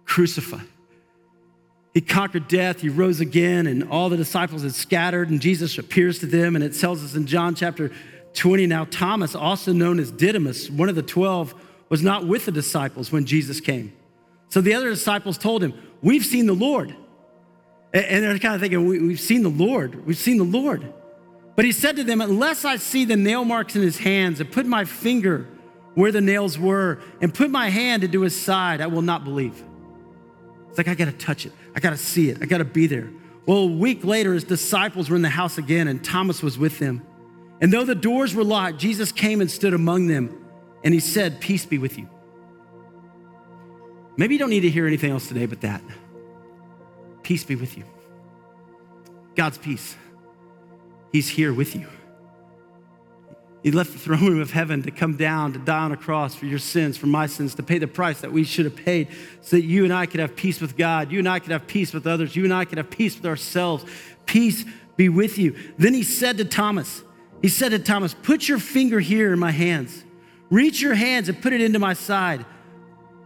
crucified, 0.04 0.66
he 1.94 2.00
conquered 2.00 2.48
death, 2.48 2.80
he 2.80 2.88
rose 2.88 3.20
again, 3.20 3.66
and 3.66 3.88
all 3.90 4.08
the 4.08 4.16
disciples 4.16 4.62
had 4.62 4.74
scattered, 4.74 5.28
and 5.28 5.40
Jesus 5.40 5.76
appears 5.76 6.18
to 6.20 6.26
them. 6.26 6.56
And 6.56 6.64
it 6.64 6.70
tells 6.70 7.04
us 7.04 7.14
in 7.14 7.26
John 7.26 7.54
chapter 7.54 7.92
20 8.34 8.66
now, 8.66 8.86
Thomas, 8.86 9.34
also 9.34 9.72
known 9.72 9.98
as 9.98 10.10
Didymus, 10.10 10.70
one 10.70 10.88
of 10.88 10.94
the 10.94 11.02
12, 11.02 11.54
was 11.88 12.02
not 12.02 12.26
with 12.26 12.46
the 12.46 12.52
disciples 12.52 13.12
when 13.12 13.26
Jesus 13.26 13.60
came. 13.60 13.92
So 14.48 14.60
the 14.60 14.74
other 14.74 14.90
disciples 14.90 15.38
told 15.38 15.62
him, 15.62 15.74
We've 16.02 16.24
seen 16.24 16.46
the 16.46 16.54
Lord. 16.54 16.94
And 17.92 18.24
they're 18.24 18.38
kind 18.38 18.54
of 18.54 18.60
thinking, 18.60 18.86
We've 18.86 19.20
seen 19.20 19.42
the 19.42 19.50
Lord. 19.50 20.06
We've 20.06 20.16
seen 20.16 20.38
the 20.38 20.44
Lord. 20.44 20.92
But 21.54 21.64
he 21.64 21.72
said 21.72 21.96
to 21.96 22.04
them, 22.04 22.20
Unless 22.20 22.64
I 22.64 22.76
see 22.76 23.04
the 23.04 23.16
nail 23.16 23.44
marks 23.44 23.76
in 23.76 23.82
his 23.82 23.98
hands 23.98 24.40
and 24.40 24.50
put 24.50 24.66
my 24.66 24.84
finger 24.84 25.46
where 25.94 26.10
the 26.10 26.20
nails 26.20 26.58
were 26.58 27.00
and 27.20 27.32
put 27.32 27.50
my 27.50 27.68
hand 27.68 28.04
into 28.04 28.22
his 28.22 28.40
side, 28.40 28.80
I 28.80 28.86
will 28.86 29.02
not 29.02 29.24
believe. 29.24 29.62
It's 30.70 30.78
like, 30.78 30.88
I 30.88 30.94
got 30.94 31.04
to 31.04 31.12
touch 31.12 31.44
it. 31.44 31.52
I 31.74 31.80
got 31.80 31.90
to 31.90 31.98
see 31.98 32.30
it. 32.30 32.38
I 32.40 32.46
got 32.46 32.58
to 32.58 32.64
be 32.64 32.86
there. 32.86 33.10
Well, 33.44 33.58
a 33.58 33.66
week 33.66 34.04
later, 34.04 34.32
his 34.32 34.44
disciples 34.44 35.10
were 35.10 35.16
in 35.16 35.22
the 35.22 35.28
house 35.28 35.58
again, 35.58 35.88
and 35.88 36.02
Thomas 36.02 36.42
was 36.42 36.56
with 36.56 36.78
them. 36.78 37.02
And 37.62 37.72
though 37.72 37.84
the 37.84 37.94
doors 37.94 38.34
were 38.34 38.42
locked, 38.42 38.78
Jesus 38.78 39.12
came 39.12 39.40
and 39.40 39.48
stood 39.48 39.72
among 39.72 40.08
them, 40.08 40.44
and 40.82 40.92
he 40.92 40.98
said, 40.98 41.40
Peace 41.40 41.64
be 41.64 41.78
with 41.78 41.96
you. 41.96 42.08
Maybe 44.16 44.34
you 44.34 44.38
don't 44.40 44.50
need 44.50 44.60
to 44.60 44.70
hear 44.70 44.86
anything 44.86 45.12
else 45.12 45.28
today 45.28 45.46
but 45.46 45.60
that. 45.60 45.80
Peace 47.22 47.44
be 47.44 47.54
with 47.54 47.78
you. 47.78 47.84
God's 49.36 49.58
peace. 49.58 49.96
He's 51.12 51.28
here 51.28 51.54
with 51.54 51.76
you. 51.76 51.86
He 53.62 53.70
left 53.70 53.92
the 53.92 53.98
throne 53.98 54.26
room 54.26 54.40
of 54.40 54.50
heaven 54.50 54.82
to 54.82 54.90
come 54.90 55.16
down, 55.16 55.52
to 55.52 55.60
die 55.60 55.84
on 55.84 55.92
a 55.92 55.96
cross 55.96 56.34
for 56.34 56.46
your 56.46 56.58
sins, 56.58 56.96
for 56.96 57.06
my 57.06 57.26
sins, 57.26 57.54
to 57.54 57.62
pay 57.62 57.78
the 57.78 57.86
price 57.86 58.22
that 58.22 58.32
we 58.32 58.42
should 58.42 58.64
have 58.64 58.74
paid 58.74 59.06
so 59.40 59.54
that 59.54 59.62
you 59.62 59.84
and 59.84 59.92
I 59.92 60.06
could 60.06 60.18
have 60.18 60.34
peace 60.34 60.60
with 60.60 60.76
God. 60.76 61.12
You 61.12 61.20
and 61.20 61.28
I 61.28 61.38
could 61.38 61.52
have 61.52 61.68
peace 61.68 61.92
with 61.94 62.08
others. 62.08 62.34
You 62.34 62.42
and 62.42 62.52
I 62.52 62.64
could 62.64 62.78
have 62.78 62.90
peace 62.90 63.14
with 63.14 63.24
ourselves. 63.24 63.84
Peace 64.26 64.64
be 64.96 65.08
with 65.08 65.38
you. 65.38 65.56
Then 65.78 65.94
he 65.94 66.02
said 66.02 66.38
to 66.38 66.44
Thomas, 66.44 67.04
He 67.42 67.48
said 67.48 67.70
to 67.70 67.78
Thomas, 67.78 68.14
Put 68.14 68.48
your 68.48 68.58
finger 68.58 69.00
here 69.00 69.32
in 69.32 69.38
my 69.38 69.50
hands. 69.50 70.04
Reach 70.50 70.80
your 70.80 70.94
hands 70.94 71.28
and 71.28 71.40
put 71.42 71.52
it 71.52 71.60
into 71.60 71.78
my 71.78 71.92
side. 71.92 72.46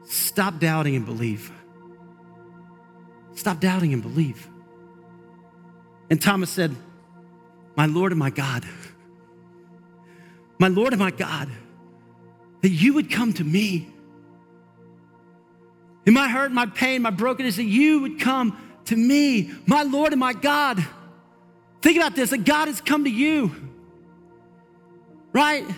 Stop 0.05 0.59
doubting 0.59 0.97
and 0.97 1.05
believe. 1.05 1.53
Stop 3.35 3.61
doubting 3.61 3.93
and 3.93 4.03
believe. 4.03 4.49
And 6.11 6.21
Thomas 6.21 6.51
said, 6.51 6.75
My 7.77 7.87
Lord 7.87 8.13
and 8.13 8.19
my 8.19 8.31
God 8.31 8.65
my 10.59 10.69
Lord 10.69 10.93
and 10.93 11.01
my 11.01 11.11
God, 11.11 11.49
that 12.63 12.71
you 12.71 12.95
would 12.95 13.11
come 13.11 13.33
to 13.35 13.45
me. 13.45 13.89
In 16.07 16.15
my 16.15 16.29
hurt, 16.29 16.53
my 16.53 16.67
pain, 16.67 17.03
my 17.03 17.11
brokenness, 17.11 17.57
that 17.57 17.65
you 17.65 18.01
would 18.01 18.21
come 18.21 18.59
to 18.87 18.97
me, 18.97 19.51
my 19.67 19.83
Lord 19.83 20.13
and 20.13 20.21
my 20.21 20.33
God. 20.33 20.85
Think 21.83 21.97
about 21.99 22.15
this 22.15 22.31
that 22.31 22.45
God 22.45 22.69
has 22.69 22.81
come 22.81 23.05
to 23.05 23.11
you, 23.11 23.55
right? 25.37 25.69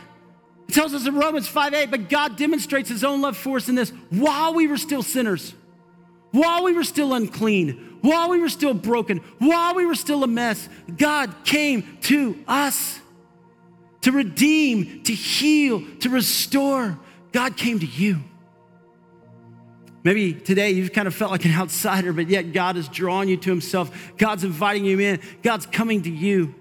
It 0.68 0.72
tells 0.72 0.94
us 0.94 1.04
in 1.04 1.16
Romans 1.16 1.48
5 1.48 1.74
8, 1.74 1.90
but 1.90 2.08
God 2.08 2.36
demonstrates 2.36 2.88
his 2.88 3.02
own 3.02 3.20
love 3.20 3.36
for 3.36 3.56
us 3.56 3.68
in 3.68 3.74
this 3.74 3.90
while 4.10 4.54
we 4.54 4.68
were 4.68 4.76
still 4.76 5.02
sinners, 5.02 5.52
while 6.30 6.62
we 6.62 6.72
were 6.72 6.84
still 6.84 7.12
unclean, 7.12 7.98
while 8.00 8.30
we 8.30 8.38
were 8.38 8.48
still 8.48 8.72
broken, 8.72 9.18
while 9.38 9.74
we 9.74 9.84
were 9.84 9.96
still 9.96 10.22
a 10.22 10.28
mess, 10.28 10.68
God 10.96 11.34
came 11.44 11.98
to 12.02 12.38
us 12.46 13.00
to 14.02 14.12
redeem, 14.12 15.02
to 15.02 15.12
heal, 15.12 15.82
to 16.00 16.08
restore. 16.08 16.96
God 17.32 17.56
came 17.56 17.80
to 17.80 17.86
you. 17.86 18.20
Maybe 20.04 20.34
today 20.34 20.70
you've 20.70 20.92
kind 20.92 21.08
of 21.08 21.14
felt 21.16 21.32
like 21.32 21.44
an 21.44 21.52
outsider, 21.52 22.12
but 22.12 22.28
yet 22.28 22.52
God 22.52 22.76
is 22.76 22.86
drawing 22.86 23.28
you 23.28 23.36
to 23.38 23.50
Himself. 23.50 24.12
God's 24.16 24.44
inviting 24.44 24.84
you 24.84 25.00
in. 25.00 25.20
God's 25.42 25.66
coming 25.66 26.02
to 26.02 26.10
you. 26.10 26.54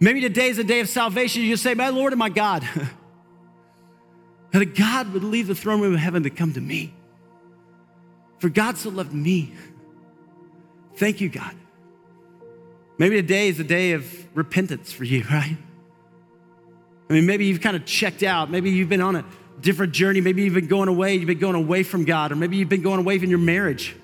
Maybe 0.00 0.22
today 0.22 0.48
is 0.48 0.58
a 0.58 0.64
day 0.64 0.80
of 0.80 0.88
salvation. 0.88 1.42
You 1.42 1.50
just 1.50 1.62
say, 1.62 1.74
My 1.74 1.90
Lord 1.90 2.14
and 2.14 2.18
my 2.18 2.30
God. 2.30 2.66
that 4.52 4.74
God 4.74 5.12
would 5.12 5.22
leave 5.22 5.46
the 5.46 5.54
throne 5.54 5.80
room 5.80 5.94
of 5.94 6.00
heaven 6.00 6.22
to 6.22 6.30
come 6.30 6.54
to 6.54 6.60
me. 6.60 6.92
For 8.38 8.48
God 8.48 8.78
so 8.78 8.88
loved 8.88 9.12
me. 9.12 9.52
Thank 10.96 11.20
you, 11.20 11.28
God. 11.28 11.54
Maybe 12.98 13.16
today 13.16 13.48
is 13.48 13.60
a 13.60 13.64
day 13.64 13.92
of 13.92 14.36
repentance 14.36 14.92
for 14.92 15.04
you, 15.04 15.24
right? 15.30 15.56
I 17.08 17.12
mean, 17.12 17.26
maybe 17.26 17.44
you've 17.44 17.60
kind 17.60 17.76
of 17.76 17.84
checked 17.84 18.22
out. 18.22 18.50
Maybe 18.50 18.70
you've 18.70 18.88
been 18.88 19.02
on 19.02 19.16
a 19.16 19.24
different 19.60 19.92
journey. 19.92 20.20
Maybe 20.20 20.42
you've 20.42 20.54
been 20.54 20.68
going 20.68 20.88
away. 20.88 21.14
You've 21.16 21.26
been 21.26 21.38
going 21.38 21.56
away 21.56 21.82
from 21.82 22.04
God, 22.04 22.32
or 22.32 22.36
maybe 22.36 22.56
you've 22.56 22.68
been 22.68 22.82
going 22.82 23.00
away 23.00 23.18
from 23.18 23.28
your 23.28 23.38
marriage. 23.38 23.96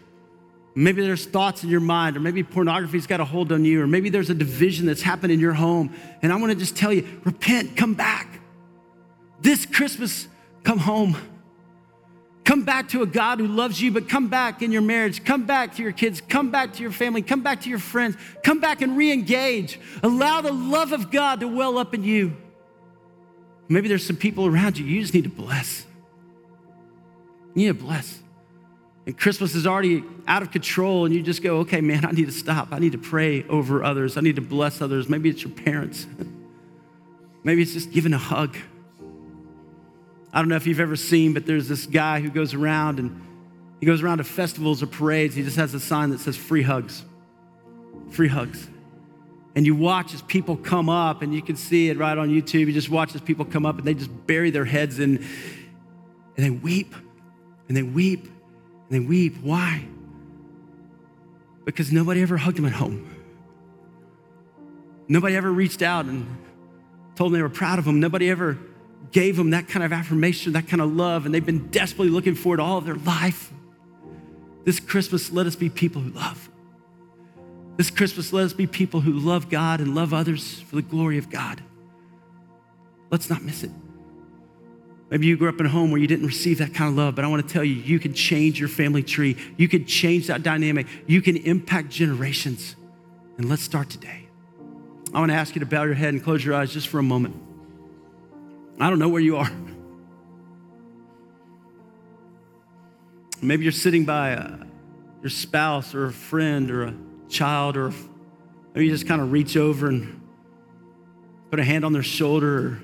Maybe 0.78 1.00
there's 1.00 1.24
thoughts 1.24 1.64
in 1.64 1.70
your 1.70 1.80
mind, 1.80 2.18
or 2.18 2.20
maybe 2.20 2.42
pornography's 2.42 3.06
got 3.06 3.18
a 3.18 3.24
hold 3.24 3.50
on 3.50 3.64
you, 3.64 3.80
or 3.80 3.86
maybe 3.86 4.10
there's 4.10 4.28
a 4.28 4.34
division 4.34 4.84
that's 4.84 5.00
happened 5.00 5.32
in 5.32 5.40
your 5.40 5.54
home. 5.54 5.94
And 6.20 6.30
I 6.30 6.36
want 6.36 6.52
to 6.52 6.58
just 6.58 6.76
tell 6.76 6.92
you 6.92 7.08
repent, 7.24 7.78
come 7.78 7.94
back. 7.94 8.40
This 9.40 9.64
Christmas, 9.64 10.28
come 10.64 10.78
home. 10.78 11.16
Come 12.44 12.64
back 12.64 12.90
to 12.90 13.00
a 13.00 13.06
God 13.06 13.40
who 13.40 13.46
loves 13.46 13.80
you, 13.80 13.90
but 13.90 14.06
come 14.06 14.28
back 14.28 14.60
in 14.60 14.70
your 14.70 14.82
marriage. 14.82 15.24
Come 15.24 15.46
back 15.46 15.76
to 15.76 15.82
your 15.82 15.92
kids. 15.92 16.20
Come 16.20 16.50
back 16.50 16.74
to 16.74 16.82
your 16.82 16.92
family. 16.92 17.22
Come 17.22 17.42
back 17.42 17.62
to 17.62 17.70
your 17.70 17.78
friends. 17.78 18.14
Come 18.44 18.60
back 18.60 18.82
and 18.82 18.98
re 18.98 19.10
engage. 19.10 19.80
Allow 20.02 20.42
the 20.42 20.52
love 20.52 20.92
of 20.92 21.10
God 21.10 21.40
to 21.40 21.48
well 21.48 21.78
up 21.78 21.94
in 21.94 22.04
you. 22.04 22.36
Maybe 23.68 23.88
there's 23.88 24.06
some 24.06 24.16
people 24.16 24.46
around 24.46 24.78
you 24.78 24.84
you 24.84 25.00
just 25.00 25.14
need 25.14 25.24
to 25.24 25.30
bless. 25.30 25.86
You 27.54 27.72
need 27.72 27.78
to 27.78 27.84
bless. 27.84 28.20
And 29.06 29.16
Christmas 29.16 29.54
is 29.54 29.66
already 29.66 30.04
out 30.26 30.42
of 30.42 30.50
control, 30.50 31.06
and 31.06 31.14
you 31.14 31.22
just 31.22 31.42
go, 31.42 31.58
okay, 31.58 31.80
man, 31.80 32.04
I 32.04 32.10
need 32.10 32.26
to 32.26 32.32
stop. 32.32 32.68
I 32.72 32.78
need 32.78 32.92
to 32.92 32.98
pray 32.98 33.44
over 33.44 33.84
others. 33.84 34.16
I 34.16 34.20
need 34.20 34.36
to 34.36 34.42
bless 34.42 34.82
others. 34.82 35.08
Maybe 35.08 35.30
it's 35.30 35.42
your 35.42 35.52
parents. 35.52 36.06
Maybe 37.44 37.62
it's 37.62 37.72
just 37.72 37.92
giving 37.92 38.12
a 38.12 38.18
hug. 38.18 38.56
I 40.32 40.40
don't 40.40 40.48
know 40.48 40.56
if 40.56 40.66
you've 40.66 40.80
ever 40.80 40.96
seen, 40.96 41.32
but 41.32 41.46
there's 41.46 41.68
this 41.68 41.86
guy 41.86 42.20
who 42.20 42.28
goes 42.28 42.52
around 42.52 42.98
and 42.98 43.22
he 43.78 43.86
goes 43.86 44.02
around 44.02 44.18
to 44.18 44.24
festivals 44.24 44.82
or 44.82 44.86
parades. 44.86 45.34
He 45.34 45.42
just 45.42 45.56
has 45.56 45.72
a 45.72 45.80
sign 45.80 46.10
that 46.10 46.18
says 46.18 46.36
free 46.36 46.62
hugs. 46.62 47.04
Free 48.10 48.28
hugs 48.28 48.68
and 49.56 49.64
you 49.64 49.74
watch 49.74 50.12
as 50.12 50.20
people 50.22 50.54
come 50.54 50.90
up, 50.90 51.22
and 51.22 51.34
you 51.34 51.40
can 51.40 51.56
see 51.56 51.88
it 51.88 51.96
right 51.96 52.16
on 52.16 52.28
YouTube. 52.28 52.66
You 52.66 52.72
just 52.74 52.90
watch 52.90 53.14
as 53.14 53.22
people 53.22 53.46
come 53.46 53.64
up 53.64 53.78
and 53.78 53.86
they 53.86 53.94
just 53.94 54.26
bury 54.26 54.50
their 54.50 54.66
heads 54.66 54.98
in, 54.98 55.16
and 56.36 56.44
they 56.44 56.50
weep, 56.50 56.94
and 57.66 57.74
they 57.74 57.82
weep, 57.82 58.28
and 58.88 59.00
they 59.02 59.06
weep. 59.06 59.36
Why? 59.42 59.86
Because 61.64 61.92
nobody 61.92 62.22
ever 62.22 62.36
hugged 62.36 62.58
them 62.58 62.66
at 62.66 62.72
home. 62.72 63.12
Nobody 65.08 65.36
ever 65.36 65.50
reached 65.50 65.82
out 65.82 66.06
and 66.06 66.26
told 67.14 67.32
them 67.32 67.38
they 67.38 67.42
were 67.42 67.48
proud 67.48 67.78
of 67.78 67.84
them. 67.84 68.00
Nobody 68.00 68.30
ever 68.30 68.58
gave 69.12 69.36
them 69.36 69.50
that 69.50 69.68
kind 69.68 69.84
of 69.84 69.92
affirmation, 69.92 70.52
that 70.54 70.68
kind 70.68 70.82
of 70.82 70.94
love, 70.94 71.26
and 71.26 71.34
they've 71.34 71.46
been 71.46 71.68
desperately 71.68 72.10
looking 72.10 72.34
for 72.34 72.54
it 72.54 72.60
all 72.60 72.78
of 72.78 72.84
their 72.84 72.96
life. 72.96 73.52
This 74.64 74.80
Christmas, 74.80 75.30
let 75.30 75.46
us 75.46 75.56
be 75.56 75.68
people 75.68 76.02
who 76.02 76.10
love. 76.10 76.50
This 77.76 77.90
Christmas, 77.90 78.32
let 78.32 78.44
us 78.44 78.52
be 78.52 78.66
people 78.66 79.00
who 79.00 79.12
love 79.12 79.48
God 79.48 79.80
and 79.80 79.94
love 79.94 80.12
others 80.12 80.60
for 80.60 80.76
the 80.76 80.82
glory 80.82 81.18
of 81.18 81.30
God. 81.30 81.62
Let's 83.10 83.30
not 83.30 83.42
miss 83.42 83.62
it. 83.62 83.70
Maybe 85.10 85.26
you 85.26 85.36
grew 85.36 85.48
up 85.48 85.60
in 85.60 85.66
a 85.66 85.68
home 85.68 85.92
where 85.92 86.00
you 86.00 86.08
didn't 86.08 86.26
receive 86.26 86.58
that 86.58 86.74
kind 86.74 86.90
of 86.90 86.96
love, 86.96 87.14
but 87.14 87.24
I 87.24 87.28
want 87.28 87.46
to 87.46 87.52
tell 87.52 87.62
you, 87.62 87.74
you 87.74 88.00
can 88.00 88.12
change 88.12 88.58
your 88.58 88.68
family 88.68 89.04
tree. 89.04 89.36
You 89.56 89.68
can 89.68 89.86
change 89.86 90.26
that 90.26 90.42
dynamic. 90.42 90.88
You 91.06 91.22
can 91.22 91.36
impact 91.36 91.90
generations. 91.90 92.74
And 93.38 93.48
let's 93.48 93.62
start 93.62 93.88
today. 93.88 94.26
I 95.14 95.20
want 95.20 95.30
to 95.30 95.36
ask 95.36 95.54
you 95.54 95.60
to 95.60 95.66
bow 95.66 95.84
your 95.84 95.94
head 95.94 96.12
and 96.12 96.22
close 96.22 96.44
your 96.44 96.54
eyes 96.54 96.72
just 96.72 96.88
for 96.88 96.98
a 96.98 97.02
moment. 97.02 97.36
I 98.80 98.90
don't 98.90 98.98
know 98.98 99.08
where 99.08 99.22
you 99.22 99.36
are. 99.36 99.50
Maybe 103.40 103.62
you're 103.62 103.72
sitting 103.72 104.04
by 104.04 104.30
a, 104.30 104.58
your 105.22 105.30
spouse 105.30 105.94
or 105.94 106.06
a 106.06 106.12
friend 106.12 106.70
or 106.70 106.84
a 106.84 106.94
child, 107.28 107.76
or 107.76 107.92
maybe 108.74 108.86
you 108.86 108.90
just 108.90 109.06
kind 109.06 109.20
of 109.22 109.30
reach 109.30 109.56
over 109.56 109.88
and 109.88 110.20
put 111.50 111.60
a 111.60 111.64
hand 111.64 111.84
on 111.84 111.92
their 111.92 112.02
shoulder. 112.02 112.80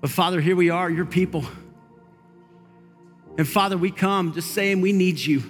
But 0.00 0.10
Father, 0.10 0.40
here 0.40 0.56
we 0.56 0.70
are, 0.70 0.88
your 0.90 1.04
people. 1.04 1.44
And 3.36 3.46
Father, 3.48 3.76
we 3.76 3.90
come 3.90 4.32
just 4.32 4.52
saying 4.52 4.80
we 4.80 4.92
need 4.92 5.18
you. 5.18 5.42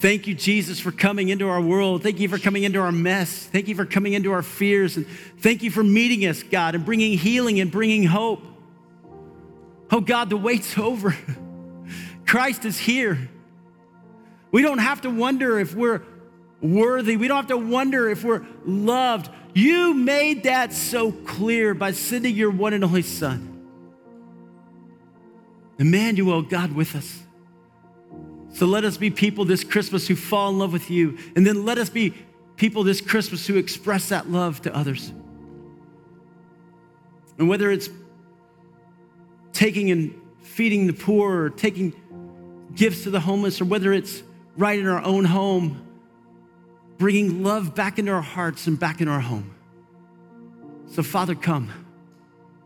Thank 0.00 0.28
you, 0.28 0.34
Jesus, 0.34 0.78
for 0.78 0.92
coming 0.92 1.28
into 1.28 1.48
our 1.48 1.60
world. 1.60 2.04
Thank 2.04 2.20
you 2.20 2.28
for 2.28 2.38
coming 2.38 2.62
into 2.62 2.78
our 2.78 2.92
mess. 2.92 3.46
Thank 3.46 3.66
you 3.66 3.74
for 3.74 3.84
coming 3.84 4.12
into 4.12 4.30
our 4.30 4.42
fears. 4.42 4.96
And 4.96 5.06
thank 5.38 5.64
you 5.64 5.72
for 5.72 5.82
meeting 5.82 6.24
us, 6.26 6.44
God, 6.44 6.76
and 6.76 6.84
bringing 6.84 7.18
healing 7.18 7.58
and 7.58 7.70
bringing 7.70 8.04
hope. 8.04 8.42
Oh, 9.90 10.00
God, 10.00 10.30
the 10.30 10.36
wait's 10.36 10.78
over. 10.78 11.16
Christ 12.26 12.64
is 12.64 12.78
here. 12.78 13.28
We 14.52 14.62
don't 14.62 14.78
have 14.78 15.00
to 15.00 15.10
wonder 15.10 15.58
if 15.58 15.74
we're 15.74 16.02
worthy. 16.60 17.16
We 17.16 17.26
don't 17.26 17.38
have 17.38 17.46
to 17.48 17.56
wonder 17.56 18.08
if 18.08 18.22
we're 18.22 18.46
loved. 18.64 19.30
You 19.54 19.94
made 19.94 20.44
that 20.44 20.72
so 20.72 21.10
clear 21.10 21.74
by 21.74 21.90
sending 21.90 22.36
your 22.36 22.50
one 22.50 22.72
and 22.72 22.84
only 22.84 23.02
Son. 23.02 23.47
Emmanuel, 25.78 26.42
God 26.42 26.72
with 26.72 26.94
us. 26.96 27.22
So 28.54 28.66
let 28.66 28.84
us 28.84 28.96
be 28.96 29.10
people 29.10 29.44
this 29.44 29.62
Christmas 29.62 30.08
who 30.08 30.16
fall 30.16 30.50
in 30.50 30.58
love 30.58 30.72
with 30.72 30.90
you. 30.90 31.18
And 31.36 31.46
then 31.46 31.64
let 31.64 31.78
us 31.78 31.90
be 31.90 32.14
people 32.56 32.82
this 32.82 33.00
Christmas 33.00 33.46
who 33.46 33.56
express 33.56 34.08
that 34.08 34.28
love 34.30 34.62
to 34.62 34.74
others. 34.74 35.12
And 37.38 37.48
whether 37.48 37.70
it's 37.70 37.88
taking 39.52 39.90
and 39.90 40.14
feeding 40.42 40.86
the 40.86 40.92
poor 40.92 41.44
or 41.44 41.50
taking 41.50 41.92
gifts 42.74 43.04
to 43.04 43.10
the 43.10 43.20
homeless, 43.20 43.60
or 43.60 43.64
whether 43.64 43.92
it's 43.92 44.22
right 44.56 44.78
in 44.78 44.86
our 44.86 45.02
own 45.02 45.24
home, 45.24 45.84
bringing 46.96 47.42
love 47.42 47.74
back 47.74 47.98
into 47.98 48.10
our 48.10 48.22
hearts 48.22 48.66
and 48.66 48.78
back 48.78 49.00
in 49.00 49.08
our 49.08 49.20
home. 49.20 49.54
So, 50.90 51.02
Father, 51.02 51.34
come, 51.34 51.70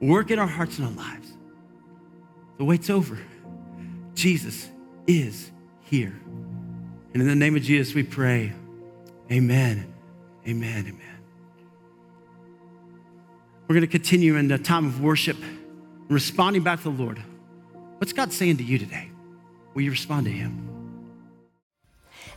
work 0.00 0.30
in 0.30 0.38
our 0.38 0.46
hearts 0.46 0.78
and 0.78 0.86
our 0.86 0.94
lives. 0.94 1.31
The 2.62 2.66
wait's 2.66 2.90
over. 2.90 3.18
Jesus 4.14 4.70
is 5.08 5.50
here. 5.80 6.14
And 7.12 7.20
in 7.20 7.26
the 7.26 7.34
name 7.34 7.56
of 7.56 7.62
Jesus, 7.62 7.92
we 7.92 8.04
pray. 8.04 8.52
Amen. 9.32 9.92
Amen. 10.46 10.86
Amen. 10.86 11.18
We're 13.66 13.74
going 13.74 13.80
to 13.80 13.88
continue 13.88 14.36
in 14.36 14.46
the 14.46 14.58
time 14.58 14.86
of 14.86 15.00
worship, 15.00 15.38
responding 16.06 16.62
back 16.62 16.80
to 16.82 16.84
the 16.84 17.02
Lord. 17.02 17.20
What's 17.98 18.12
God 18.12 18.32
saying 18.32 18.58
to 18.58 18.62
you 18.62 18.78
today? 18.78 19.10
Will 19.74 19.82
you 19.82 19.90
respond 19.90 20.26
to 20.26 20.30
Him? 20.30 20.71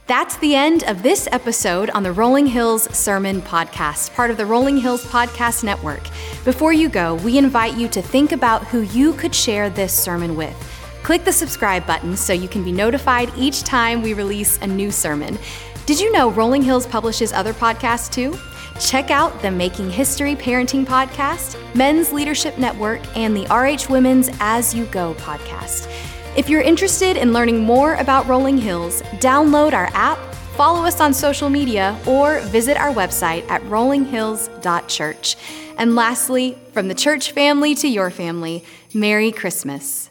That's 0.07 0.37
the 0.37 0.53
end 0.53 0.83
of 0.83 1.01
this 1.01 1.27
episode 1.31 1.89
on 1.89 2.03
the 2.03 2.11
Rolling 2.11 2.45
Hills 2.45 2.83
Sermon 2.95 3.41
Podcast, 3.41 4.13
part 4.13 4.29
of 4.29 4.37
the 4.37 4.45
Rolling 4.45 4.77
Hills 4.77 5.03
Podcast 5.03 5.63
Network. 5.63 6.03
Before 6.43 6.71
you 6.71 6.89
go, 6.89 7.15
we 7.15 7.39
invite 7.39 7.75
you 7.75 7.87
to 7.87 8.03
think 8.03 8.31
about 8.31 8.67
who 8.67 8.81
you 8.81 9.13
could 9.13 9.33
share 9.33 9.67
this 9.67 9.91
sermon 9.91 10.35
with. 10.35 10.55
Click 11.01 11.23
the 11.23 11.33
subscribe 11.33 11.87
button 11.87 12.15
so 12.15 12.33
you 12.33 12.47
can 12.47 12.63
be 12.63 12.71
notified 12.71 13.31
each 13.35 13.63
time 13.63 14.03
we 14.03 14.13
release 14.13 14.59
a 14.61 14.67
new 14.67 14.91
sermon. 14.91 15.39
Did 15.87 15.99
you 15.99 16.11
know 16.11 16.29
Rolling 16.29 16.61
Hills 16.61 16.85
publishes 16.85 17.33
other 17.33 17.53
podcasts 17.53 18.13
too? 18.13 18.37
Check 18.79 19.09
out 19.09 19.41
the 19.41 19.49
Making 19.49 19.89
History 19.89 20.35
Parenting 20.35 20.85
Podcast, 20.85 21.57
Men's 21.73 22.11
Leadership 22.11 22.59
Network, 22.59 23.01
and 23.17 23.35
the 23.35 23.47
RH 23.47 23.91
Women's 23.91 24.29
As 24.39 24.75
You 24.75 24.85
Go 24.85 25.15
podcast. 25.15 25.89
If 26.35 26.49
you're 26.49 26.61
interested 26.61 27.15
in 27.15 27.31
learning 27.31 27.61
more 27.61 27.93
about 27.93 28.27
Rolling 28.27 28.57
Hills, 28.57 29.01
download 29.21 29.71
our 29.71 29.89
app, 29.93 30.19
follow 30.57 30.85
us 30.85 30.99
on 30.99 31.13
social 31.13 31.49
media, 31.49 31.97
or 32.05 32.41
visit 32.41 32.75
our 32.75 32.91
website 32.93 33.49
at 33.49 33.61
rollinghills.church. 33.63 35.37
And 35.77 35.95
lastly, 35.95 36.57
from 36.73 36.89
the 36.89 36.93
church 36.93 37.31
family 37.31 37.73
to 37.75 37.87
your 37.87 38.09
family, 38.09 38.65
Merry 38.93 39.31
Christmas. 39.31 40.09